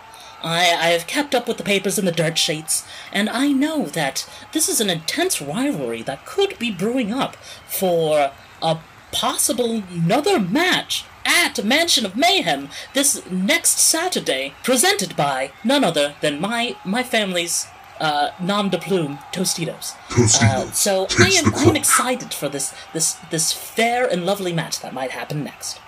I, 0.43 0.59
I 0.59 0.87
have 0.89 1.07
kept 1.07 1.35
up 1.35 1.47
with 1.47 1.57
the 1.57 1.63
papers 1.63 1.97
and 1.97 2.07
the 2.07 2.11
dirt 2.11 2.37
sheets, 2.37 2.85
and 3.11 3.29
I 3.29 3.51
know 3.51 3.85
that 3.85 4.29
this 4.53 4.67
is 4.67 4.81
an 4.81 4.89
intense 4.89 5.41
rivalry 5.41 6.01
that 6.03 6.25
could 6.25 6.57
be 6.59 6.71
brewing 6.71 7.13
up 7.13 7.35
for 7.67 8.31
a 8.61 8.79
possible 9.11 9.83
another 9.91 10.39
match 10.39 11.05
at 11.25 11.63
Mansion 11.63 12.05
of 12.05 12.15
Mayhem 12.15 12.69
this 12.93 13.21
next 13.29 13.79
Saturday, 13.79 14.53
presented 14.63 15.15
by 15.15 15.51
none 15.63 15.83
other 15.83 16.15
than 16.21 16.41
my 16.41 16.75
my 16.83 17.03
family's 17.03 17.67
uh, 17.99 18.31
nom 18.39 18.69
de 18.69 18.79
plume, 18.79 19.19
Tostitos. 19.31 19.93
Uh, 20.41 20.71
so 20.71 21.07
I 21.19 21.29
am 21.29 21.53
I 21.53 21.63
am 21.65 21.75
excited 21.75 22.33
for 22.33 22.49
this 22.49 22.73
this 22.93 23.13
this 23.29 23.53
fair 23.53 24.07
and 24.07 24.25
lovely 24.25 24.53
match 24.53 24.79
that 24.81 24.93
might 24.93 25.11
happen 25.11 25.43
next. 25.43 25.79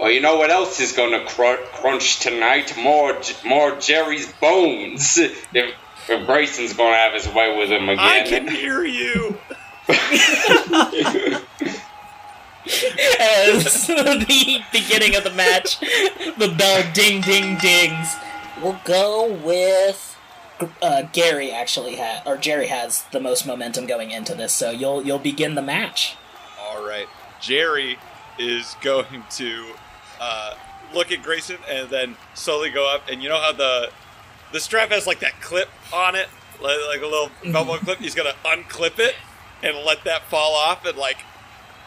Well, 0.00 0.10
you 0.10 0.20
know 0.20 0.36
what 0.36 0.50
else 0.50 0.80
is 0.80 0.92
gonna 0.92 1.24
cr- 1.24 1.62
crunch 1.72 2.20
tonight? 2.20 2.76
More, 2.76 3.20
more 3.44 3.78
Jerry's 3.78 4.30
bones. 4.34 5.18
If, 5.54 5.74
if 6.08 6.26
Grayson's 6.26 6.74
gonna 6.74 6.96
have 6.96 7.12
his 7.12 7.28
way 7.28 7.56
with 7.58 7.70
him 7.70 7.88
again. 7.88 7.98
I 7.98 8.22
can 8.22 8.48
hear 8.48 8.84
you. 8.84 9.38
As 13.20 13.86
the 13.86 14.62
beginning 14.72 15.16
of 15.16 15.24
the 15.24 15.32
match, 15.34 15.80
the 15.80 16.54
bell 16.56 16.84
ding 16.92 17.20
ding 17.22 17.56
dings. 17.58 18.14
We'll 18.62 18.80
go 18.84 19.32
with 19.32 20.16
uh, 20.82 21.02
Gary. 21.12 21.50
Actually, 21.50 21.96
ha- 21.96 22.22
or 22.26 22.36
Jerry 22.36 22.66
has 22.66 23.04
the 23.04 23.20
most 23.20 23.46
momentum 23.46 23.86
going 23.86 24.10
into 24.10 24.34
this, 24.34 24.52
so 24.52 24.70
you'll 24.70 25.04
you'll 25.04 25.18
begin 25.18 25.54
the 25.54 25.62
match. 25.62 26.16
All 26.60 26.86
right. 26.86 27.08
Jerry 27.40 27.98
is 28.38 28.76
going 28.82 29.24
to 29.30 29.74
uh, 30.20 30.54
look 30.94 31.12
at 31.12 31.22
Grayson 31.22 31.58
and 31.68 31.88
then 31.90 32.16
slowly 32.34 32.70
go 32.70 32.92
up. 32.92 33.08
And 33.10 33.22
you 33.22 33.28
know 33.28 33.38
how 33.40 33.52
the 33.52 33.90
the 34.52 34.60
strap 34.60 34.90
has 34.90 35.06
like 35.06 35.20
that 35.20 35.40
clip 35.40 35.68
on 35.92 36.14
it, 36.14 36.28
like, 36.62 36.78
like 36.88 37.02
a 37.02 37.06
little 37.06 37.30
belt 37.52 37.80
clip. 37.80 37.98
He's 37.98 38.14
gonna 38.14 38.34
unclip 38.44 38.98
it 38.98 39.14
and 39.62 39.76
let 39.84 40.04
that 40.04 40.22
fall 40.24 40.54
off 40.54 40.84
and 40.86 40.96
like 40.96 41.18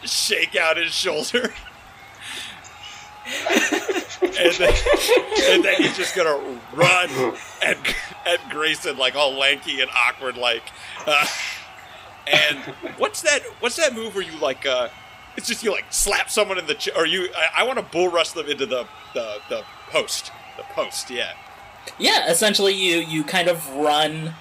shake 0.04 0.56
out 0.56 0.78
his 0.78 0.92
shoulder. 0.92 1.54
and, 4.22 4.54
then, 4.58 4.74
and 5.50 5.64
then 5.64 5.76
he's 5.76 5.96
just 5.96 6.16
gonna 6.16 6.60
run 6.74 7.10
at, 7.62 7.78
at 8.26 8.50
Grayson 8.50 8.98
like 8.98 9.16
all 9.16 9.38
lanky 9.38 9.82
and 9.82 9.90
awkward 9.92 10.38
like. 10.38 10.64
Uh, 11.06 11.26
and 12.28 12.60
what's 12.98 13.22
that? 13.22 13.42
What's 13.60 13.78
that 13.78 13.94
move 13.94 14.16
where 14.16 14.24
you 14.24 14.38
like? 14.40 14.66
uh 14.66 14.90
It's 15.38 15.48
just 15.48 15.64
you 15.64 15.72
like 15.72 15.86
slap 15.90 16.30
someone 16.30 16.58
in 16.58 16.68
the 16.68 16.76
ch- 16.76 16.90
or 16.96 17.06
you. 17.06 17.30
I, 17.36 17.62
I 17.62 17.64
want 17.64 17.80
to 17.80 17.86
bull 17.86 18.10
rush 18.10 18.32
them 18.32 18.48
into 18.48 18.66
the 18.66 18.86
the 19.14 19.38
the 19.50 19.64
post. 19.90 20.32
The 20.58 20.64
post, 20.64 21.10
yeah. 21.10 21.34
Yeah, 21.98 22.30
essentially, 22.30 22.74
you 22.74 22.98
you 22.98 23.24
kind 23.24 23.48
of 23.48 23.68
run 23.76 24.34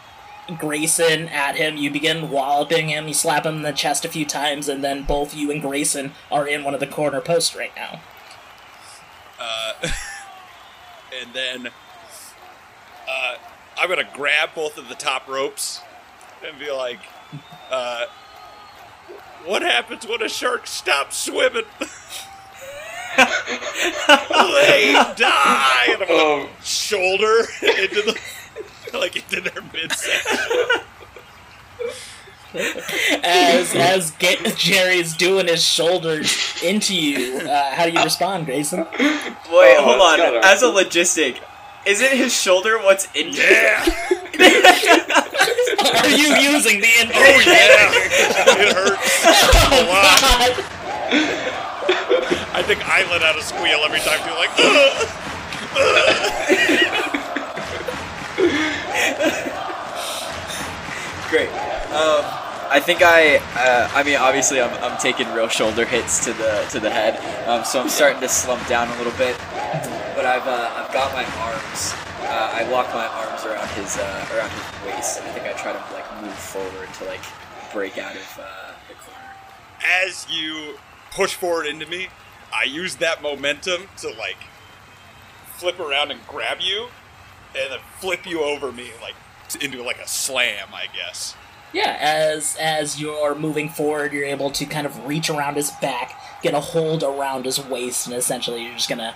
Grayson 0.58 1.28
at 1.28 1.56
him. 1.56 1.76
You 1.76 1.90
begin 1.90 2.30
walloping 2.30 2.88
him. 2.88 3.06
You 3.08 3.14
slap 3.14 3.46
him 3.46 3.56
in 3.56 3.62
the 3.62 3.72
chest 3.72 4.04
a 4.04 4.08
few 4.08 4.26
times, 4.26 4.68
and 4.68 4.82
then 4.82 5.04
both 5.04 5.34
you 5.34 5.50
and 5.50 5.62
Grayson 5.62 6.12
are 6.30 6.46
in 6.46 6.64
one 6.64 6.74
of 6.74 6.80
the 6.80 6.86
corner 6.86 7.20
posts 7.20 7.54
right 7.54 7.72
now. 7.76 8.00
Uh, 9.38 9.72
and 11.22 11.32
then 11.32 11.68
uh, 13.08 13.36
I'm 13.78 13.88
gonna 13.88 14.08
grab 14.12 14.50
both 14.54 14.76
of 14.76 14.88
the 14.88 14.94
top 14.94 15.28
ropes 15.28 15.80
and 16.46 16.58
be 16.58 16.70
like, 16.70 17.00
uh, 17.70 18.06
"What 19.44 19.62
happens 19.62 20.06
when 20.06 20.22
a 20.22 20.28
shark 20.28 20.66
stops 20.66 21.16
swimming?" 21.18 21.64
they 23.16 24.92
die. 25.16 25.86
And 25.88 26.02
I'm 26.02 26.08
gonna 26.08 26.48
shoulder 26.62 27.40
into 27.62 28.02
the 28.02 28.18
like 28.98 29.16
into 29.16 29.40
their 29.40 29.62
midsection. 29.72 30.80
As 33.22 33.74
as 33.76 34.10
Ga- 34.12 34.38
Jerry's 34.56 35.14
doing 35.14 35.46
his 35.46 35.62
shoulders 35.64 36.36
into 36.64 36.94
you, 36.96 37.38
uh, 37.48 37.70
how 37.74 37.86
do 37.86 37.92
you 37.92 38.02
respond, 38.02 38.46
Grayson? 38.46 38.80
Wait, 38.80 38.88
Oh, 38.98 39.82
hold 39.82 40.00
on. 40.00 40.18
gotta- 40.18 40.44
As 40.46 40.62
a 40.62 40.66
logistic, 40.66 41.36
isn't 41.86 42.10
his 42.10 42.32
shoulder 42.38 42.78
what's 42.78 43.06
in 43.14 43.28
Yeah. 43.32 43.84
Are 45.78 46.10
you 46.10 46.34
using 46.52 46.80
the 46.80 46.90
entire? 47.00 47.22
Oh 47.22 47.40
yeah, 47.46 47.94
it 48.58 48.74
hurts 48.74 49.22
a 49.70 49.86
lot. 49.86 50.18
I 52.52 52.62
think 52.62 52.86
I 52.86 53.04
let 53.10 53.22
out 53.22 53.38
a 53.38 53.42
squeal 53.42 53.80
every 53.84 54.00
time 54.00 54.18
too, 54.26 54.34
like. 54.34 54.50
Great. 61.30 61.48
Um, 61.94 62.24
I 62.72 62.80
think 62.80 63.02
I, 63.02 63.36
uh, 63.54 63.88
I 63.94 64.02
mean, 64.02 64.16
obviously, 64.16 64.60
I'm, 64.60 64.72
I'm 64.82 64.98
taking 64.98 65.30
real 65.32 65.48
shoulder 65.48 65.84
hits 65.84 66.24
to 66.24 66.32
the 66.32 66.66
to 66.70 66.80
the 66.80 66.90
head, 66.90 67.18
um, 67.48 67.64
so 67.64 67.80
I'm 67.80 67.88
starting 67.88 68.20
to 68.20 68.28
slump 68.28 68.66
down 68.66 68.88
a 68.88 68.96
little 68.96 69.12
bit. 69.18 69.36
But 70.14 70.26
I've 70.26 70.46
uh, 70.46 70.70
I've 70.74 70.92
got 70.92 71.12
my 71.12 71.24
arms. 71.38 71.94
Uh, 72.22 72.50
I 72.54 72.62
lock 72.70 72.92
my 72.94 73.06
arms 73.06 73.29
around 73.29 73.29
his 73.74 73.96
uh, 73.96 74.28
around 74.34 74.50
his 74.50 74.86
waist, 74.86 75.20
and 75.20 75.28
I 75.28 75.32
think 75.32 75.46
I 75.46 75.52
try 75.52 75.72
to 75.72 75.94
like 75.94 76.22
move 76.22 76.34
forward 76.34 76.88
to 76.94 77.04
like 77.04 77.20
break 77.72 77.98
out 77.98 78.14
of 78.16 78.38
uh, 78.40 78.72
the 78.88 78.94
corner. 78.94 79.20
As 80.04 80.26
you 80.30 80.76
push 81.12 81.34
forward 81.34 81.66
into 81.66 81.86
me, 81.86 82.08
I 82.54 82.64
use 82.64 82.96
that 82.96 83.22
momentum 83.22 83.88
to 83.98 84.08
like 84.08 84.38
flip 85.56 85.78
around 85.78 86.10
and 86.10 86.20
grab 86.26 86.58
you, 86.60 86.88
and 87.58 87.72
then 87.72 87.80
flip 87.98 88.26
you 88.26 88.42
over 88.42 88.72
me 88.72 88.90
like 89.00 89.14
into 89.60 89.82
like 89.82 89.98
a 89.98 90.08
slam, 90.08 90.68
I 90.72 90.86
guess. 90.94 91.34
Yeah, 91.72 91.96
as 92.00 92.56
as 92.60 93.00
you're 93.00 93.34
moving 93.34 93.68
forward, 93.68 94.12
you're 94.12 94.24
able 94.24 94.50
to 94.50 94.66
kind 94.66 94.86
of 94.86 95.06
reach 95.06 95.30
around 95.30 95.54
his 95.54 95.70
back, 95.80 96.20
get 96.42 96.54
a 96.54 96.60
hold 96.60 97.02
around 97.02 97.44
his 97.44 97.60
waist, 97.64 98.06
and 98.06 98.14
essentially 98.14 98.64
you're 98.64 98.74
just 98.74 98.88
gonna 98.88 99.14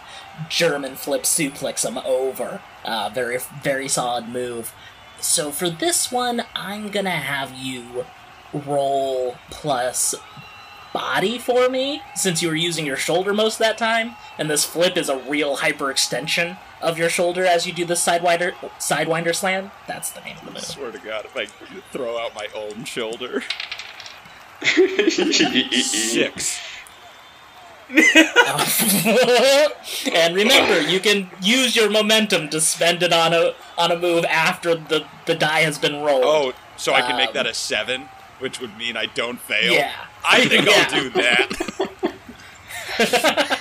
German 0.49 0.97
flip 0.97 1.23
suplex 1.23 1.85
him 1.85 1.99
over. 1.99 2.61
Uh, 2.85 3.11
very 3.13 3.39
very 3.63 3.89
solid 3.89 4.29
move. 4.29 4.73
So 5.21 5.51
for 5.51 5.71
this 5.71 6.13
one, 6.13 6.45
I'm 6.55 6.91
gonna 6.91 7.11
have 7.11 7.55
you 7.55 8.05
roll 8.53 9.37
plus 9.51 10.15
body 10.93 11.39
for 11.39 11.69
me, 11.69 12.03
since 12.15 12.41
you 12.41 12.49
were 12.49 12.55
using 12.55 12.87
your 12.87 12.97
shoulder 12.97 13.35
most 13.35 13.55
of 13.55 13.59
that 13.61 13.77
time, 13.77 14.15
and 14.39 14.49
this 14.49 14.65
flip 14.65 14.97
is 14.97 15.09
a 15.09 15.19
real 15.19 15.57
hyperextension 15.57 16.57
of 16.81 16.99
your 16.99 17.09
shoulder 17.09 17.45
as 17.45 17.67
you 17.67 17.73
do 17.73 17.85
the 17.85 17.95
sidewinder 17.95 18.53
sidewinder 18.79 19.35
slam. 19.35 19.73
That's 19.89 20.11
the 20.11 20.21
name 20.21 20.37
of 20.37 20.45
the 20.45 20.51
move. 20.53 20.59
I 20.59 20.61
swear 20.61 20.93
to 20.93 20.99
God, 20.99 21.25
if 21.25 21.37
I 21.37 21.47
throw 21.91 22.19
out 22.19 22.35
my 22.35 22.49
own 22.55 22.85
shoulder. 22.85 23.43
Six. 24.65 26.61
and 30.13 30.35
remember, 30.35 30.81
you 30.81 31.01
can 31.01 31.31
use 31.43 31.77
your 31.77 31.91
momentum 31.91 32.49
to 32.51 32.61
spend 32.61 33.03
it 33.03 33.13
on 33.13 33.33
a 33.33 33.55
on 33.79 33.93
a 33.93 33.99
move 33.99 34.25
after 34.25 34.75
the 34.75 35.05
the 35.27 35.35
die 35.35 35.61
has 35.61 35.79
been 35.79 36.03
rolled. 36.03 36.25
Oh, 36.25 36.53
so 36.77 36.93
I 36.93 37.03
can 37.03 37.17
make 37.17 37.29
Um, 37.29 37.35
that 37.35 37.47
a 37.47 37.55
seven, 37.55 38.09
which 38.41 38.61
would 38.61 38.77
mean 38.77 38.97
I 38.97 39.07
don't 39.07 39.41
fail. 39.41 39.73
Yeah. 39.73 39.93
I 40.25 40.47
think 40.47 40.67
Yeah. 40.67 40.87
I'll 40.89 41.03
do 41.03 41.11
that. 41.11 43.61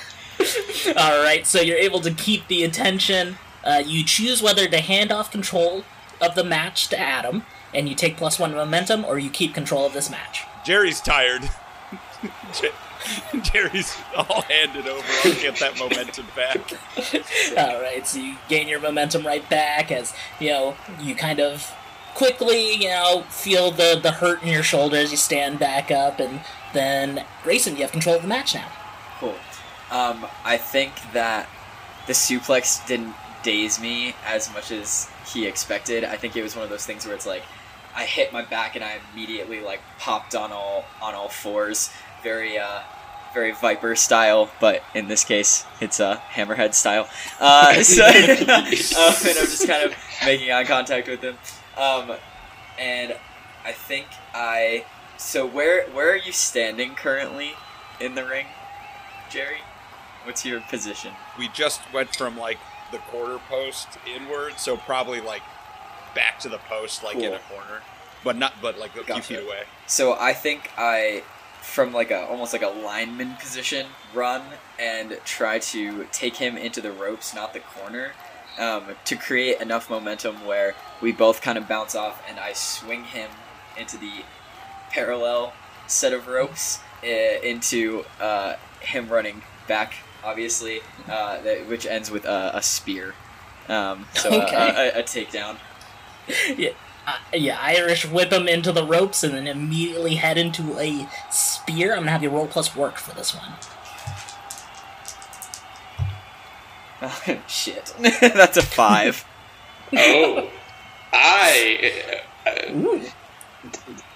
All 0.98 1.24
right, 1.24 1.46
so 1.48 1.62
you're 1.62 1.78
able 1.78 2.02
to 2.02 2.12
keep 2.12 2.48
the 2.48 2.64
attention. 2.64 3.38
Uh, 3.64 3.82
you 3.86 4.04
choose 4.04 4.42
whether 4.42 4.68
to 4.68 4.80
hand 4.80 5.12
off 5.12 5.32
control 5.32 5.84
of 6.22 6.36
the 6.36 6.44
match 6.44 6.88
to 6.90 7.00
Adam, 7.00 7.44
and 7.74 7.88
you 7.88 7.96
take 7.96 8.18
plus 8.18 8.38
one 8.40 8.54
momentum, 8.54 9.06
or 9.06 9.18
you 9.20 9.30
keep 9.30 9.54
control 9.54 9.86
of 9.86 9.94
this 9.94 10.10
match. 10.10 10.42
Jerry's 10.66 11.00
tired. 11.02 11.50
Jer- 13.34 13.40
Jerry's 13.42 13.96
all 14.16 14.42
handed 14.44 14.88
over. 14.88 15.06
I'll 15.26 15.34
get 15.36 15.58
that 15.60 15.78
momentum 15.78 16.26
back. 16.36 16.74
All 17.58 17.82
right, 17.82 18.06
so 18.06 18.20
you 18.20 18.36
gain 18.50 18.68
your 18.68 18.80
momentum 18.80 19.26
right 19.26 19.48
back 19.50 19.92
as 19.92 20.14
you 20.40 20.50
know 20.50 20.76
you 21.00 21.16
kind 21.16 21.40
of 21.40 21.74
quickly 22.16 22.74
you 22.74 22.90
know 22.90 23.24
feel 23.30 23.72
the 23.72 24.00
the 24.02 24.12
hurt 24.12 24.42
in 24.44 24.50
your 24.50 24.64
shoulder 24.64 24.98
as 24.98 25.12
you 25.12 25.18
stand 25.18 25.60
back 25.60 25.92
up, 25.92 26.20
and 26.20 26.42
then 26.74 27.26
Grayson, 27.44 27.76
you 27.76 27.82
have 27.82 27.92
control 27.92 28.16
of 28.16 28.22
the 28.22 28.28
match 28.28 28.54
now. 28.56 28.72
Cool. 29.20 29.36
Um, 29.92 30.26
I 30.44 30.58
think 30.58 30.94
that 31.14 31.48
the 32.08 32.14
suplex 32.14 32.86
didn't 32.88 33.16
daze 33.44 33.80
me 33.80 34.16
as 34.26 34.52
much 34.54 34.72
as 34.72 35.10
he 35.32 35.46
expected. 35.46 36.04
I 36.04 36.18
think 36.18 36.36
it 36.36 36.42
was 36.42 36.56
one 36.56 36.64
of 36.64 36.70
those 36.70 36.86
things 36.86 37.06
where 37.06 37.14
it's 37.14 37.26
like 37.26 37.44
I 37.96 38.06
hit 38.06 38.34
my 38.34 38.42
back 38.44 38.76
and 38.76 38.84
I 38.84 39.00
immediately 39.14 39.62
like 39.62 39.82
popped 40.00 40.36
on 40.36 40.52
all 40.52 40.86
on 41.02 41.14
all 41.14 41.30
fours, 41.30 41.92
very 42.24 42.58
uh, 42.58 42.82
very 43.34 43.52
Viper 43.52 43.96
style, 43.96 44.50
but 44.60 44.84
in 44.94 45.08
this 45.08 45.24
case 45.24 45.66
it's 45.82 46.00
uh, 46.00 46.18
Hammerhead 46.32 46.74
style. 46.74 47.08
Uh, 47.40 47.82
so, 47.84 48.06
um, 48.08 48.14
and 48.14 48.50
I'm 48.50 48.72
just 48.72 49.68
kind 49.68 49.84
of 49.90 49.96
making 50.26 50.52
eye 50.52 50.64
contact 50.64 51.08
with 51.08 51.22
him, 51.22 51.38
um, 51.78 52.14
and 52.80 53.16
I 53.66 53.72
think 53.72 54.08
I. 54.34 54.86
So 55.18 55.46
where 55.46 55.88
where 55.90 56.12
are 56.12 56.18
you 56.18 56.32
standing 56.32 56.96
currently 56.96 57.54
in 58.00 58.16
the 58.16 58.26
ring, 58.26 58.48
Jerry? 59.30 59.62
What's 60.26 60.46
your 60.46 60.62
position? 60.62 61.14
We 61.38 61.50
just 61.50 61.82
went 61.94 62.16
from 62.16 62.38
like 62.38 62.58
the 62.92 63.00
quarter 63.00 63.40
post 63.50 63.88
inward, 64.08 64.54
so 64.58 64.78
probably 64.78 65.20
like 65.20 65.42
back 66.16 66.40
to 66.40 66.50
the 66.50 66.60
post, 66.60 67.04
like 67.04 67.18
in 67.18 67.34
a 67.34 67.40
corner, 67.40 67.82
but 68.24 68.38
not, 68.38 68.54
but 68.62 68.78
like 68.78 68.96
a 68.96 69.04
few 69.04 69.22
feet 69.22 69.44
away. 69.46 69.64
So 69.88 70.14
I 70.14 70.34
think 70.34 70.72
I, 70.78 71.24
from 71.64 71.94
like 71.94 72.12
a 72.12 72.26
almost 72.28 72.54
like 72.54 72.62
a 72.62 72.68
lineman 72.68 73.36
position, 73.40 73.88
run 74.14 74.42
and 74.78 75.18
try 75.26 75.58
to 75.60 76.06
take 76.12 76.36
him 76.36 76.58
into 76.58 76.82
the 76.82 76.92
ropes, 76.92 77.34
not 77.34 77.54
the 77.54 77.60
corner, 77.62 78.12
um, 78.60 78.84
to 79.06 79.16
create 79.16 79.60
enough 79.62 79.90
momentum 79.90 80.46
where 80.46 80.76
we 81.02 81.12
both 81.12 81.42
kind 81.42 81.58
of 81.58 81.68
bounce 81.68 81.96
off, 81.96 82.22
and 82.30 82.40
I 82.40 82.54
swing 82.54 83.06
him 83.06 83.30
into 83.78 83.98
the 83.98 84.12
parallel 84.92 85.54
set 85.88 86.14
of 86.14 86.28
ropes 86.28 86.80
uh, 87.04 87.08
into 87.08 88.04
uh, 88.22 88.56
him 88.82 89.10
running 89.10 89.42
back, 89.68 89.96
obviously, 90.24 90.82
uh, 91.10 91.42
that, 91.42 91.68
which 91.68 91.86
ends 91.86 92.12
with 92.12 92.26
a, 92.26 92.52
a 92.54 92.62
spear. 92.62 93.16
Um, 93.70 94.06
so 94.14 94.30
Okay. 94.42 94.56
a, 94.56 94.98
a, 94.98 95.00
a 95.00 95.04
takedown. 95.04 95.58
yeah, 96.58 96.72
uh, 97.06 97.18
yeah, 97.34 97.58
Irish 97.60 98.06
whip 98.06 98.32
him 98.32 98.48
into 98.48 98.72
the 98.72 98.86
ropes 98.86 99.24
and 99.24 99.34
then 99.34 99.48
immediately 99.48 100.16
head 100.16 100.38
into 100.38 100.78
a 100.80 101.08
spear. 101.30 101.94
I'm 101.94 102.00
gonna 102.00 102.12
have 102.12 102.24
you 102.24 102.30
roll 102.30 102.48
plus 102.48 102.76
work 102.76 102.98
for 102.98 103.14
this 103.14 103.36
one. 103.36 103.54
Shit, 107.48 107.94
that's 108.22 108.58
a 108.58 108.62
five. 108.62 109.26
Oh, 109.96 110.50
I. 111.12 112.12
Uh, 112.48 113.00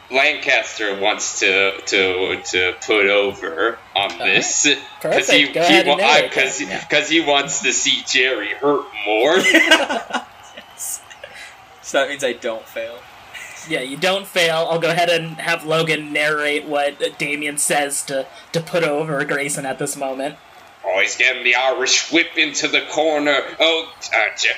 Lancaster 0.10 1.00
wants 1.00 1.42
to 1.42 1.80
to 1.86 2.42
to 2.42 2.74
put 2.84 3.08
over 3.08 3.78
on 3.96 4.18
this 4.18 4.64
because 4.64 5.30
he 5.30 5.46
Perfect. 5.46 5.54
Go 5.54 5.62
ahead 5.62 5.88
and 5.88 5.98
narrate 6.00 6.32
because 6.32 6.60
because 6.60 7.10
he 7.10 7.20
wants 7.20 7.62
to 7.62 7.74
see 7.74 8.02
Jerry 8.08 8.54
hurt 8.54 8.86
more. 9.06 9.36
So 11.88 12.00
that 12.00 12.10
means 12.10 12.22
I 12.22 12.34
don't 12.34 12.68
fail. 12.68 12.98
Yeah, 13.70 13.80
you 13.80 13.96
don't 13.96 14.28
fail. 14.28 14.68
I'll 14.70 14.78
go 14.80 14.90
ahead 14.90 15.10
and 15.10 15.38
have 15.38 15.66
Logan 15.66 16.12
narrate 16.12 16.66
what 16.66 17.18
Damien 17.18 17.58
says 17.58 18.04
to, 18.04 18.28
to 18.52 18.60
put 18.60 18.84
over 18.84 19.24
Grayson 19.24 19.66
at 19.66 19.80
this 19.80 19.96
moment. 19.96 20.36
oh, 20.86 21.00
he's 21.02 21.16
getting 21.16 21.46
the 21.46 21.56
Irish 21.56 22.12
whip 22.12 22.38
into 22.38 22.68
the 22.68 22.82
corner. 22.92 23.40
Oh, 23.62 23.90
uh, 24.14 24.18
Jer- 24.38 24.50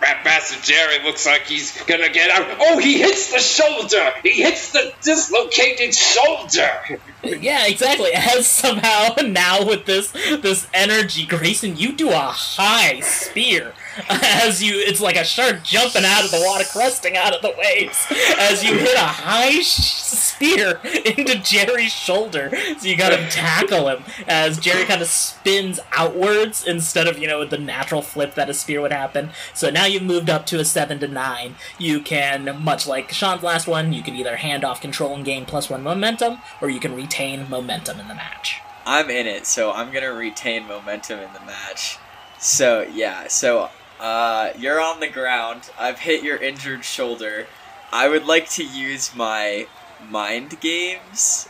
Rat 0.00 0.24
Bastard 0.24 0.62
Jerry 0.64 1.04
looks 1.04 1.26
like 1.26 1.42
he's 1.42 1.82
gonna 1.84 2.08
get 2.10 2.30
out. 2.30 2.56
Oh, 2.58 2.78
he 2.78 2.98
hits 2.98 3.30
the 3.30 3.40
shoulder. 3.40 4.12
He 4.22 4.42
hits 4.42 4.72
the 4.72 4.94
dislocated 5.02 5.94
shoulder. 5.94 6.98
Yeah, 7.22 7.66
exactly. 7.66 8.10
As 8.14 8.46
somehow 8.46 9.14
now 9.22 9.66
with 9.66 9.84
this 9.84 10.12
this 10.12 10.66
energy, 10.72 11.26
Grayson, 11.26 11.76
you 11.76 11.92
do 11.92 12.10
a 12.10 12.16
high 12.18 13.00
spear 13.00 13.72
as 14.08 14.62
you 14.62 14.74
it's 14.76 15.00
like 15.00 15.16
a 15.16 15.24
shark 15.24 15.62
jumping 15.62 16.04
out 16.04 16.24
of 16.24 16.30
the 16.30 16.42
water 16.44 16.64
cresting 16.64 17.16
out 17.16 17.34
of 17.34 17.42
the 17.42 17.54
waves. 17.58 18.06
As 18.38 18.62
you 18.64 18.76
hit 18.76 18.96
a 18.96 19.00
high 19.00 19.60
spear 19.62 20.80
into 20.84 21.38
jerry's 21.38 21.92
shoulder. 21.92 22.50
So 22.78 22.88
you 22.88 22.96
gotta 22.96 23.28
tackle 23.28 23.88
him. 23.88 24.04
As 24.26 24.58
jerry 24.58 24.84
kind 24.84 25.02
of 25.02 25.08
spins 25.08 25.80
outwards 25.92 26.64
instead 26.66 27.06
of 27.06 27.18
you 27.18 27.28
know 27.28 27.44
the 27.44 27.58
natural 27.58 28.02
flip 28.02 28.34
that 28.34 28.50
a 28.50 28.54
spear 28.54 28.80
would 28.80 28.92
happen. 28.92 29.30
So 29.52 29.70
now 29.70 29.84
you've 29.86 30.02
moved 30.02 30.30
up 30.30 30.46
to 30.46 30.58
a 30.58 30.64
7 30.64 30.98
to 31.00 31.08
9 31.08 31.54
you 31.78 32.00
can 32.00 32.62
much 32.62 32.86
like 32.86 33.12
sean's 33.12 33.42
last 33.42 33.66
one 33.66 33.92
you 33.92 34.02
can 34.02 34.14
either 34.14 34.36
hand 34.36 34.64
off 34.64 34.80
control 34.80 35.14
and 35.14 35.24
gain 35.24 35.44
plus 35.44 35.70
one 35.70 35.82
momentum 35.82 36.38
or 36.60 36.68
you 36.68 36.80
can 36.80 36.94
retain 36.94 37.48
momentum 37.48 38.00
in 38.00 38.08
the 38.08 38.14
match. 38.14 38.60
I'm 38.86 39.08
in 39.08 39.26
it, 39.26 39.46
so 39.46 39.72
I'm 39.72 39.92
gonna 39.92 40.12
retain 40.12 40.66
momentum 40.66 41.20
in 41.20 41.32
the 41.32 41.40
match. 41.40 41.98
So 42.38 42.82
yeah, 42.82 43.28
so 43.28 43.70
uh, 44.04 44.52
you're 44.58 44.82
on 44.82 45.00
the 45.00 45.08
ground. 45.08 45.70
I've 45.78 45.98
hit 46.00 46.22
your 46.22 46.36
injured 46.36 46.84
shoulder. 46.84 47.46
I 47.90 48.08
would 48.08 48.26
like 48.26 48.50
to 48.50 48.64
use 48.64 49.14
my 49.14 49.66
mind 50.10 50.60
games 50.60 51.48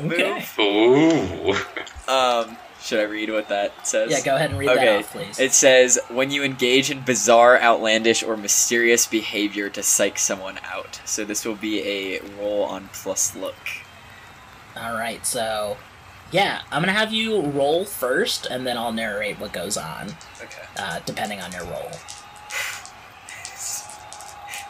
Okay. 0.00 0.44
move. 0.58 0.58
Ooh. 0.58 2.12
Um, 2.12 2.56
should 2.82 2.98
I 2.98 3.04
read 3.04 3.30
what 3.30 3.48
that 3.50 3.86
says? 3.86 4.10
Yeah, 4.10 4.20
go 4.22 4.34
ahead 4.34 4.50
and 4.50 4.58
read 4.58 4.68
that 4.70 4.78
okay. 4.78 4.96
off, 4.98 5.12
please. 5.12 5.38
It 5.38 5.52
says 5.52 6.00
when 6.10 6.32
you 6.32 6.42
engage 6.42 6.90
in 6.90 7.02
bizarre, 7.02 7.60
outlandish, 7.60 8.24
or 8.24 8.36
mysterious 8.36 9.06
behavior 9.06 9.70
to 9.70 9.82
psych 9.84 10.18
someone 10.18 10.58
out. 10.64 11.00
So 11.04 11.24
this 11.24 11.44
will 11.44 11.54
be 11.54 11.80
a 11.86 12.20
roll 12.40 12.64
on 12.64 12.88
plus 12.92 13.36
look. 13.36 13.54
All 14.76 14.94
right, 14.94 15.24
so 15.24 15.76
yeah, 16.32 16.62
I'm 16.72 16.82
gonna 16.82 16.92
have 16.92 17.12
you 17.12 17.42
roll 17.42 17.84
first, 17.84 18.46
and 18.46 18.66
then 18.66 18.76
I'll 18.76 18.92
narrate 18.92 19.38
what 19.38 19.52
goes 19.52 19.76
on. 19.76 20.08
Okay. 20.42 20.62
Uh, 20.78 21.00
depending 21.04 21.40
on 21.40 21.52
your 21.52 21.64
roll. 21.64 21.90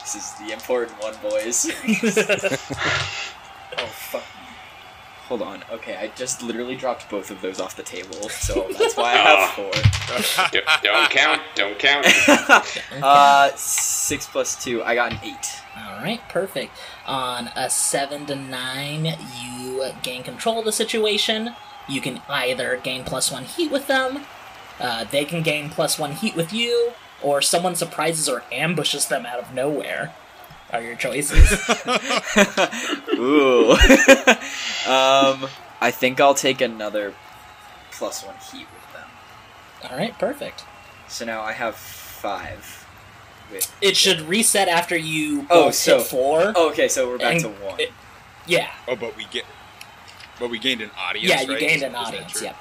This 0.01 0.17
is 0.17 0.33
the 0.35 0.53
important 0.53 1.01
one, 1.01 1.15
boys. 1.23 1.71
oh 3.79 3.87
fuck. 3.87 4.25
Hold 5.29 5.43
on. 5.43 5.64
Okay, 5.70 5.97
I 5.97 6.09
just 6.16 6.43
literally 6.43 6.77
dropped 6.77 7.09
both 7.09 7.31
of 7.31 7.41
those 7.41 7.61
off 7.61 7.77
the 7.77 7.83
table, 7.83 8.29
so 8.29 8.66
that's 8.79 8.97
why 8.97 9.12
I 9.12 9.16
have 9.16 9.51
four. 9.51 9.70
D- 10.53 10.61
don't 10.83 11.11
count. 11.11 11.41
Don't 11.55 11.79
count. 11.79 12.07
Uh, 13.03 13.51
six 13.57 14.27
plus 14.27 14.62
two. 14.62 14.83
I 14.83 14.95
got 14.95 15.12
an 15.12 15.18
eight. 15.23 15.57
All 15.77 16.03
right, 16.03 16.20
perfect. 16.29 16.73
On 17.07 17.49
a 17.57 17.70
seven 17.70 18.27
to 18.27 18.37
nine, 18.37 19.16
you 19.41 19.91
gain 20.03 20.23
control 20.23 20.59
of 20.59 20.64
the 20.64 20.73
situation. 20.73 21.55
You 21.89 22.01
can 22.01 22.20
either 22.29 22.79
gain 22.83 23.05
plus 23.05 23.33
one 23.33 23.45
heat 23.45 23.70
with 23.73 23.87
them, 23.87 24.25
uh, 24.81 25.05
they 25.05 25.25
can 25.25 25.43
gain 25.43 25.70
plus 25.70 25.99
one 25.99 26.12
heat 26.12 26.35
with 26.37 26.53
you, 26.53 26.93
or 27.23 27.41
someone 27.41 27.75
surprises 27.75 28.29
or 28.29 28.43
ambushes 28.53 29.07
them 29.07 29.25
out 29.25 29.39
of 29.39 29.55
nowhere. 29.55 30.12
Are 30.73 30.81
your 30.83 30.95
choices? 30.97 31.51
Ooh. 33.14 33.73
um, 34.91 35.49
I 35.81 35.91
think 35.91 36.20
I'll 36.20 36.35
take 36.35 36.61
another 36.61 37.14
plus 37.91 38.25
one 38.25 38.35
heat 38.51 38.66
with 38.73 38.93
them. 38.93 39.09
All 39.91 39.97
right, 39.99 40.18
perfect. 40.18 40.64
So 41.09 41.25
now 41.27 41.43
I 41.43 41.53
have 41.53 41.75
five. 41.77 42.87
With 43.53 43.70
It 43.83 43.97
should 43.97 44.23
reset 44.23 44.68
after 44.68 44.97
you 44.97 45.47
Oh, 45.51 45.64
both 45.66 45.75
so- 45.75 45.99
hit 45.99 46.07
four. 46.07 46.53
Oh, 46.57 46.70
okay, 46.70 46.89
so 46.89 47.07
we're 47.09 47.18
back 47.18 47.39
to 47.41 47.49
one. 47.49 47.79
it- 47.81 47.93
yeah, 48.47 48.70
Oh, 48.89 48.97
but 48.97 49.16
we 49.16 49.25
get, 49.27 49.45
but 50.41 50.51
we 50.51 50.59
gained 50.59 50.81
an 50.81 50.91
audience. 50.99 51.29
yeah, 51.29 51.43
you 51.43 51.51
right? 51.53 51.61
gained 51.61 51.83
an 51.83 51.89
is 51.89 51.93
that 51.93 52.07
audience. 52.09 52.43
Yep, 52.43 52.57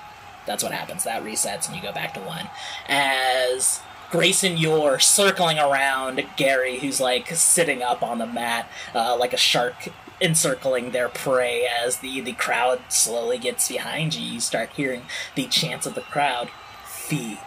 that's 0.45 0.61
what 0.61 0.71
happens. 0.73 1.05
That 1.05 1.23
resets 1.23 1.67
and 1.67 1.75
you 1.75 1.81
go 1.81 1.91
back 1.91 2.13
to 2.13 2.19
one. 2.19 2.47
As 2.87 3.79
Grayson, 4.11 4.57
you're 4.57 4.99
circling 4.99 5.57
around 5.57 6.23
Gary, 6.35 6.79
who's 6.79 6.99
like 6.99 7.29
sitting 7.29 7.81
up 7.81 8.03
on 8.03 8.17
the 8.19 8.25
mat, 8.27 8.69
uh, 8.93 9.15
like 9.17 9.33
a 9.33 9.37
shark 9.37 9.87
encircling 10.19 10.91
their 10.91 11.07
prey. 11.09 11.65
As 11.65 11.97
the 11.97 12.19
the 12.21 12.33
crowd 12.33 12.81
slowly 12.89 13.37
gets 13.37 13.69
behind 13.69 14.13
you, 14.15 14.33
you 14.33 14.39
start 14.41 14.69
hearing 14.75 15.03
the 15.35 15.47
chants 15.47 15.85
of 15.85 15.95
the 15.95 16.01
crowd: 16.01 16.49
"Feed, 16.85 17.39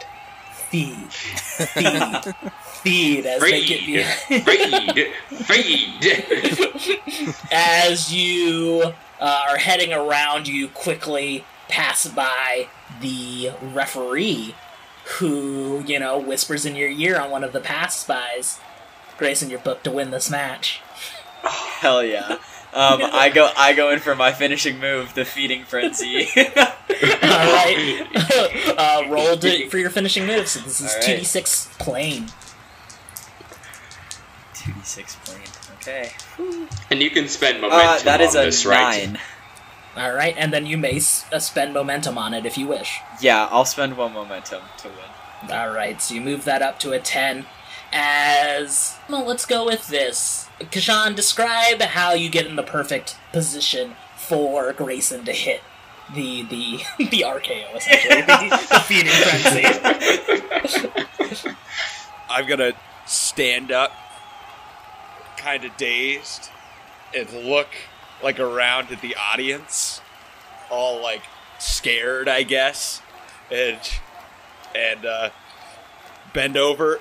feed, 0.71 1.13
feed." 1.13 2.35
Feed 2.85 3.25
as 3.25 3.41
they 3.41 3.65
get 3.65 3.81
Feed, 3.81 3.97
behind. 3.97 4.95
feed, 5.47 6.05
feed. 6.05 7.35
as 7.51 8.13
you 8.13 8.93
uh, 9.19 9.43
are 9.49 9.57
heading 9.57 9.91
around, 9.95 10.47
you 10.47 10.69
quickly 10.69 11.47
pass 11.67 12.07
by 12.07 12.69
the 13.01 13.53
referee, 13.73 14.55
who 15.19 15.83
you 15.87 15.99
know 15.99 16.19
whispers 16.19 16.65
in 16.67 16.77
your 16.77 16.89
ear 16.91 17.19
on 17.19 17.31
one 17.31 17.45
of 17.45 17.53
the 17.53 17.61
past 17.61 18.01
spies. 18.03 18.59
Grayson, 19.19 19.49
you're 19.51 19.61
booked 19.61 19.85
to 19.85 19.91
win 19.93 20.11
this 20.11 20.31
match. 20.31 20.81
Hell 21.43 22.03
yeah. 22.03 22.39
Um, 22.73 23.01
I 23.05 23.31
go 23.33 23.51
I 23.57 23.73
go 23.73 23.91
in 23.91 24.01
for 24.01 24.17
my 24.17 24.33
finishing 24.33 24.81
move, 24.81 25.15
the 25.15 25.25
feeding 25.25 25.63
frenzy. 25.65 26.27
All 26.37 26.45
right, 27.31 28.05
uh, 28.77 29.05
roll 29.09 29.37
to, 29.37 29.69
for 29.69 29.79
your 29.79 29.91
finishing 29.91 30.27
move. 30.27 30.49
So 30.49 30.59
this 30.61 30.81
is 30.81 30.93
All 30.93 31.01
two 31.01 31.13
right. 31.13 31.19
d 31.21 31.25
six 31.25 31.69
plain. 31.79 32.27
Two 34.55 34.73
d 34.73 34.81
six 34.83 35.15
plain. 35.25 35.41
Okay. 35.79 36.11
And 36.91 37.01
you 37.03 37.11
can 37.11 37.29
spend 37.29 37.61
momentum 37.61 37.89
Uh, 37.89 37.99
that 38.01 38.21
is 38.21 38.35
on 38.35 38.43
a 38.43 38.47
this, 38.47 38.67
right? 38.67 39.07
nine. 39.09 39.19
All 39.97 40.13
right, 40.13 40.35
and 40.37 40.53
then 40.53 40.67
you 40.67 40.77
may 40.77 40.97
s- 40.97 41.25
uh, 41.33 41.39
spend 41.39 41.73
momentum 41.73 42.19
on 42.19 42.35
it 42.35 42.45
if 42.45 42.59
you 42.59 42.67
wish. 42.67 42.99
Yeah, 43.21 43.49
I'll 43.51 43.65
spend 43.65 43.97
one 43.97 44.13
momentum 44.13 44.63
to 44.79 44.89
win. 44.89 45.53
All 45.53 45.71
right, 45.71 46.03
so 46.03 46.15
you 46.15 46.21
move 46.21 46.43
that 46.45 46.63
up 46.63 46.81
to 46.81 46.91
a 46.93 46.99
10. 46.99 47.47
As. 47.93 48.97
Well, 49.09 49.25
let's 49.25 49.47
go 49.47 49.65
with 49.65 49.87
this. 49.87 50.49
Kashan, 50.61 51.15
describe 51.15 51.81
how 51.81 52.13
you 52.13 52.29
get 52.29 52.45
in 52.47 52.57
the 52.57 52.65
perfect 52.65 53.17
position 53.33 53.95
for 54.17 54.73
Grayson 54.73 55.25
to 55.27 55.33
hit 55.33 55.63
the 56.13 56.43
the 56.43 56.79
the 56.99 57.23
RKO, 57.25 57.77
essentially. 57.77 58.23
the, 58.23 58.49
the 58.69 58.81
feeding 58.81 59.13
frenzy. 59.13 59.65
I'm 62.29 62.49
gonna 62.49 62.73
stand 63.07 63.71
up, 63.71 63.93
kind 65.37 65.65
of 65.65 65.77
dazed, 65.77 66.49
and 67.15 67.31
look 67.33 67.69
like 68.25 68.41
around 68.41 68.91
at 68.91 69.01
the 69.03 69.15
audience, 69.15 70.01
all 70.71 71.01
like 71.01 71.23
scared, 71.59 72.29
I 72.29 72.43
guess, 72.43 73.03
and 73.53 73.79
and 74.75 75.07
uh, 75.07 75.31
bend 76.33 76.57
over, 76.57 77.01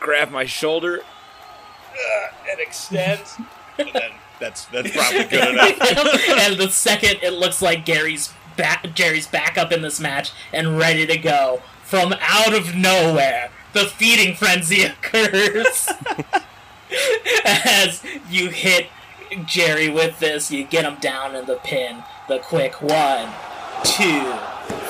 grab 0.00 0.30
my 0.30 0.44
shoulder, 0.44 1.00
uh, 1.00 2.26
and 2.50 2.60
extend. 2.60 3.22
and 3.78 3.88
then 3.92 4.10
that's 4.40 4.66
that's 4.66 4.90
probably 4.90 5.24
good 5.24 5.54
enough. 5.54 5.80
and 6.28 6.58
the 6.58 6.68
second 6.68 7.20
it 7.22 7.32
looks 7.32 7.62
like 7.62 7.86
Gary's 7.86 8.34
back, 8.56 8.84
Jerry's 8.94 9.28
back 9.28 9.56
up 9.56 9.72
in 9.72 9.80
this 9.80 10.00
match 10.00 10.32
and 10.52 10.76
ready 10.76 11.06
to 11.06 11.16
go, 11.16 11.62
from 11.84 12.14
out 12.20 12.52
of 12.52 12.74
nowhere, 12.74 13.50
the 13.72 13.86
feeding 13.86 14.34
frenzy 14.34 14.82
occurs. 14.84 15.88
As 17.44 18.02
you 18.30 18.48
hit 18.48 18.88
Jerry 19.44 19.88
with 19.88 20.18
this, 20.18 20.50
you 20.50 20.64
get 20.64 20.84
him 20.84 20.96
down 21.00 21.34
in 21.34 21.46
the 21.46 21.56
pin. 21.56 22.02
The 22.28 22.38
quick 22.38 22.80
one, 22.80 23.28
two, 23.84 24.32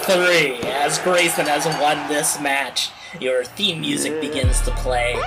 three. 0.03 0.57
As 0.63 0.99
Grayson 0.99 1.47
has 1.47 1.67
won 1.81 2.09
this 2.09 2.41
match, 2.41 2.91
your 3.21 3.45
theme 3.45 3.81
music 3.81 4.21
begins 4.21 4.61
to 4.63 4.71
play. 4.73 5.21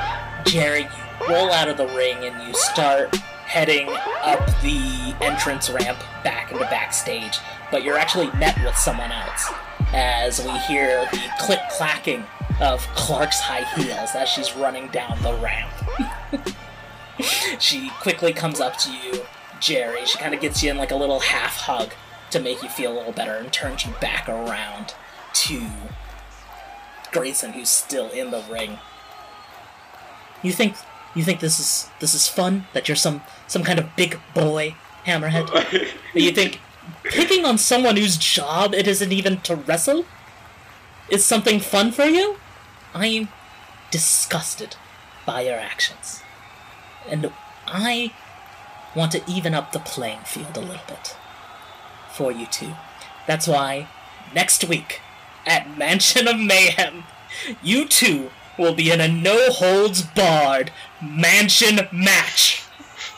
Jerry, 0.46 0.82
you 0.82 1.28
roll 1.28 1.52
out 1.52 1.68
of 1.68 1.78
the 1.78 1.88
ring 1.88 2.18
and 2.24 2.48
you 2.48 2.54
start 2.54 3.16
heading 3.46 3.90
up 4.24 4.46
the 4.62 5.16
entrance 5.22 5.70
ramp 5.70 6.00
back 6.24 6.52
into 6.52 6.64
backstage, 6.66 7.38
but 7.70 7.84
you're 7.84 7.98
actually 7.98 8.32
met 8.38 8.58
with 8.64 8.76
someone 8.78 9.12
else 9.12 9.52
as 9.94 10.44
we 10.44 10.58
hear 10.60 11.06
the 11.12 11.22
click 11.40 11.60
clacking 11.70 12.24
of 12.62 12.80
Clark's 12.96 13.40
high 13.40 13.66
heels 13.76 14.12
as 14.16 14.30
she's 14.30 14.56
running 14.56 14.88
down 14.88 15.22
the 15.22 15.34
ramp. 15.36 15.72
she 17.60 17.90
quickly 18.02 18.34
comes 18.34 18.60
up 18.60 18.78
to 18.80 18.92
you, 18.92 19.24
Jerry. 19.60 20.06
She 20.06 20.18
kind 20.18 20.34
of 20.34 20.42
gets 20.42 20.64
you 20.64 20.72
in 20.72 20.78
like 20.78 20.92
a 20.92 20.96
little 20.96 21.20
half 21.20 21.58
hug 21.58 21.92
to 22.32 22.40
make 22.40 22.64
you 22.64 22.70
feel 22.70 22.94
a 22.94 22.98
little 22.98 23.12
better 23.12 23.34
and 23.34 23.52
turns 23.52 23.86
you 23.86 23.94
back 24.00 24.28
around 24.28 24.94
to 25.34 25.62
Grayson, 27.12 27.54
who's 27.54 27.70
still 27.70 28.10
in 28.10 28.32
the 28.32 28.44
ring. 28.50 28.80
You 30.42 30.52
think 30.52 30.76
you 31.14 31.24
think 31.24 31.40
this 31.40 31.60
is 31.60 31.90
this 32.00 32.14
is 32.14 32.28
fun? 32.28 32.66
That 32.74 32.88
you're 32.88 32.96
some 32.96 33.22
some 33.48 33.64
kind 33.64 33.80
of 33.80 33.96
big 33.96 34.20
boy, 34.34 34.76
Hammerhead? 35.06 35.50
you 36.14 36.32
think 36.32 36.60
picking 37.04 37.46
on 37.46 37.58
someone 37.58 37.98
whose 37.98 38.18
job 38.18 38.74
it 38.74 38.88
isn't 38.88 39.12
even 39.12 39.42
to 39.42 39.56
wrestle 39.56 40.06
is 41.10 41.24
something 41.24 41.60
fun 41.60 41.92
for 41.92 42.06
you? 42.06 42.38
I 42.94 43.08
am 43.08 43.28
disgusted 43.92 44.76
by 45.26 45.42
your 45.42 45.60
actions. 45.60 46.24
And 47.10 47.32
I 47.68 48.14
want 48.96 49.12
to 49.14 49.22
even 49.28 49.54
up 49.54 49.72
the 49.72 49.80
playing 49.80 50.22
field 50.26 50.58
a 50.58 50.62
little 50.62 50.82
bit 50.88 51.16
for 52.12 52.32
you 52.32 52.46
two. 52.46 52.74
That's 53.28 53.48
why 53.48 53.88
next 54.34 54.68
week 54.68 55.02
at 55.46 55.78
Mansion 55.78 56.28
of 56.28 56.40
Mayhem, 56.40 57.04
you 57.64 57.88
two 57.88 58.32
will 58.58 58.74
be 58.74 58.92
in 58.92 59.02
a 59.02 59.08
no 59.08 59.50
holds 59.50 60.02
barred 60.02 60.72
mansion 61.02 61.88
match. 61.92 62.64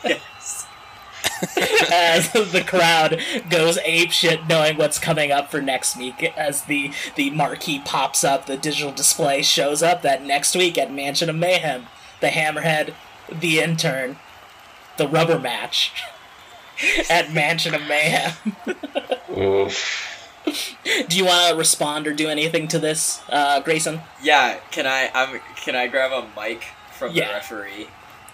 as 1.92 2.32
the 2.32 2.64
crowd 2.66 3.20
goes 3.50 3.78
ape 3.84 4.10
shit 4.10 4.46
knowing 4.48 4.76
what's 4.78 4.98
coming 4.98 5.30
up 5.30 5.50
for 5.50 5.60
next 5.60 5.96
week 5.96 6.22
as 6.36 6.62
the 6.62 6.90
the 7.16 7.28
marquee 7.30 7.80
pops 7.84 8.24
up 8.24 8.46
the 8.46 8.56
digital 8.56 8.92
display 8.92 9.42
shows 9.42 9.82
up 9.82 10.00
that 10.02 10.22
next 10.22 10.54
week 10.56 10.78
at 10.78 10.92
mansion 10.92 11.28
of 11.28 11.36
mayhem 11.36 11.86
the 12.20 12.28
hammerhead 12.28 12.94
the 13.32 13.60
intern 13.60 14.16
the 14.96 15.08
rubber 15.08 15.38
match 15.38 15.92
at 17.10 17.32
mansion 17.32 17.74
of 17.74 17.82
mayhem 17.86 18.32
Oof. 19.36 20.10
do 21.08 21.16
you 21.16 21.24
want 21.24 21.50
to 21.50 21.56
respond 21.56 22.06
or 22.06 22.12
do 22.12 22.28
anything 22.28 22.68
to 22.68 22.78
this 22.78 23.22
uh, 23.30 23.60
grayson 23.60 24.00
Yeah, 24.22 24.58
can 24.70 24.86
I? 24.86 25.10
I'm. 25.14 25.40
Can 25.56 25.74
I 25.74 25.86
grab 25.88 26.12
a 26.12 26.28
mic 26.38 26.64
from 26.92 27.12
Yeah. 27.14 27.28
the 27.28 27.32
referee? 27.34 27.88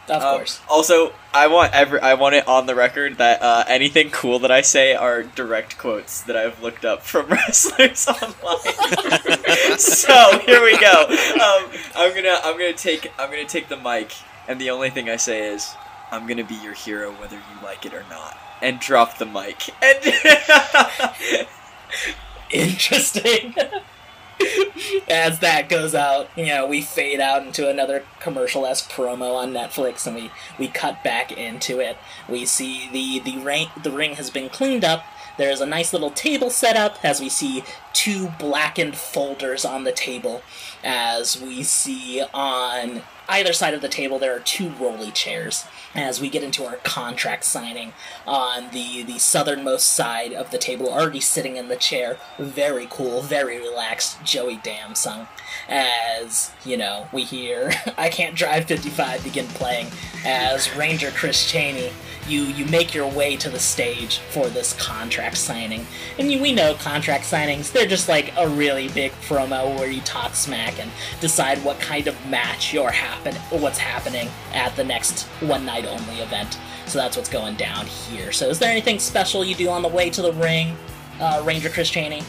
of 0.08 0.22
Um, 0.22 0.36
course 0.38 0.60
Also, 0.68 1.12
I 1.32 1.46
want 1.46 1.72
every. 1.72 2.00
I 2.00 2.14
want 2.14 2.34
it 2.34 2.48
on 2.48 2.66
the 2.66 2.74
record 2.74 3.18
that 3.18 3.40
uh, 3.40 3.62
anything 3.68 4.10
cool 4.10 4.40
that 4.40 4.50
I 4.50 4.60
say 4.60 4.92
are 4.94 5.22
direct 5.22 5.78
quotes 5.78 6.20
that 6.22 6.36
I've 6.36 6.60
looked 6.60 6.84
up 6.84 7.02
from 7.02 7.26
wrestlers 7.28 8.08
online. 8.08 9.78
so 9.78 10.38
here 10.44 10.62
we 10.64 10.76
go. 10.78 11.04
Um, 11.08 11.70
I'm 11.94 12.12
gonna. 12.14 12.40
I'm 12.42 12.58
gonna 12.58 12.72
take. 12.72 13.10
I'm 13.20 13.30
gonna 13.30 13.44
take 13.44 13.68
the 13.68 13.76
mic, 13.76 14.12
and 14.50 14.60
the 14.60 14.70
only 14.70 14.90
thing 14.90 15.08
I 15.08 15.14
say 15.16 15.46
is, 15.46 15.74
"I'm 16.10 16.26
gonna 16.26 16.42
be 16.42 16.56
your 16.56 16.74
hero, 16.74 17.12
whether 17.12 17.36
you 17.36 17.62
like 17.62 17.86
it 17.86 17.94
or 17.94 18.04
not," 18.10 18.36
and 18.60 18.80
drop 18.80 19.18
the 19.18 19.26
mic. 19.26 19.70
And 19.80 21.46
interesting. 22.50 23.54
As 25.08 25.38
that 25.40 25.68
goes 25.68 25.94
out, 25.94 26.28
you 26.34 26.46
know, 26.46 26.66
we 26.66 26.80
fade 26.80 27.20
out 27.20 27.46
into 27.46 27.68
another 27.68 28.04
commercial 28.18 28.66
esque 28.66 28.90
promo 28.90 29.36
on 29.36 29.52
Netflix, 29.52 30.06
and 30.06 30.16
we, 30.16 30.30
we 30.58 30.66
cut 30.66 31.04
back 31.04 31.30
into 31.30 31.78
it. 31.78 31.96
We 32.28 32.44
see 32.44 32.88
the 32.90 33.20
the 33.20 33.38
ring 33.38 33.68
the 33.80 33.92
ring 33.92 34.14
has 34.14 34.30
been 34.30 34.48
cleaned 34.48 34.84
up. 34.84 35.04
There's 35.38 35.60
a 35.60 35.66
nice 35.66 35.92
little 35.92 36.10
table 36.10 36.50
set 36.50 36.76
up 36.76 36.98
as 37.04 37.20
we 37.20 37.28
see 37.28 37.62
two 37.92 38.30
blackened 38.38 38.96
folders 38.96 39.64
on 39.64 39.84
the 39.84 39.92
table. 39.92 40.42
As 40.82 41.40
we 41.40 41.62
see 41.62 42.22
on 42.34 43.02
either 43.30 43.52
side 43.52 43.74
of 43.74 43.80
the 43.80 43.88
table, 43.88 44.18
there 44.18 44.34
are 44.36 44.40
two 44.40 44.70
rolly 44.70 45.10
chairs. 45.10 45.64
As 45.94 46.20
we 46.20 46.28
get 46.28 46.42
into 46.42 46.64
our 46.64 46.76
contract 46.76 47.44
signing 47.44 47.92
on 48.26 48.70
the 48.70 49.02
the 49.02 49.18
southernmost 49.18 49.88
side 49.88 50.32
of 50.32 50.50
the 50.50 50.58
table, 50.58 50.88
already 50.88 51.20
sitting 51.20 51.56
in 51.56 51.68
the 51.68 51.76
chair, 51.76 52.18
very 52.38 52.86
cool, 52.90 53.22
very 53.22 53.58
relaxed, 53.58 54.22
Joey 54.24 54.56
Damson. 54.56 55.26
As 55.68 56.50
you 56.64 56.76
know, 56.76 57.08
we 57.12 57.22
hear 57.22 57.72
"I 57.98 58.08
Can't 58.08 58.36
Drive 58.36 58.66
55" 58.66 59.24
begin 59.24 59.46
playing 59.46 59.88
as 60.24 60.74
Ranger 60.76 61.10
Chris 61.10 61.50
Cheney. 61.50 61.90
You 62.28 62.42
you 62.42 62.66
make 62.66 62.94
your 62.94 63.08
way 63.08 63.36
to 63.36 63.48
the 63.48 63.58
stage 63.58 64.18
for 64.18 64.48
this 64.48 64.72
contract 64.74 65.38
signing, 65.38 65.86
and 66.18 66.30
you, 66.30 66.40
we 66.40 66.52
know 66.52 66.74
contract 66.74 67.24
signings. 67.24 67.72
They're 67.72 67.86
just 67.86 68.08
like 68.08 68.32
a 68.36 68.48
really 68.48 68.88
big 68.88 69.12
promo 69.22 69.76
where 69.76 69.90
you 69.90 70.00
talk 70.02 70.34
smack 70.34 70.78
and 70.78 70.90
decide 71.20 71.64
what 71.64 71.80
kind 71.80 72.06
of 72.06 72.26
match 72.26 72.72
you're 72.72 72.90
happen 73.20 73.60
what's 73.60 73.78
happening 73.78 74.28
at 74.52 74.74
the 74.76 74.84
next 74.84 75.22
one 75.40 75.64
night 75.64 75.86
only 75.86 76.20
event. 76.20 76.58
So 76.86 76.98
that's 76.98 77.16
what's 77.16 77.28
going 77.28 77.56
down 77.56 77.86
here. 77.86 78.32
So 78.32 78.48
is 78.48 78.58
there 78.58 78.70
anything 78.70 78.98
special 78.98 79.44
you 79.44 79.54
do 79.54 79.68
on 79.68 79.82
the 79.82 79.88
way 79.88 80.10
to 80.10 80.22
the 80.22 80.32
ring, 80.32 80.76
uh, 81.20 81.42
Ranger 81.44 81.68
Chris 81.68 81.90
Cheney? 81.90 82.22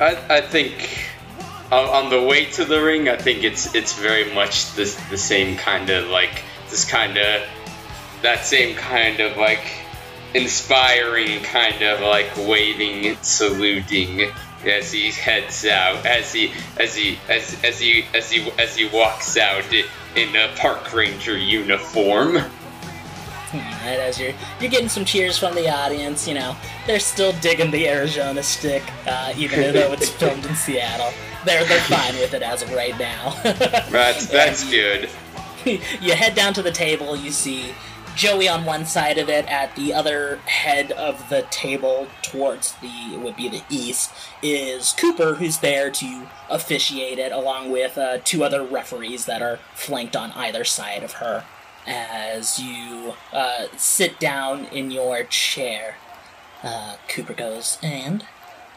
I, 0.00 0.16
I 0.28 0.40
think 0.40 1.08
on, 1.70 2.10
the 2.10 2.22
way 2.22 2.46
to 2.46 2.64
the 2.64 2.82
ring, 2.82 3.08
I 3.08 3.16
think 3.16 3.44
it's 3.44 3.74
it's 3.74 3.98
very 3.98 4.32
much 4.34 4.72
the 4.74 4.84
the 5.10 5.18
same 5.18 5.56
kind 5.56 5.90
of 5.90 6.08
like 6.08 6.42
this 6.70 6.84
kind 6.84 7.16
of 7.16 7.42
that 8.22 8.44
same 8.44 8.76
kind 8.76 9.20
of 9.20 9.36
like 9.36 9.84
inspiring 10.34 11.42
kind 11.42 11.82
of 11.82 12.00
like 12.00 12.36
waving, 12.36 13.16
saluting 13.22 14.32
as 14.66 14.92
he 14.92 15.10
heads 15.10 15.66
out, 15.66 16.04
as 16.06 16.32
he 16.32 16.52
as 16.78 16.94
he 16.94 17.18
as 17.28 17.62
as 17.64 17.78
he 17.78 18.04
as 18.14 18.30
he 18.30 18.50
as 18.58 18.76
he 18.76 18.88
walks 18.88 19.36
out 19.36 19.64
in 19.72 20.36
a 20.36 20.48
park 20.56 20.92
ranger 20.92 21.36
uniform. 21.36 22.38
Right, 23.54 23.98
as 23.98 24.18
you're 24.18 24.32
you're 24.60 24.70
getting 24.70 24.88
some 24.88 25.04
cheers 25.04 25.36
from 25.36 25.54
the 25.54 25.68
audience, 25.68 26.26
you 26.26 26.32
know 26.32 26.56
they're 26.86 26.98
still 26.98 27.32
digging 27.42 27.70
the 27.70 27.86
Arizona 27.86 28.42
stick, 28.42 28.82
uh, 29.06 29.34
even 29.36 29.74
though 29.74 29.92
it's 29.92 30.08
filmed 30.08 30.46
in 30.46 30.54
Seattle. 30.54 31.12
They're 31.44 31.62
they're 31.66 31.80
fine 31.80 32.14
with 32.14 32.32
it 32.32 32.42
as 32.42 32.62
of 32.62 32.72
right 32.72 32.98
now. 32.98 33.38
That's 33.90 34.26
that's 34.26 34.68
good. 34.70 35.10
you 35.66 36.14
head 36.14 36.34
down 36.34 36.54
to 36.54 36.62
the 36.62 36.70
table. 36.70 37.14
You 37.14 37.30
see 37.30 37.74
Joey 38.14 38.48
on 38.48 38.64
one 38.64 38.84
side 38.84 39.18
of 39.18 39.28
it. 39.28 39.46
At 39.50 39.74
the 39.74 39.94
other 39.94 40.36
head 40.46 40.92
of 40.92 41.28
the 41.28 41.42
table, 41.50 42.08
towards 42.22 42.72
the 42.76 43.14
it 43.14 43.20
would 43.20 43.36
be 43.36 43.48
the 43.48 43.62
east, 43.70 44.12
is 44.42 44.92
Cooper, 44.92 45.34
who's 45.34 45.58
there 45.58 45.90
to 45.90 46.28
officiate 46.50 47.18
it, 47.18 47.32
along 47.32 47.70
with 47.70 47.96
uh, 47.96 48.18
two 48.24 48.44
other 48.44 48.62
referees 48.62 49.24
that 49.26 49.42
are 49.42 49.58
flanked 49.74 50.16
on 50.16 50.32
either 50.32 50.64
side 50.64 51.02
of 51.02 51.14
her. 51.14 51.44
As 51.86 52.58
you 52.60 53.14
uh, 53.32 53.66
sit 53.76 54.20
down 54.20 54.66
in 54.66 54.90
your 54.90 55.24
chair, 55.24 55.96
uh, 56.62 56.96
Cooper 57.08 57.34
goes, 57.34 57.78
and 57.82 58.24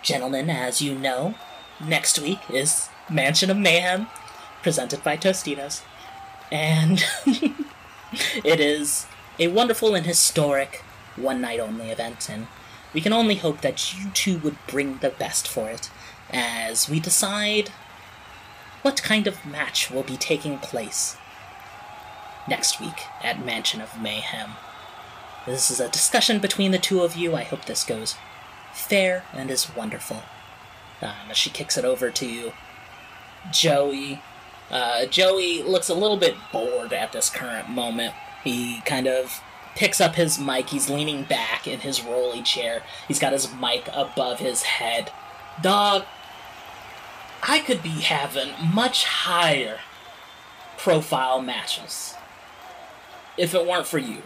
gentlemen, 0.02 0.50
as 0.50 0.82
you 0.82 0.96
know, 0.96 1.36
next 1.80 2.20
week 2.20 2.40
is 2.50 2.90
Mansion 3.10 3.50
of 3.50 3.58
Mayhem, 3.58 4.08
presented 4.64 5.04
by 5.04 5.18
Tostitos. 5.18 5.82
And 6.52 7.04
it 8.44 8.60
is 8.60 9.06
a 9.40 9.48
wonderful 9.48 9.96
and 9.96 10.06
historic 10.06 10.84
one 11.16 11.42
night 11.42 11.60
only 11.60 11.90
event, 11.90 12.30
and 12.30 12.48
we 12.94 13.02
can 13.02 13.14
only 13.14 13.36
hope 13.36 13.62
that 13.62 13.94
you 13.94 14.10
two 14.12 14.38
would 14.40 14.58
bring 14.68 14.98
the 15.00 15.10
best 15.10 15.48
for 15.48 15.70
it 15.70 15.90
as 16.32 16.90
we 16.90 17.00
decide 17.00 17.70
what 18.82 19.02
kind 19.02 19.28
of 19.28 19.46
match 19.46 19.90
will 19.90 20.04
be 20.04 20.18
taking 20.18 20.58
place 20.60 21.18
next 22.48 22.80
week 22.80 23.04
at 23.24 23.44
Mansion 23.44 23.82
of 23.82 24.00
Mayhem. 24.00 24.52
This 25.46 25.70
is 25.70 25.80
a 25.80 25.90
discussion 25.90 26.40
between 26.40 26.72
the 26.72 26.78
two 26.78 27.02
of 27.02 27.16
you. 27.16 27.36
I 27.36 27.44
hope 27.44 27.66
this 27.66 27.84
goes 27.84 28.16
fair 28.74 29.24
and 29.34 29.50
is 29.50 29.76
wonderful. 29.76 30.24
Um, 31.02 31.30
as 31.30 31.38
she 31.38 31.50
kicks 31.50 31.78
it 31.78 31.86
over 31.86 32.10
to 32.12 32.26
you, 32.26 32.54
Joey. 33.52 34.22
Uh, 34.72 35.06
Joey 35.06 35.62
looks 35.62 35.90
a 35.90 35.94
little 35.94 36.18
bit 36.18 36.36
bored 36.52 36.94
at 36.94 37.12
this 37.12 37.30
current 37.30 37.70
moment. 37.70 38.14
He 38.46 38.80
kind 38.86 39.08
of 39.08 39.42
picks 39.76 40.00
up 40.00 40.16
his 40.16 40.40
mic. 40.40 40.70
He's 40.70 40.90
leaning 40.90 41.24
back 41.24 41.68
in 41.68 41.82
his 41.82 42.02
rolly 42.02 42.42
chair. 42.42 42.84
He's 43.10 43.20
got 43.20 43.34
his 43.34 43.54
mic 43.54 43.90
above 43.92 44.40
his 44.40 44.64
head. 44.64 45.12
Dog, 45.62 46.06
I 47.44 47.60
could 47.60 47.84
be 47.84 47.90
having 47.90 48.54
much 48.74 49.04
higher 49.04 49.80
profile 50.78 51.42
matches 51.42 52.16
if 53.38 53.54
it 53.54 53.66
weren't 53.66 53.88
for 53.88 53.98
you, 53.98 54.22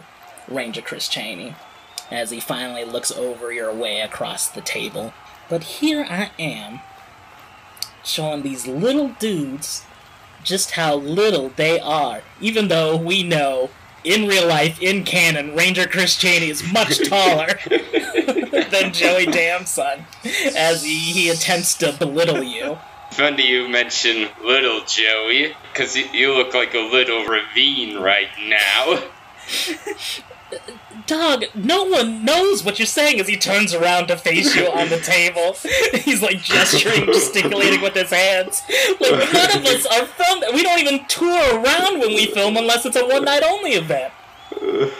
Ranger 0.48 0.82
Chris 0.82 1.08
Cheney, 1.08 1.54
as 2.10 2.30
he 2.30 2.40
finally 2.40 2.84
looks 2.84 3.10
over 3.10 3.52
your 3.52 3.74
way 3.74 4.00
across 4.00 4.48
the 4.48 4.60
table. 4.60 5.12
But 5.48 5.64
here 5.64 6.06
I 6.08 6.30
am, 6.38 6.80
showing 8.04 8.42
these 8.42 8.66
little 8.66 9.08
dudes 9.18 9.84
just 10.44 10.72
how 10.72 10.94
little 10.94 11.50
they 11.56 11.80
are, 11.80 12.22
even 12.40 12.68
though 12.68 12.96
we 12.96 13.22
know 13.22 13.70
in 14.04 14.26
real 14.26 14.46
life, 14.46 14.80
in 14.80 15.04
canon, 15.04 15.54
Ranger 15.54 15.86
Chris 15.86 16.16
Cheney 16.16 16.50
is 16.50 16.72
much 16.72 16.98
taller 17.08 17.58
than 18.70 18.92
Joey 18.92 19.26
Damson, 19.26 20.04
as 20.56 20.82
he, 20.82 20.98
he 20.98 21.28
attempts 21.28 21.74
to 21.76 21.92
belittle 21.92 22.42
you. 22.42 22.78
Funny 23.12 23.46
you 23.46 23.68
mention 23.68 24.28
little 24.42 24.82
Joey, 24.86 25.54
because 25.72 25.96
you, 25.96 26.06
you 26.12 26.34
look 26.34 26.54
like 26.54 26.74
a 26.74 26.78
little 26.78 27.24
ravine 27.26 27.98
right 27.98 28.28
now. 28.46 29.02
Dog, 31.10 31.46
no 31.56 31.82
one 31.82 32.24
knows 32.24 32.62
what 32.62 32.78
you're 32.78 32.86
saying 32.86 33.18
as 33.18 33.26
he 33.26 33.36
turns 33.36 33.74
around 33.74 34.06
to 34.06 34.16
face 34.16 34.54
you 34.54 34.66
on 34.66 34.90
the 34.90 35.00
table. 35.00 35.56
He's 36.04 36.22
like 36.22 36.40
gesturing, 36.40 37.06
gesticulating 37.06 37.80
with 37.80 37.94
his 37.94 38.10
hands. 38.10 38.62
Like, 39.00 39.32
none 39.32 39.58
of 39.58 39.66
us 39.66 39.86
are 39.86 40.06
filmed. 40.06 40.44
We 40.54 40.62
don't 40.62 40.78
even 40.78 41.04
tour 41.06 41.60
around 41.60 41.98
when 41.98 42.10
we 42.10 42.26
film 42.26 42.56
unless 42.56 42.86
it's 42.86 42.94
a 42.94 43.04
one 43.04 43.24
night 43.24 43.42
only 43.42 43.72
event. 43.72 44.12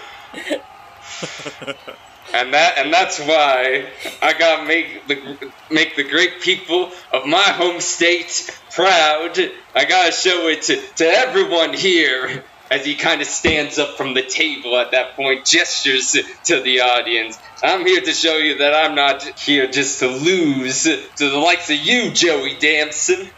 And 2.32 2.54
that 2.54 2.78
and 2.78 2.92
that's 2.92 3.18
why 3.18 3.88
I 4.22 4.32
gotta 4.34 4.64
make 4.64 5.08
the 5.08 5.52
make 5.68 5.96
the 5.96 6.04
great 6.04 6.40
people 6.40 6.92
of 7.12 7.26
my 7.26 7.42
home 7.42 7.80
state 7.80 8.56
proud. 8.70 9.36
I 9.74 9.84
gotta 9.84 10.12
show 10.12 10.46
it 10.46 10.62
to, 10.62 10.80
to 10.80 11.04
everyone 11.04 11.74
here 11.74 12.44
as 12.70 12.86
he 12.86 12.94
kind 12.94 13.20
of 13.20 13.26
stands 13.26 13.78
up 13.78 13.96
from 13.96 14.14
the 14.14 14.22
table 14.22 14.78
at 14.78 14.92
that 14.92 15.16
point, 15.16 15.44
gestures 15.44 16.16
to 16.44 16.60
the 16.60 16.80
audience. 16.80 17.38
I'm 17.62 17.84
here 17.84 18.00
to 18.00 18.12
show 18.12 18.36
you 18.36 18.58
that 18.58 18.74
I'm 18.74 18.94
not 18.94 19.22
here 19.38 19.66
just 19.66 19.98
to 19.98 20.06
lose 20.06 20.84
to 20.84 21.00
the 21.18 21.36
likes 21.36 21.68
of 21.68 21.76
you, 21.76 22.12
Joey 22.12 22.56
Damson. 22.58 23.28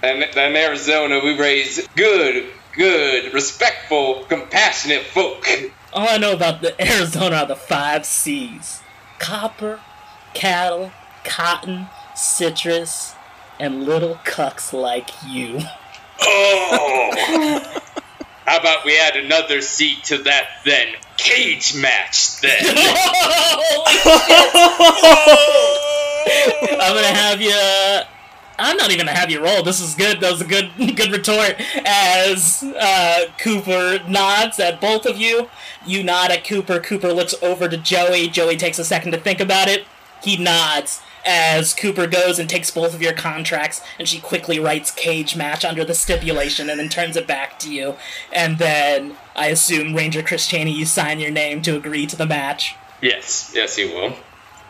And 0.00 0.22
in 0.22 0.56
Arizona, 0.56 1.20
we 1.22 1.36
raise 1.36 1.86
good, 1.96 2.46
good, 2.72 3.34
respectful, 3.34 4.24
compassionate 4.28 5.02
folk. 5.02 5.44
All 5.92 6.08
I 6.08 6.18
know 6.18 6.32
about 6.32 6.62
the 6.62 6.80
Arizona 6.92 7.36
are 7.36 7.46
the 7.46 7.56
five 7.56 8.06
C's 8.06 8.80
copper, 9.18 9.80
cattle, 10.34 10.92
cotton, 11.24 11.88
citrus, 12.14 13.14
and 13.58 13.84
little 13.84 14.14
cucks 14.24 14.72
like 14.72 15.10
you. 15.26 15.58
Oh! 16.20 17.82
How 18.48 18.56
about 18.56 18.86
we 18.86 18.98
add 18.98 19.14
another 19.14 19.60
seat 19.60 20.04
to 20.04 20.16
that 20.22 20.48
then? 20.64 20.94
Cage 21.18 21.76
match 21.76 22.40
then. 22.40 22.58
I'm 26.80 26.94
gonna 26.94 27.08
have 27.08 27.42
you. 27.42 27.52
I'm 28.58 28.78
not 28.78 28.90
even 28.90 29.04
gonna 29.04 29.18
have 29.18 29.30
you 29.30 29.44
roll. 29.44 29.62
This 29.62 29.82
is 29.82 29.94
good. 29.94 30.22
That 30.22 30.32
was 30.32 30.40
a 30.40 30.46
good, 30.46 30.70
good 30.96 31.12
retort. 31.12 31.56
As 31.84 32.62
uh, 32.62 33.26
Cooper 33.38 33.98
nods 34.08 34.58
at 34.58 34.80
both 34.80 35.04
of 35.04 35.18
you, 35.18 35.50
you 35.84 36.02
nod 36.02 36.30
at 36.30 36.42
Cooper. 36.42 36.80
Cooper 36.80 37.12
looks 37.12 37.34
over 37.42 37.68
to 37.68 37.76
Joey. 37.76 38.28
Joey 38.28 38.56
takes 38.56 38.78
a 38.78 38.84
second 38.84 39.12
to 39.12 39.18
think 39.18 39.40
about 39.40 39.68
it. 39.68 39.84
He 40.22 40.38
nods 40.38 41.02
as 41.28 41.74
Cooper 41.74 42.06
goes 42.06 42.38
and 42.38 42.48
takes 42.48 42.70
both 42.70 42.94
of 42.94 43.02
your 43.02 43.12
contracts, 43.12 43.82
and 43.98 44.08
she 44.08 44.18
quickly 44.18 44.58
writes 44.58 44.90
cage 44.90 45.36
match 45.36 45.62
under 45.62 45.84
the 45.84 45.94
stipulation 45.94 46.70
and 46.70 46.80
then 46.80 46.88
turns 46.88 47.16
it 47.16 47.26
back 47.26 47.58
to 47.58 47.70
you. 47.70 47.96
And 48.32 48.56
then 48.56 49.14
I 49.36 49.48
assume 49.48 49.94
Ranger 49.94 50.22
Chris 50.22 50.46
Cheney, 50.46 50.72
you 50.72 50.86
sign 50.86 51.20
your 51.20 51.30
name 51.30 51.60
to 51.62 51.76
agree 51.76 52.06
to 52.06 52.16
the 52.16 52.24
match. 52.24 52.74
yes, 53.02 53.52
yes, 53.54 53.76
he 53.76 53.84
will. 53.84 54.16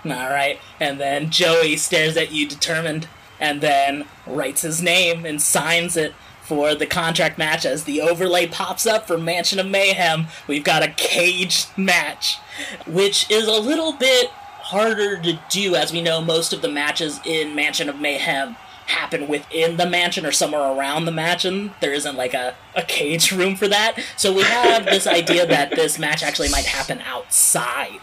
All 0.05 0.31
right, 0.31 0.59
and 0.81 0.99
then 0.99 1.31
Joey 1.31 1.77
stares 1.77 2.17
at 2.17 2.33
you 2.33 2.49
determined, 2.49 3.07
and 3.39 3.61
then 3.61 4.07
writes 4.27 4.63
his 4.63 4.83
name 4.83 5.25
and 5.25 5.41
signs 5.41 5.97
it 5.97 6.13
for 6.43 6.75
the 6.75 6.87
contract 6.87 7.39
match. 7.39 7.65
As 7.65 7.85
the 7.85 8.01
overlay 8.01 8.47
pops 8.47 8.85
up 8.85 9.07
for 9.07 9.17
Mansion 9.17 9.61
of 9.61 9.67
Mayhem, 9.67 10.27
we've 10.49 10.65
got 10.65 10.83
a 10.83 10.89
cage 10.89 11.67
match, 11.77 12.39
which 12.85 13.31
is 13.31 13.47
a 13.47 13.61
little 13.61 13.93
bit 13.93 14.31
harder 14.69 15.17
to 15.19 15.39
do, 15.49 15.75
as 15.75 15.93
we 15.93 16.03
know 16.03 16.21
most 16.21 16.53
of 16.53 16.61
the 16.63 16.69
matches 16.69 17.21
in 17.25 17.55
Mansion 17.55 17.89
of 17.89 17.99
Mayhem 17.99 18.57
happen 18.87 19.29
within 19.29 19.77
the 19.77 19.85
mansion 19.89 20.25
or 20.25 20.33
somewhere 20.33 20.63
around 20.63 21.05
the 21.05 21.13
mansion. 21.13 21.73
There 21.81 21.93
isn't 21.93 22.17
like 22.17 22.33
a, 22.35 22.55
a 22.75 22.83
cage 22.83 23.33
room 23.39 23.57
for 23.57 23.69
that. 23.69 23.99
So 24.17 24.33
we 24.33 24.43
have 24.43 24.85
this 24.87 25.07
idea 25.07 25.47
that 25.47 25.71
this 25.71 25.99
match 25.99 26.23
actually 26.23 26.49
might 26.51 26.65
happen 26.65 27.01
outside 27.03 28.01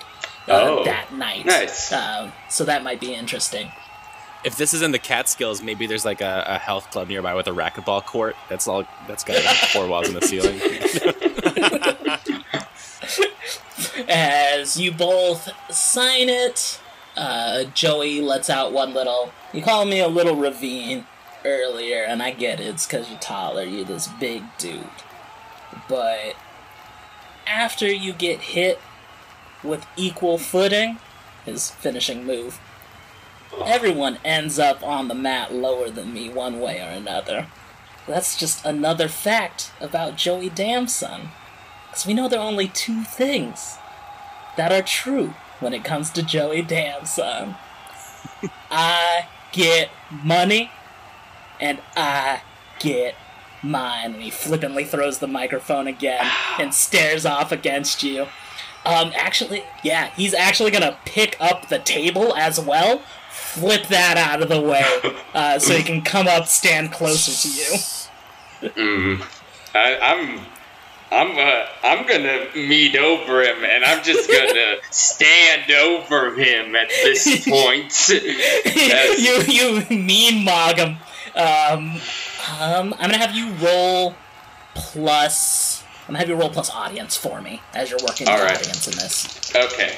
uh, 0.48 0.52
Oh, 0.62 0.84
that 0.86 1.12
night. 1.14 1.46
nice. 1.46 1.92
Uh, 1.92 2.32
so 2.50 2.66
that 2.66 2.84
might 2.84 3.00
be 3.00 3.14
interesting. 3.16 3.72
If 4.44 4.58
this 4.58 4.76
is 4.76 4.84
in 4.84 4.92
the 4.92 5.00
Catskills, 5.00 5.64
maybe 5.64 5.88
there's 5.88 6.06
like 6.06 6.22
a, 6.22 6.44
a 6.48 6.58
health 6.60 6.92
club 6.92 7.08
nearby 7.08 7.34
with 7.34 7.48
a 7.48 7.52
racquetball 7.52 8.06
court. 8.06 8.36
That's 8.48 8.68
all. 8.68 8.86
That's 9.08 9.24
got 9.24 9.38
four 9.74 9.88
walls 9.88 10.08
in 10.08 10.14
the 10.14 10.22
ceiling. 10.22 10.60
As 14.10 14.78
you 14.78 14.92
both 14.92 15.50
sign 15.74 16.28
it, 16.28 16.82
uh, 17.16 17.64
Joey 17.74 18.20
lets 18.20 18.50
out 18.50 18.74
one 18.74 18.94
little. 18.94 19.32
You 19.54 19.62
called 19.62 19.88
me 19.88 20.02
a 20.02 20.08
little 20.08 20.36
ravine 20.36 21.06
earlier, 21.46 22.04
and 22.04 22.22
I 22.22 22.32
get 22.32 22.60
it. 22.60 22.68
It's 22.68 22.86
because 22.86 23.10
you're 23.10 23.20
taller. 23.20 23.64
You're 23.64 23.86
this 23.86 24.10
big 24.20 24.44
dude. 24.58 24.90
But 25.88 26.36
after 27.48 27.92
you 27.92 28.12
get 28.12 28.42
hit 28.42 28.80
with 29.64 29.86
equal 29.96 30.38
footing, 30.38 31.00
his 31.46 31.72
finishing 31.72 32.26
move, 32.26 32.60
everyone 33.64 34.18
ends 34.26 34.60
up 34.60 34.84
on 34.84 35.08
the 35.08 35.16
mat 35.16 35.54
lower 35.54 35.90
than 35.90 36.14
me 36.14 36.30
one 36.30 36.60
way 36.60 36.82
or 36.82 36.90
another. 36.90 37.48
That's 38.08 38.38
just 38.38 38.66
another 38.66 39.08
fact 39.08 39.72
about 39.80 40.18
Joey 40.18 40.50
Damson. 40.50 41.30
Because 41.88 42.06
we 42.06 42.14
know 42.14 42.28
there 42.28 42.42
are 42.42 42.48
only 42.48 42.68
two 42.68 43.04
things 43.04 43.78
that 44.58 44.72
are 44.72 44.82
true 44.82 45.34
when 45.60 45.74
it 45.74 45.84
comes 45.84 46.10
to 46.12 46.24
Joey 46.24 46.62
Damson. 46.62 47.56
I 48.70 49.28
get 49.52 49.90
money, 50.24 50.72
and 51.60 51.80
I 51.96 52.42
get 52.80 53.16
mine. 53.64 54.14
And 54.14 54.24
he 54.24 54.30
flippantly 54.30 54.86
throws 54.86 55.20
the 55.20 55.28
microphone 55.28 55.88
again 55.88 56.30
and 56.60 56.74
stares 56.74 57.26
off 57.26 57.52
against 57.52 58.04
you. 58.04 58.28
Um, 58.86 59.12
actually, 59.16 59.64
yeah, 59.84 60.12
he's 60.16 60.34
actually 60.34 60.70
gonna 60.70 60.98
pick 61.06 61.38
up 61.40 61.70
the 61.70 61.80
table 61.80 62.36
as 62.36 62.60
well, 62.60 63.02
flip 63.32 63.88
that 63.88 64.16
out 64.16 64.44
of 64.44 64.50
the 64.50 64.62
way, 64.62 64.86
uh, 65.34 65.58
so 65.58 65.74
he 65.74 65.82
can 65.82 66.04
come 66.04 66.28
up, 66.28 66.46
stand 66.46 66.92
closer 66.92 67.32
to 67.32 67.56
you. 67.56 68.72
Mm. 68.76 69.26
I, 69.74 69.98
I'm. 69.98 70.46
I'm 71.12 71.38
uh, 71.38 71.66
I'm 71.84 72.08
gonna 72.08 72.48
meet 72.56 72.96
over 72.96 73.42
him, 73.44 73.64
and 73.64 73.86
I'm 73.86 74.04
just 74.04 74.30
gonna 74.30 74.76
stand 74.92 75.72
over 75.72 76.34
him 76.36 76.76
at 76.76 76.90
this 76.90 77.46
point. 77.48 78.10
You 79.18 79.42
you 79.48 79.86
mean 79.90 80.44
mog 80.44 80.78
him. 80.78 80.98
Um, 81.36 82.00
um, 82.60 82.94
I'm 83.00 83.10
gonna 83.12 83.18
have 83.18 83.36
you 83.36 83.52
roll 83.54 84.16
plus. 84.74 85.84
I'm 86.02 86.08
gonna 86.08 86.20
have 86.20 86.30
you 86.30 86.36
roll 86.36 86.50
plus 86.50 86.70
audience 86.72 87.16
for 87.16 87.42
me 87.42 87.62
as 87.74 87.90
you're 87.90 88.00
working 88.06 88.28
All 88.28 88.38
the 88.38 88.44
right. 88.44 88.58
audience 88.58 88.88
in 88.88 88.94
this. 88.98 89.56
Okay. 89.56 89.98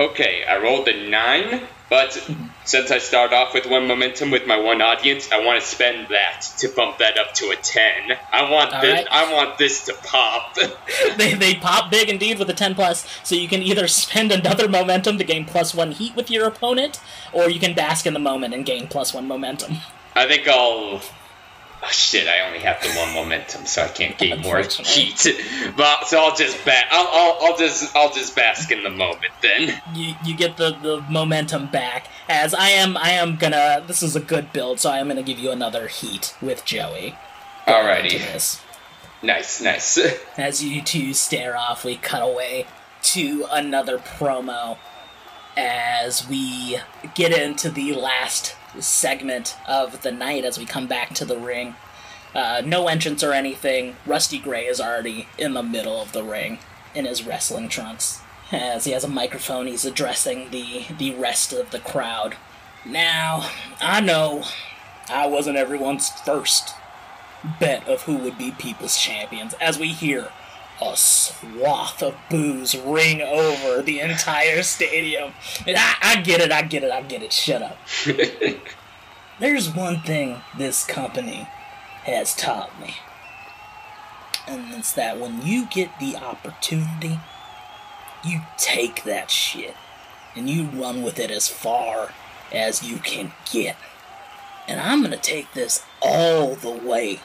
Okay, 0.00 0.44
I 0.44 0.58
rolled 0.58 0.88
a 0.88 1.08
nine, 1.08 1.62
but 1.94 2.28
since 2.64 2.90
I 2.90 2.98
start 2.98 3.32
off 3.32 3.54
with 3.54 3.66
one 3.66 3.86
momentum 3.86 4.32
with 4.32 4.48
my 4.48 4.58
one 4.58 4.82
audience, 4.82 5.30
I 5.30 5.44
want 5.44 5.62
to 5.62 5.64
spend 5.64 6.08
that 6.08 6.44
to 6.58 6.68
bump 6.68 6.98
that 6.98 7.16
up 7.16 7.34
to 7.34 7.50
a 7.50 7.56
ten. 7.56 8.18
I 8.32 8.50
want 8.50 8.74
All 8.74 8.80
this. 8.80 8.92
right. 8.92 9.06
I 9.12 9.32
want 9.32 9.58
this 9.58 9.84
to 9.84 9.94
pop. 10.02 10.56
they, 11.16 11.34
they 11.34 11.54
pop 11.54 11.92
big 11.92 12.08
indeed 12.08 12.40
with 12.40 12.50
a 12.50 12.52
10 12.52 12.74
plus, 12.74 13.06
so 13.22 13.36
you 13.36 13.46
can 13.46 13.62
either 13.62 13.86
spend 13.86 14.32
another 14.32 14.66
momentum 14.68 15.18
to 15.18 15.24
gain 15.24 15.44
plus 15.44 15.72
one 15.72 15.92
heat 15.92 16.16
with 16.16 16.32
your 16.32 16.48
opponent, 16.48 17.00
or 17.32 17.48
you 17.48 17.60
can 17.60 17.76
bask 17.76 18.06
in 18.06 18.12
the 18.12 18.18
moment 18.18 18.54
and 18.54 18.66
gain 18.66 18.88
plus 18.88 19.14
one 19.14 19.28
momentum. 19.28 19.76
I 20.16 20.26
think 20.26 20.48
I'll. 20.48 21.00
Oh, 21.86 21.90
shit, 21.90 22.26
I 22.26 22.46
only 22.46 22.60
have 22.60 22.82
the 22.82 22.88
one 22.98 23.12
momentum, 23.12 23.66
so 23.66 23.82
I 23.82 23.88
can't 23.88 24.16
gain 24.16 24.40
more 24.40 24.62
heat. 24.62 25.26
But 25.76 26.06
so 26.06 26.18
I'll 26.18 26.34
just 26.34 26.56
I'll, 26.66 27.08
I'll, 27.10 27.38
I'll 27.42 27.58
just 27.58 27.94
I'll 27.94 28.12
just 28.12 28.34
bask 28.34 28.70
in 28.70 28.82
the 28.82 28.90
moment 28.90 29.32
then. 29.42 29.80
You, 29.94 30.14
you 30.24 30.36
get 30.36 30.56
the, 30.56 30.70
the 30.70 31.04
momentum 31.10 31.66
back 31.66 32.08
as 32.28 32.54
I 32.54 32.70
am 32.70 32.96
I 32.96 33.10
am 33.10 33.36
gonna 33.36 33.84
this 33.86 34.02
is 34.02 34.16
a 34.16 34.20
good 34.20 34.52
build 34.52 34.80
so 34.80 34.90
I 34.90 34.98
am 34.98 35.08
gonna 35.08 35.22
give 35.22 35.38
you 35.38 35.50
another 35.50 35.88
heat 35.88 36.34
with 36.40 36.64
Joey. 36.64 37.16
Alrighty. 37.66 38.62
Nice, 39.22 39.60
nice. 39.60 39.98
As 40.38 40.62
you 40.62 40.82
two 40.82 41.14
stare 41.14 41.56
off, 41.56 41.84
we 41.84 41.96
cut 41.96 42.22
away 42.22 42.66
to 43.02 43.46
another 43.50 43.98
promo 43.98 44.76
as 45.56 46.28
we 46.28 46.78
get 47.14 47.32
into 47.32 47.70
the 47.70 47.92
last 47.94 48.56
segment 48.82 49.56
of 49.66 50.02
the 50.02 50.12
night 50.12 50.44
as 50.44 50.58
we 50.58 50.64
come 50.64 50.86
back 50.86 51.14
to 51.14 51.24
the 51.24 51.38
ring. 51.38 51.74
Uh, 52.34 52.62
no 52.64 52.88
entrance 52.88 53.22
or 53.22 53.32
anything. 53.32 53.96
Rusty 54.06 54.38
Gray 54.38 54.66
is 54.66 54.80
already 54.80 55.28
in 55.38 55.54
the 55.54 55.62
middle 55.62 56.00
of 56.00 56.12
the 56.12 56.24
ring 56.24 56.58
in 56.94 57.04
his 57.04 57.24
wrestling 57.24 57.68
trunks. 57.68 58.20
As 58.50 58.84
he 58.84 58.92
has 58.92 59.04
a 59.04 59.08
microphone, 59.08 59.66
he's 59.66 59.84
addressing 59.84 60.50
the, 60.50 60.86
the 60.98 61.14
rest 61.14 61.52
of 61.52 61.70
the 61.70 61.78
crowd. 61.78 62.36
Now, 62.84 63.50
I 63.80 64.00
know 64.00 64.44
I 65.08 65.26
wasn't 65.26 65.56
everyone's 65.56 66.08
first 66.08 66.74
bet 67.60 67.86
of 67.88 68.02
who 68.02 68.16
would 68.18 68.38
be 68.38 68.50
People's 68.52 68.96
Champions 68.96 69.54
as 69.54 69.78
we 69.78 69.88
hear 69.88 70.30
a 70.80 70.96
swath 70.96 72.02
of 72.02 72.14
boos 72.30 72.76
ring 72.76 73.22
over 73.22 73.82
the 73.82 74.00
entire 74.00 74.62
stadium. 74.62 75.32
And 75.66 75.76
I, 75.76 75.94
I 76.02 76.20
get 76.22 76.40
it, 76.40 76.52
I 76.52 76.62
get 76.62 76.82
it, 76.82 76.90
I 76.90 77.02
get 77.02 77.22
it. 77.22 77.32
Shut 77.32 77.62
up. 77.62 77.78
There's 79.40 79.74
one 79.74 80.00
thing 80.00 80.40
this 80.56 80.84
company 80.84 81.48
has 82.04 82.34
taught 82.34 82.78
me, 82.80 82.94
and 84.46 84.74
it's 84.74 84.92
that 84.92 85.18
when 85.18 85.42
you 85.42 85.66
get 85.66 85.98
the 85.98 86.16
opportunity, 86.16 87.18
you 88.24 88.42
take 88.56 89.04
that 89.04 89.30
shit 89.30 89.74
and 90.36 90.48
you 90.48 90.64
run 90.64 91.02
with 91.02 91.18
it 91.18 91.30
as 91.30 91.48
far 91.48 92.12
as 92.52 92.82
you 92.82 92.98
can 92.98 93.32
get. 93.50 93.76
And 94.68 94.80
I'm 94.80 95.02
gonna 95.02 95.16
take 95.16 95.52
this 95.52 95.84
all 96.00 96.54
the 96.54 96.70
way 96.70 97.20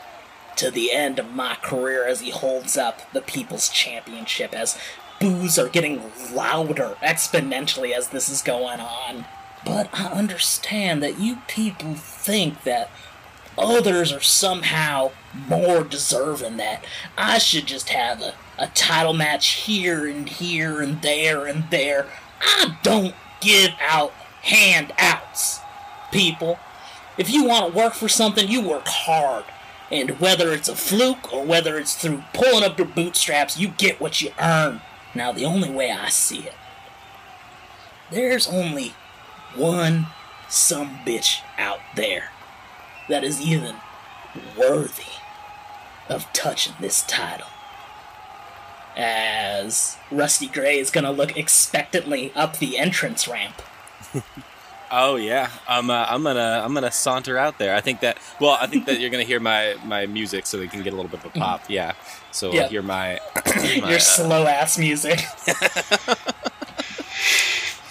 to 0.60 0.70
the 0.70 0.92
end 0.92 1.20
of 1.20 1.34
my 1.34 1.56
career 1.62 2.06
as 2.06 2.20
he 2.20 2.32
holds 2.32 2.78
up 2.78 3.12
the 3.14 3.22
People's 3.22 3.70
Championship 3.70 4.54
as 4.54 4.78
boos 5.20 5.58
are 5.58 5.70
getting 5.70 6.02
louder 6.34 6.96
exponentially 7.02 7.92
as 7.92 8.10
this 8.10 8.30
is 8.30 8.42
going 8.42 8.80
on. 8.80 9.26
But 9.66 9.90
I 9.94 10.08
understand 10.08 11.02
that 11.02 11.20
you 11.20 11.38
people 11.48 11.96
think 11.96 12.64
that 12.64 12.90
others 13.58 14.12
are 14.12 14.22
somehow 14.22 15.12
more 15.48 15.84
deserving 15.84 16.58
that 16.58 16.84
I 17.18 17.38
should 17.38 17.66
just 17.66 17.90
have 17.90 18.22
a, 18.22 18.34
a 18.58 18.68
title 18.68 19.14
match 19.14 19.48
here 19.52 20.06
and 20.08 20.28
here 20.28 20.82
and 20.82 21.02
there 21.02 21.46
and 21.46 21.70
there. 21.72 22.08
I 22.42 22.78
don't 22.84 23.16
give 23.42 23.72
out 23.82 24.12
handouts. 24.42 25.60
people. 26.12 26.60
If 27.18 27.30
you 27.30 27.46
want 27.46 27.72
to 27.72 27.78
work 27.78 27.94
for 27.94 28.10
something, 28.10 28.48
you 28.48 28.62
work 28.62 28.88
hard. 28.88 29.46
And 29.92 30.20
whether 30.20 30.54
it's 30.54 30.70
a 30.70 30.76
fluke 30.76 31.34
or 31.34 31.44
whether 31.44 31.78
it's 31.78 31.96
through 31.96 32.24
pulling 32.34 32.64
up 32.64 32.78
your 32.78 32.88
bootstraps, 32.88 33.58
you 33.60 33.70
get 33.70 34.00
what 34.00 34.22
you 34.22 34.32
earn. 34.40 34.82
Now, 35.16 35.32
the 35.32 35.46
only 35.46 35.70
way 35.70 35.92
I 35.92 36.10
see 36.10 36.40
it, 36.40 36.54
there's 38.12 38.48
only 38.48 38.94
one 39.56 40.08
some 40.48 41.00
bitch 41.06 41.42
out 41.58 41.80
there 41.96 42.30
that 43.08 43.24
is 43.24 43.42
even 43.42 43.76
worthy 44.58 45.04
of 46.08 46.32
touching 46.34 46.74
this 46.80 47.04
title. 47.04 47.48
As 48.96 49.98
Rusty 50.12 50.48
Gray 50.48 50.80
is 50.80 50.92
gonna 50.92 51.12
look 51.12 51.38
expectantly 51.38 52.32
up 52.36 52.58
the 52.58 52.78
entrance 52.78 53.28
ramp. 53.28 53.62
Oh 54.92 55.16
yeah, 55.18 55.50
I'm. 55.68 55.90
Uh, 55.90 56.06
I'm 56.10 56.24
gonna. 56.24 56.62
I'm 56.64 56.74
gonna 56.74 56.92
saunter 56.92 57.38
out 57.38 57.60
there. 57.60 57.76
I 57.76 57.82
think 57.82 58.00
that. 58.02 58.18
Well, 58.40 58.58
I 58.60 58.68
think 58.68 58.86
that 58.88 59.00
you're 59.00 59.10
gonna 59.10 59.24
hear 59.24 59.40
my 59.40 59.76
my 59.86 60.06
music, 60.08 60.46
so 60.46 60.60
we 60.60 60.68
can 60.68 60.82
get 60.82 60.94
a 60.94 60.96
little 60.96 61.12
bit 61.12 61.20
of 61.20 61.26
a 61.28 61.40
pop. 61.40 61.64
Yeah. 61.70 61.94
So 62.32 62.52
Yep. 62.52 62.70
hear 62.72 62.82
my. 62.82 63.20
my 63.46 63.64
Your 63.76 63.96
uh, 63.96 64.00
slow 64.00 64.46
ass 64.46 64.78
music. 64.78 65.20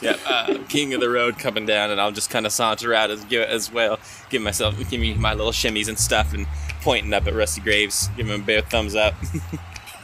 yeah, 0.03 0.16
uh, 0.26 0.59
King 0.68 0.94
of 0.94 1.01
the 1.01 1.09
Road 1.09 1.38
coming 1.38 1.66
down, 1.66 1.90
and 1.90 2.01
I'll 2.01 2.12
just 2.12 2.30
kind 2.30 2.46
of 2.46 2.53
saunter 2.53 2.94
out 2.94 3.11
as 3.11 3.24
as 3.32 3.72
well. 3.72 3.99
Give 4.30 4.42
myself, 4.42 4.76
give 4.90 5.01
me 5.01 5.14
my 5.14 5.34
little 5.34 5.53
shimmies 5.53 5.88
and 5.88 5.99
stuff, 5.99 6.32
and 6.34 6.46
pointing 6.80 7.12
up 7.12 7.26
at 7.26 7.34
Rusty 7.34 7.61
Graves, 7.61 8.09
give 8.16 8.28
him 8.28 8.40
a 8.40 8.44
big 8.44 8.64
thumbs 8.66 8.94
up. 8.94 9.14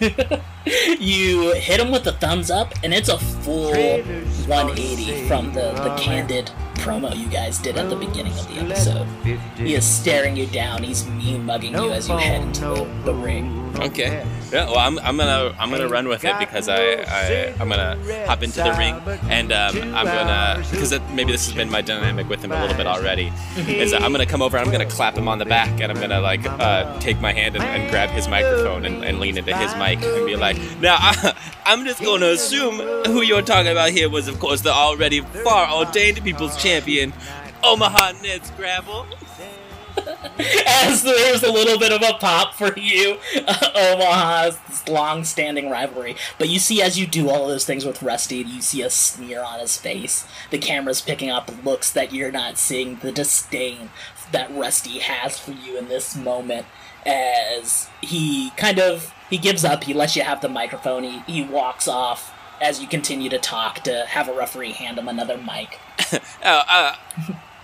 you 0.98 1.52
hit 1.54 1.80
him 1.80 1.90
with 1.90 2.04
the 2.04 2.12
thumbs 2.12 2.50
up, 2.50 2.74
and 2.82 2.92
it's 2.94 3.08
a 3.08 3.18
full 3.18 3.72
180 3.72 5.26
from 5.28 5.52
the, 5.52 5.72
the 5.72 5.94
candid 5.98 6.50
promo 6.74 7.16
you 7.16 7.28
guys 7.28 7.58
did 7.58 7.76
at 7.78 7.88
the 7.88 7.96
beginning 7.96 8.32
of 8.32 8.46
the 8.48 8.60
episode. 8.60 9.06
He 9.56 9.74
is 9.74 9.84
staring 9.86 10.36
you 10.36 10.46
down. 10.46 10.82
He's 10.82 11.06
mean 11.06 11.46
mugging 11.46 11.72
you 11.72 11.90
as 11.90 12.08
you 12.08 12.16
head 12.16 12.42
into 12.42 12.60
the, 12.60 12.84
the 13.04 13.14
ring. 13.14 13.60
Okay. 13.78 14.24
Yeah. 14.52 14.66
Well, 14.66 14.78
I'm, 14.78 14.98
I'm 15.00 15.16
gonna 15.16 15.52
I'm 15.58 15.70
gonna 15.70 15.88
run 15.88 16.06
with 16.06 16.24
it 16.24 16.38
because 16.38 16.68
I, 16.68 17.02
I 17.08 17.54
I'm 17.58 17.68
gonna 17.68 17.98
hop 18.26 18.42
into 18.42 18.62
the 18.62 18.72
ring 18.78 18.94
and 19.28 19.50
um, 19.50 19.76
I'm 19.94 20.04
gonna 20.06 20.64
because 20.70 20.92
maybe 21.12 21.32
this 21.32 21.46
has 21.46 21.54
been 21.56 21.70
my 21.70 21.80
dynamic 21.80 22.28
with 22.28 22.44
him 22.44 22.52
a 22.52 22.60
little 22.60 22.76
bit 22.76 22.86
already. 22.86 23.32
Is 23.56 23.92
I'm 23.92 24.12
gonna 24.12 24.26
come 24.26 24.42
over. 24.42 24.58
I'm 24.58 24.70
gonna 24.70 24.86
clap 24.86 25.16
him 25.16 25.26
on 25.26 25.38
the 25.38 25.44
back 25.44 25.80
and 25.80 25.90
I'm 25.90 25.98
gonna 26.00 26.20
like 26.20 26.44
uh, 26.46 26.98
take 27.00 27.20
my 27.20 27.32
hand 27.32 27.56
and, 27.56 27.64
and 27.64 27.90
grab 27.90 28.10
his 28.10 28.28
microphone 28.28 28.84
and, 28.84 29.04
and 29.04 29.18
lean 29.18 29.36
into 29.38 29.56
his 29.56 29.74
mic 29.76 30.00
and 30.02 30.26
be 30.26 30.36
like, 30.36 30.53
now 30.80 30.96
I, 30.98 31.34
I'm 31.66 31.84
just 31.84 32.02
gonna 32.02 32.26
assume 32.26 32.78
who 33.06 33.22
you're 33.22 33.42
talking 33.42 33.72
about 33.72 33.90
here 33.90 34.08
was 34.08 34.28
of 34.28 34.38
course 34.38 34.60
the 34.60 34.72
already 34.72 35.20
far 35.20 35.70
ordained 35.72 36.22
people's 36.22 36.56
champion, 36.56 37.12
Omaha 37.62 38.12
Ned 38.22 38.44
Scrapple. 38.44 39.06
As 40.66 41.02
there's 41.02 41.42
a 41.42 41.52
little 41.52 41.78
bit 41.78 41.92
of 41.92 42.02
a 42.02 42.18
pop 42.18 42.54
for 42.54 42.76
you, 42.78 43.18
uh, 43.46 43.70
Omaha's 43.94 44.88
long-standing 44.88 45.70
rivalry. 45.70 46.16
But 46.38 46.48
you 46.48 46.58
see, 46.58 46.82
as 46.82 46.98
you 46.98 47.06
do 47.06 47.30
all 47.30 47.46
those 47.46 47.64
things 47.64 47.84
with 47.84 48.02
Rusty, 48.02 48.38
you 48.38 48.60
see 48.60 48.82
a 48.82 48.90
sneer 48.90 49.42
on 49.42 49.60
his 49.60 49.76
face. 49.76 50.26
The 50.50 50.58
camera's 50.58 51.00
picking 51.00 51.30
up 51.30 51.50
looks 51.64 51.90
that 51.92 52.12
you're 52.12 52.32
not 52.32 52.58
seeing, 52.58 52.96
the 52.96 53.12
disdain 53.12 53.90
that 54.32 54.50
Rusty 54.52 54.98
has 54.98 55.38
for 55.38 55.52
you 55.52 55.78
in 55.78 55.88
this 55.88 56.16
moment. 56.16 56.66
As 57.06 57.88
he 58.00 58.50
kind 58.56 58.78
of 58.78 59.12
he 59.30 59.38
gives 59.38 59.64
up, 59.64 59.84
he 59.84 59.94
lets 59.94 60.16
you 60.16 60.22
have 60.22 60.40
the 60.40 60.48
microphone. 60.48 61.02
He 61.04 61.18
he 61.26 61.42
walks 61.42 61.88
off 61.88 62.32
as 62.60 62.80
you 62.80 62.86
continue 62.86 63.28
to 63.30 63.38
talk 63.38 63.80
to 63.80 64.04
have 64.06 64.28
a 64.28 64.32
referee 64.32 64.72
hand 64.72 64.98
him 64.98 65.08
another 65.08 65.36
mic. 65.36 65.78
Oh, 66.12 66.18
uh, 66.42 66.96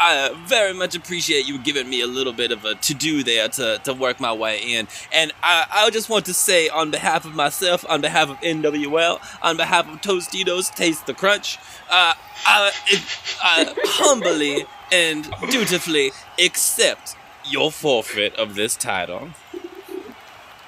I 0.01 0.33
very 0.47 0.73
much 0.73 0.97
appreciate 0.97 1.47
you 1.47 1.59
giving 1.59 1.89
me 1.89 2.01
a 2.01 2.07
little 2.07 2.33
bit 2.33 2.53
of 2.53 2.65
a 2.65 2.75
to 2.75 2.95
do 2.95 3.23
there 3.23 3.49
to, 3.49 3.79
to 3.85 3.93
work 3.93 4.19
my 4.19 4.33
way 4.33 4.59
in. 4.59 4.89
And 5.13 5.31
I, 5.43 5.67
I 5.71 5.91
just 5.91 6.09
want 6.09 6.25
to 6.25 6.35
say, 6.35 6.71
on 6.71 6.91
behalf 6.91 7.27
of 7.27 7.35
myself, 7.35 7.85
on 7.87 8.01
behalf 8.01 8.31
of 8.31 8.41
NWL, 8.41 9.21
on 9.43 9.59
behalf 9.59 9.93
of 9.93 10.01
Tostitos 10.01 10.75
Taste 10.75 11.07
the 11.07 11.13
Crunch, 11.13 11.59
uh, 11.91 12.15
I, 12.47 12.73
it, 12.87 13.03
I 13.43 13.75
humbly 13.85 14.65
and 14.91 15.31
dutifully 15.51 16.13
accept 16.43 17.15
your 17.51 17.71
forfeit 17.71 18.35
of 18.37 18.55
this 18.55 18.77
title. 18.77 19.31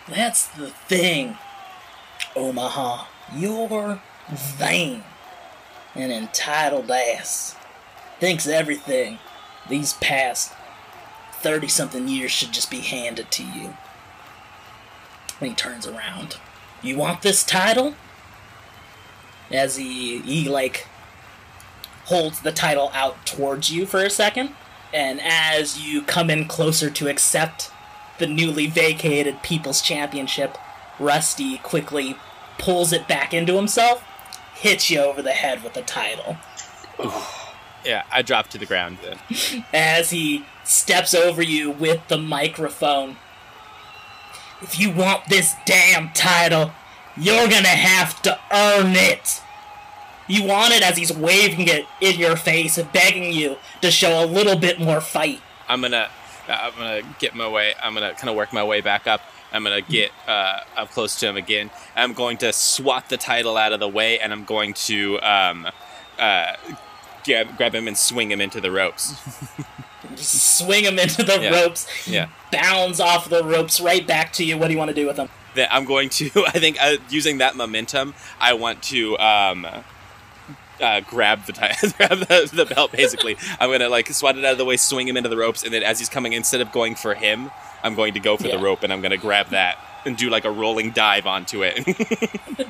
That's 0.08 0.46
the 0.48 0.70
thing, 0.70 1.38
Omaha. 2.34 3.06
You're 3.34 4.02
vain 4.30 5.04
and 5.94 6.12
entitled 6.12 6.90
ass. 6.90 7.56
Thinks 8.20 8.46
everything 8.46 9.18
these 9.68 9.94
past 9.94 10.52
30 11.34 11.68
something 11.68 12.08
years 12.08 12.30
should 12.30 12.52
just 12.52 12.70
be 12.70 12.80
handed 12.80 13.30
to 13.32 13.44
you. 13.44 13.76
When 15.38 15.50
he 15.50 15.56
turns 15.56 15.86
around, 15.86 16.36
You 16.82 16.96
want 16.96 17.22
this 17.22 17.44
title? 17.44 17.94
As 19.50 19.76
he, 19.76 20.18
he 20.18 20.48
like, 20.48 20.86
holds 22.06 22.40
the 22.40 22.52
title 22.52 22.90
out 22.92 23.24
towards 23.26 23.70
you 23.70 23.86
for 23.86 24.02
a 24.02 24.10
second, 24.10 24.54
and 24.92 25.20
as 25.22 25.80
you 25.80 26.02
come 26.02 26.30
in 26.30 26.46
closer 26.46 26.90
to 26.90 27.08
accept 27.08 27.70
the 28.18 28.26
newly 28.26 28.66
vacated 28.66 29.42
People's 29.42 29.80
Championship, 29.80 30.56
Rusty 30.98 31.58
quickly 31.58 32.16
pulls 32.58 32.92
it 32.92 33.08
back 33.08 33.34
into 33.34 33.56
himself, 33.56 34.04
hits 34.54 34.90
you 34.90 35.00
over 35.00 35.22
the 35.22 35.32
head 35.32 35.62
with 35.62 35.74
the 35.74 35.82
title. 35.82 36.36
Yeah, 37.84 38.04
I 38.12 38.22
drop 38.22 38.46
to 38.50 38.58
the 38.58 38.66
ground 38.66 38.98
then. 39.02 39.64
As 39.72 40.10
he 40.10 40.44
steps 40.62 41.14
over 41.14 41.42
you 41.42 41.70
with 41.70 42.06
the 42.06 42.16
microphone. 42.16 43.16
If 44.60 44.78
you 44.78 44.92
want 44.92 45.28
this 45.28 45.54
damn 45.66 46.10
title, 46.10 46.70
you're 47.16 47.48
gonna 47.48 47.66
have 47.66 48.22
to 48.22 48.38
earn 48.52 48.94
it. 48.94 49.40
You 50.32 50.44
want 50.44 50.72
it 50.72 50.82
as 50.82 50.96
he's 50.96 51.12
waving 51.12 51.68
it 51.68 51.84
in 52.00 52.18
your 52.18 52.36
face, 52.36 52.78
begging 52.92 53.34
you 53.34 53.56
to 53.82 53.90
show 53.90 54.24
a 54.24 54.26
little 54.26 54.56
bit 54.56 54.80
more 54.80 55.02
fight. 55.02 55.42
I'm 55.68 55.82
gonna, 55.82 56.08
I'm 56.48 56.72
gonna 56.74 57.02
get 57.18 57.34
my 57.34 57.46
way. 57.46 57.74
I'm 57.82 57.92
gonna 57.92 58.14
kind 58.14 58.30
of 58.30 58.36
work 58.36 58.50
my 58.50 58.64
way 58.64 58.80
back 58.80 59.06
up. 59.06 59.20
I'm 59.52 59.62
gonna 59.62 59.82
get 59.82 60.10
uh, 60.26 60.60
up 60.76 60.90
close 60.90 61.16
to 61.20 61.28
him 61.28 61.36
again. 61.36 61.70
I'm 61.94 62.14
going 62.14 62.38
to 62.38 62.50
swat 62.54 63.10
the 63.10 63.18
title 63.18 63.58
out 63.58 63.74
of 63.74 63.80
the 63.80 63.88
way, 63.88 64.18
and 64.20 64.32
I'm 64.32 64.44
going 64.44 64.72
to 64.88 65.20
um, 65.20 65.66
uh, 66.18 66.54
grab, 67.26 67.54
grab 67.58 67.74
him 67.74 67.86
and 67.86 67.98
swing 67.98 68.30
him 68.30 68.40
into 68.40 68.58
the 68.60 68.70
ropes. 68.70 69.14
Swing 70.16 70.84
him 70.84 70.98
into 70.98 71.22
the 71.22 71.40
Yeah. 71.40 71.62
ropes. 71.62 71.86
Yeah. 72.06 72.28
Bounds 72.50 73.00
off 73.00 73.28
the 73.30 73.42
ropes 73.44 73.80
right 73.80 74.06
back 74.06 74.32
to 74.34 74.44
you. 74.44 74.58
What 74.58 74.66
do 74.68 74.72
you 74.72 74.78
want 74.78 74.88
to 74.90 74.94
do 74.94 75.06
with 75.06 75.16
him? 75.16 75.28
I'm 75.70 75.84
going 75.84 76.08
to. 76.10 76.30
I 76.46 76.52
think 76.58 76.76
uh, 76.82 76.96
using 77.08 77.38
that 77.38 77.56
momentum, 77.56 78.14
I 78.40 78.52
want 78.54 78.82
to 78.84 79.16
um, 79.18 79.66
uh, 80.82 81.00
grab 81.00 81.44
the 81.46 81.52
grab 81.96 82.18
the, 82.18 82.50
the 82.52 82.66
belt. 82.74 82.92
Basically, 82.92 83.36
I'm 83.60 83.70
gonna 83.70 83.88
like 83.88 84.08
swat 84.08 84.36
it 84.36 84.44
out 84.44 84.52
of 84.52 84.58
the 84.58 84.64
way, 84.64 84.76
swing 84.76 85.08
him 85.08 85.16
into 85.16 85.28
the 85.28 85.36
ropes, 85.36 85.62
and 85.62 85.72
then 85.72 85.82
as 85.82 85.98
he's 85.98 86.08
coming, 86.08 86.32
instead 86.32 86.60
of 86.60 86.72
going 86.72 86.94
for 86.94 87.14
him, 87.14 87.50
I'm 87.82 87.94
going 87.94 88.14
to 88.14 88.20
go 88.20 88.36
for 88.36 88.46
Yeah. 88.48 88.56
the 88.56 88.62
rope, 88.62 88.82
and 88.82 88.92
I'm 88.92 89.00
gonna 89.00 89.16
grab 89.16 89.48
that 89.50 89.78
and 90.04 90.16
do 90.16 90.28
like 90.30 90.44
a 90.44 90.50
rolling 90.50 90.90
dive 90.90 91.26
onto 91.26 91.62
it. 91.62 92.68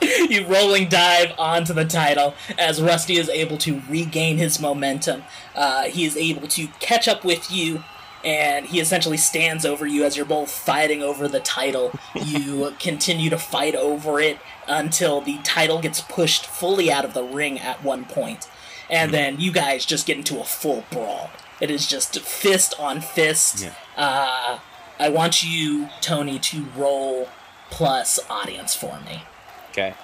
you 0.30 0.46
rolling 0.46 0.88
dive 0.88 1.32
onto 1.38 1.72
the 1.74 1.84
title 1.84 2.34
as 2.58 2.80
Rusty 2.80 3.16
is 3.16 3.28
able 3.28 3.58
to 3.58 3.82
regain 3.88 4.38
his 4.38 4.58
momentum. 4.60 5.24
Uh, 5.54 5.82
he 5.84 6.04
is 6.04 6.16
able 6.16 6.48
to 6.48 6.68
catch 6.78 7.06
up 7.08 7.24
with 7.24 7.50
you, 7.50 7.82
and 8.24 8.66
he 8.66 8.80
essentially 8.80 9.16
stands 9.16 9.64
over 9.64 9.86
you 9.86 10.04
as 10.04 10.16
you're 10.16 10.26
both 10.26 10.50
fighting 10.50 11.02
over 11.02 11.28
the 11.28 11.40
title. 11.40 11.92
you 12.14 12.74
continue 12.78 13.30
to 13.30 13.38
fight 13.38 13.74
over 13.74 14.20
it 14.20 14.38
until 14.68 15.20
the 15.20 15.38
title 15.38 15.80
gets 15.80 16.00
pushed 16.00 16.46
fully 16.46 16.90
out 16.90 17.04
of 17.04 17.14
the 17.14 17.24
ring 17.24 17.58
at 17.58 17.82
one 17.82 18.04
point, 18.04 18.48
and 18.88 19.12
then 19.12 19.40
you 19.40 19.52
guys 19.52 19.84
just 19.84 20.06
get 20.06 20.16
into 20.16 20.40
a 20.40 20.44
full 20.44 20.84
brawl. 20.90 21.30
It 21.60 21.70
is 21.70 21.86
just 21.86 22.18
fist 22.20 22.74
on 22.78 23.00
fist. 23.00 23.62
Yeah. 23.62 23.74
Uh, 23.96 24.58
I 24.98 25.08
want 25.08 25.42
you, 25.42 25.88
Tony, 26.00 26.38
to 26.38 26.64
roll 26.76 27.28
plus 27.70 28.18
audience 28.28 28.74
for 28.74 29.00
me. 29.00 29.22
okay. 29.70 29.94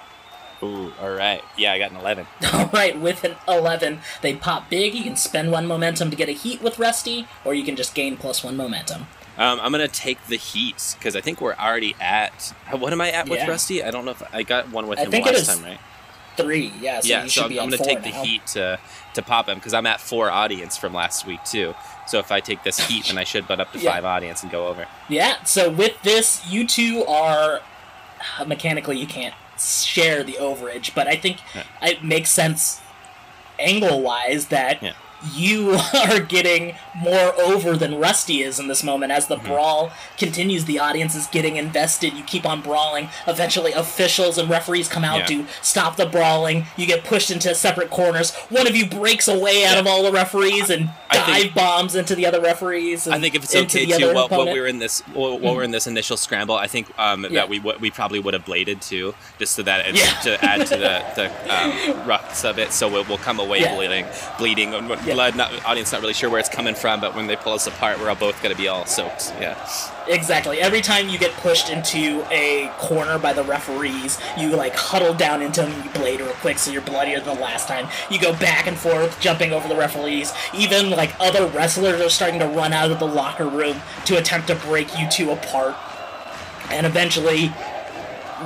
Ooh, 0.63 0.91
all 0.99 1.11
right. 1.11 1.43
Yeah, 1.55 1.73
I 1.73 1.77
got 1.79 1.91
an 1.91 1.97
eleven. 1.97 2.25
All 2.53 2.65
right, 2.73 2.99
with 2.99 3.23
an 3.23 3.35
11, 3.47 3.99
they 4.23 4.35
pop 4.35 4.69
big. 4.71 4.95
You 4.95 5.03
can 5.03 5.15
spend 5.15 5.51
one 5.51 5.67
momentum 5.67 6.09
to 6.09 6.15
get 6.15 6.29
a 6.29 6.31
heat 6.31 6.63
with 6.63 6.79
Rusty, 6.79 7.27
or 7.45 7.53
you 7.53 7.63
can 7.63 7.75
just 7.75 7.93
gain 7.93 8.17
plus 8.17 8.43
one 8.43 8.57
momentum. 8.57 9.01
Um, 9.37 9.59
I'm 9.61 9.71
gonna 9.71 9.87
take 9.87 10.25
the 10.25 10.35
heat 10.35 10.95
because 10.97 11.15
I 11.15 11.21
think 11.21 11.41
we're 11.41 11.53
already 11.53 11.95
at. 12.01 12.53
What 12.71 12.91
am 12.91 13.01
I 13.01 13.11
at 13.11 13.29
with 13.29 13.39
Yeah. 13.39 13.49
Rusty? 13.49 13.83
I 13.83 13.91
don't 13.91 14.03
know 14.03 14.11
if 14.11 14.23
I 14.33 14.41
got 14.41 14.71
one 14.71 14.87
with 14.87 14.97
I 14.97 15.03
him 15.03 15.11
last 15.11 15.45
time, 15.45 15.63
right? 15.63 15.79
Three, 16.37 16.71
yeah, 16.81 16.99
so 17.01 17.07
yeah, 17.07 17.27
so 17.27 17.45
I'm, 17.45 17.51
I'm 17.51 17.55
gonna 17.57 17.77
four 17.77 17.85
take 17.85 18.01
the 18.03 18.09
heat 18.09 18.45
to 18.47 18.79
to 19.13 19.21
pop 19.21 19.47
him 19.47 19.55
because 19.59 19.75
I'm 19.75 19.85
at 19.85 20.01
four 20.01 20.31
audience 20.31 20.75
from 20.75 20.93
last 20.93 21.27
week 21.27 21.43
too. 21.45 21.75
So 22.07 22.17
if 22.17 22.31
I 22.31 22.39
take 22.39 22.63
this 22.63 22.79
heat, 22.79 23.05
then 23.07 23.17
I 23.19 23.23
should 23.25 23.47
butt 23.47 23.59
up 23.59 23.71
to 23.73 23.79
Yeah. 23.79 23.91
five 23.91 24.05
audience 24.05 24.41
and 24.41 24.51
go 24.51 24.67
over. 24.67 24.87
Yeah, 25.07 25.43
so 25.43 25.69
with 25.69 26.01
this, 26.01 26.43
you 26.49 26.65
two 26.65 27.05
are. 27.05 27.61
Mechanically, 28.47 28.97
you 28.97 29.05
can't 29.05 29.35
share 29.59 30.23
the 30.23 30.33
overage, 30.33 30.93
but 30.95 31.07
I 31.07 31.15
think 31.15 31.37
Yeah. 31.55 31.63
it 31.81 32.03
makes 32.03 32.29
sense 32.29 32.81
angle 33.59 34.01
wise 34.01 34.47
that 34.47 34.81
Yeah. 34.83 34.93
You 35.33 35.71
are 35.93 36.19
getting 36.19 36.75
more 36.95 37.33
over 37.39 37.75
than 37.75 37.95
Rusty 37.99 38.41
is 38.41 38.59
in 38.59 38.67
this 38.67 38.83
moment. 38.83 39.11
As 39.11 39.27
the 39.27 39.37
brawl 39.37 39.91
continues, 40.17 40.65
the 40.65 40.79
audience 40.79 41.15
is 41.15 41.27
getting 41.27 41.55
invested. 41.57 42.13
You 42.13 42.23
keep 42.23 42.45
on 42.45 42.61
brawling. 42.61 43.09
Eventually, 43.27 43.71
officials 43.73 44.37
and 44.37 44.49
referees 44.49 44.87
come 44.87 45.03
out 45.03 45.19
Yeah. 45.29 45.43
to 45.43 45.45
stop 45.61 45.95
the 45.95 46.05
brawling. 46.05 46.65
You 46.75 46.85
get 46.85 47.03
pushed 47.03 47.31
into 47.31 47.53
separate 47.55 47.89
corners. 47.89 48.33
One 48.49 48.67
of 48.67 48.75
you 48.75 48.85
breaks 48.87 49.27
away 49.27 49.65
out 49.65 49.77
of 49.77 49.87
all 49.87 50.03
the 50.03 50.11
referees 50.11 50.69
and 50.69 50.89
I 51.09 51.19
think- 51.19 51.53
dive 51.53 51.55
bombs 51.55 51.95
into 51.95 52.15
the 52.15 52.25
other 52.25 52.41
referees. 52.41 53.05
And 53.07 53.15
I 53.15 53.19
think 53.19 53.35
if 53.35 53.43
it's 53.43 53.55
okay 53.55 53.85
too, 53.85 54.13
while, 54.13 54.27
while 54.27 54.45
we're 54.45 54.67
in 54.67 54.79
this, 54.79 55.01
while, 55.13 55.39
while 55.39 55.55
we're 55.55 55.63
in 55.63 55.71
this 55.71 55.87
initial 55.87 56.17
scramble, 56.17 56.55
I 56.55 56.67
think 56.67 56.87
um, 56.99 57.23
Yeah. 57.23 57.29
that 57.41 57.49
we 57.49 57.59
we 57.59 57.91
probably 57.91 58.19
would 58.19 58.33
have 58.33 58.45
bladed 58.45 58.81
too, 58.81 59.13
just 59.39 59.55
so 59.55 59.63
that 59.63 59.87
it's, 59.87 59.99
Yeah. 59.99 60.11
to 60.37 60.45
add 60.45 60.67
to 60.67 60.77
the 60.77 61.03
the 61.15 61.25
um, 61.53 61.71
rucks 62.07 62.43
of 62.47 62.59
it. 62.59 62.71
So 62.71 62.87
we'll, 62.87 63.03
we'll 63.05 63.17
come 63.17 63.39
away 63.39 63.61
Yeah. 63.61 63.75
bleeding, 63.75 64.05
bleeding, 64.37 64.71
Yeah. 64.73 65.06
Blood. 65.13 65.35
Not 65.35 65.65
audience 65.65 65.91
not 65.91 66.01
really 66.01 66.13
sure 66.13 66.29
where 66.29 66.39
it's 66.39 66.49
coming 66.49 66.75
from, 66.75 67.01
but 67.01 67.15
when 67.15 67.27
they 67.27 67.35
pull 67.35 67.53
us 67.53 67.67
apart, 67.67 67.99
we're 67.99 68.09
all 68.09 68.15
both 68.15 68.41
gonna 68.41 68.55
be 68.55 68.67
all 68.67 68.85
soaked. 68.85 69.33
Yeah. 69.39 69.57
Exactly. 70.07 70.59
Every 70.59 70.81
time 70.81 71.09
you 71.09 71.17
get 71.17 71.31
pushed 71.33 71.69
into 71.69 72.25
a 72.31 72.71
corner 72.77 73.19
by 73.19 73.33
the 73.33 73.43
referees, 73.43 74.19
you 74.37 74.55
like 74.55 74.73
huddle 74.73 75.13
down 75.13 75.41
into 75.41 75.61
them 75.61 75.71
and 75.71 75.85
you 75.85 75.91
blade 75.91 76.21
real 76.21 76.31
quick 76.33 76.57
so 76.57 76.71
you're 76.71 76.81
bloodier 76.81 77.19
than 77.19 77.35
the 77.35 77.41
last 77.41 77.67
time. 77.67 77.87
You 78.09 78.19
go 78.19 78.33
back 78.33 78.67
and 78.67 78.77
forth, 78.77 79.19
jumping 79.19 79.51
over 79.51 79.67
the 79.67 79.75
referees. 79.75 80.33
Even 80.53 80.89
like 80.91 81.13
other 81.19 81.47
wrestlers 81.47 81.99
are 81.99 82.09
starting 82.09 82.39
to 82.39 82.47
run 82.47 82.73
out 82.73 82.91
of 82.91 82.99
the 82.99 83.07
locker 83.07 83.47
room 83.47 83.81
to 84.05 84.17
attempt 84.17 84.47
to 84.47 84.55
break 84.55 84.97
you 84.97 85.09
two 85.09 85.31
apart. 85.31 85.75
And 86.69 86.85
eventually, 86.85 87.51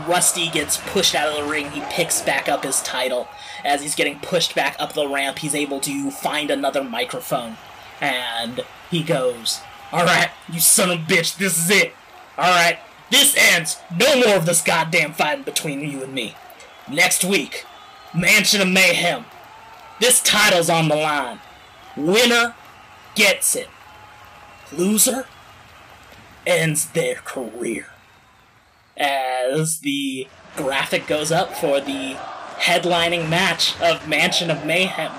Rusty 0.07 0.49
gets 0.49 0.77
pushed 0.77 1.15
out 1.15 1.29
of 1.29 1.43
the 1.43 1.49
ring. 1.49 1.71
He 1.71 1.81
picks 1.89 2.21
back 2.21 2.49
up 2.49 2.63
his 2.63 2.81
title. 2.81 3.27
As 3.63 3.81
he's 3.81 3.95
getting 3.95 4.19
pushed 4.19 4.55
back 4.55 4.75
up 4.79 4.93
the 4.93 5.07
ramp, 5.07 5.39
he's 5.39 5.55
able 5.55 5.79
to 5.81 6.11
find 6.11 6.49
another 6.49 6.83
microphone. 6.83 7.57
And 7.99 8.63
he 8.89 9.03
goes, 9.03 9.61
Alright, 9.93 10.29
you 10.51 10.59
son 10.59 10.89
of 10.89 10.99
a 10.99 11.03
bitch, 11.03 11.37
this 11.37 11.57
is 11.57 11.69
it. 11.69 11.93
Alright, 12.37 12.79
this 13.09 13.35
ends. 13.37 13.77
No 13.95 14.19
more 14.19 14.35
of 14.35 14.45
this 14.45 14.61
goddamn 14.61 15.13
fighting 15.13 15.43
between 15.43 15.81
you 15.81 16.03
and 16.03 16.13
me. 16.13 16.35
Next 16.89 17.23
week, 17.23 17.65
Mansion 18.13 18.61
of 18.61 18.69
Mayhem. 18.69 19.25
This 19.99 20.21
title's 20.21 20.69
on 20.69 20.87
the 20.87 20.95
line. 20.95 21.39
Winner 21.95 22.55
gets 23.15 23.55
it. 23.55 23.69
Loser 24.71 25.27
ends 26.47 26.87
their 26.87 27.15
career. 27.15 27.90
As 29.02 29.80
the 29.80 30.28
graphic 30.56 31.08
goes 31.08 31.32
up 31.32 31.56
for 31.56 31.82
the 31.82 32.16
headlining 32.60 33.28
match 33.30 33.80
of 33.82 34.08
Mansion 34.08 34.52
of 34.52 34.64
Mayhem, 34.64 35.12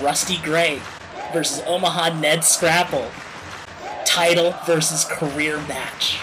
Rusty 0.00 0.38
Gray 0.38 0.80
versus 1.32 1.60
Omaha 1.66 2.20
Ned 2.20 2.44
Scrapple. 2.44 3.10
Title 4.06 4.54
versus 4.66 5.04
career 5.04 5.58
match. 5.66 6.20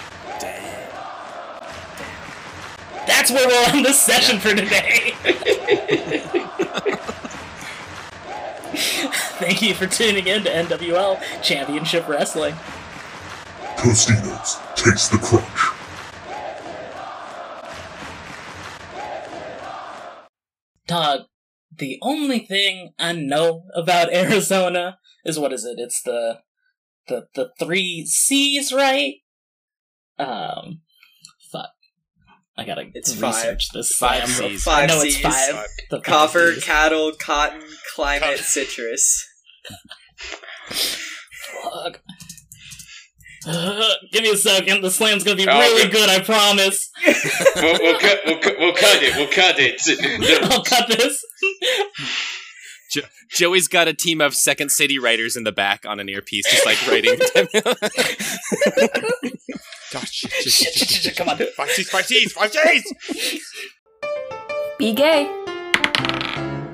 That's 3.06 3.30
where 3.30 3.46
we'll 3.46 3.76
end 3.76 3.86
this 3.86 4.00
session 4.00 4.40
for 4.40 4.56
today. 4.56 5.14
Thank 9.42 9.62
you 9.62 9.74
for 9.74 9.86
tuning 9.86 10.28
in 10.28 10.44
to 10.44 10.50
NWL 10.50 11.20
Championship 11.42 12.08
Wrestling. 12.08 12.56
Tostitos, 13.76 14.60
taste 14.76 15.12
the 15.12 15.18
crunch. 15.18 15.81
Dog, 20.88 21.22
the 21.76 21.98
only 22.02 22.40
thing 22.40 22.94
I 23.00 23.14
know 23.14 23.64
about 23.76 24.14
Arizona 24.14 24.98
is 25.26 25.40
what 25.40 25.54
is 25.54 25.64
it? 25.66 25.76
It's 25.80 26.02
the 26.04 26.40
the 27.08 27.28
the 27.36 27.52
three 27.60 28.06
C's, 28.06 28.72
right? 28.74 29.16
Um, 30.20 30.82
fuck. 31.52 31.70
I 32.58 32.66
gotta 32.66 32.86
It's 32.94 33.16
research 33.16 33.68
five. 33.70 33.74
this. 33.74 33.96
Five. 33.96 34.28
C's. 34.30 34.68
I 34.68 34.72
Five 34.82 34.90
know 34.90 35.02
it's 35.02 35.18
five. 35.20 35.66
The 35.90 35.98
five 35.98 36.04
Copper, 36.04 36.54
Cs. 36.54 36.64
cattle, 36.66 37.12
cotton, 37.20 37.62
climate, 37.96 38.40
citrus. 38.40 39.26
Fuck. 40.70 42.02
give 44.12 44.22
me 44.24 44.32
a 44.32 44.38
second. 44.38 44.82
The 44.82 44.92
slam's 44.92 45.24
gonna 45.24 45.36
be 45.38 45.48
Oh, 45.48 45.60
really 45.60 45.84
good. 45.90 45.94
good. 45.94 46.10
I 46.10 46.20
promise. 46.22 46.90
we'll, 47.56 47.80
we'll, 47.80 48.00
cut, 48.00 48.20
we'll, 48.26 48.40
we'll 48.60 48.74
cut 48.76 49.02
it. 49.02 49.16
We'll 49.16 49.28
cut 49.32 49.56
it. 49.58 50.44
I'll 50.52 50.64
cut 50.64 50.88
this. 50.90 51.26
Jo- 52.92 53.02
Joey's 53.32 53.68
got 53.68 53.88
a 53.88 53.94
team 53.94 54.22
of 54.22 54.36
Second 54.36 54.70
City 54.72 55.00
writers 55.00 55.36
in 55.38 55.44
the 55.44 55.52
back 55.52 55.86
on 55.88 56.00
an 56.00 56.10
earpiece, 56.10 56.46
just 56.52 56.66
like 56.66 56.86
writing. 56.88 57.18
Come 61.16 61.30
on. 61.30 61.38
Five 61.56 61.70
C's, 61.72 61.90
five 61.90 62.06
C's, 62.06 62.32
five 62.34 62.52
C's! 62.52 62.94
Be 64.78 64.94
gay. 64.94 65.30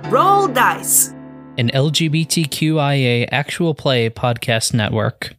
Roll 0.09 0.47
dice. 0.47 1.09
An 1.57 1.69
LGBTQIA 1.69 3.27
actual 3.31 3.73
play 3.73 4.09
podcast 4.09 4.73
network. 4.73 5.33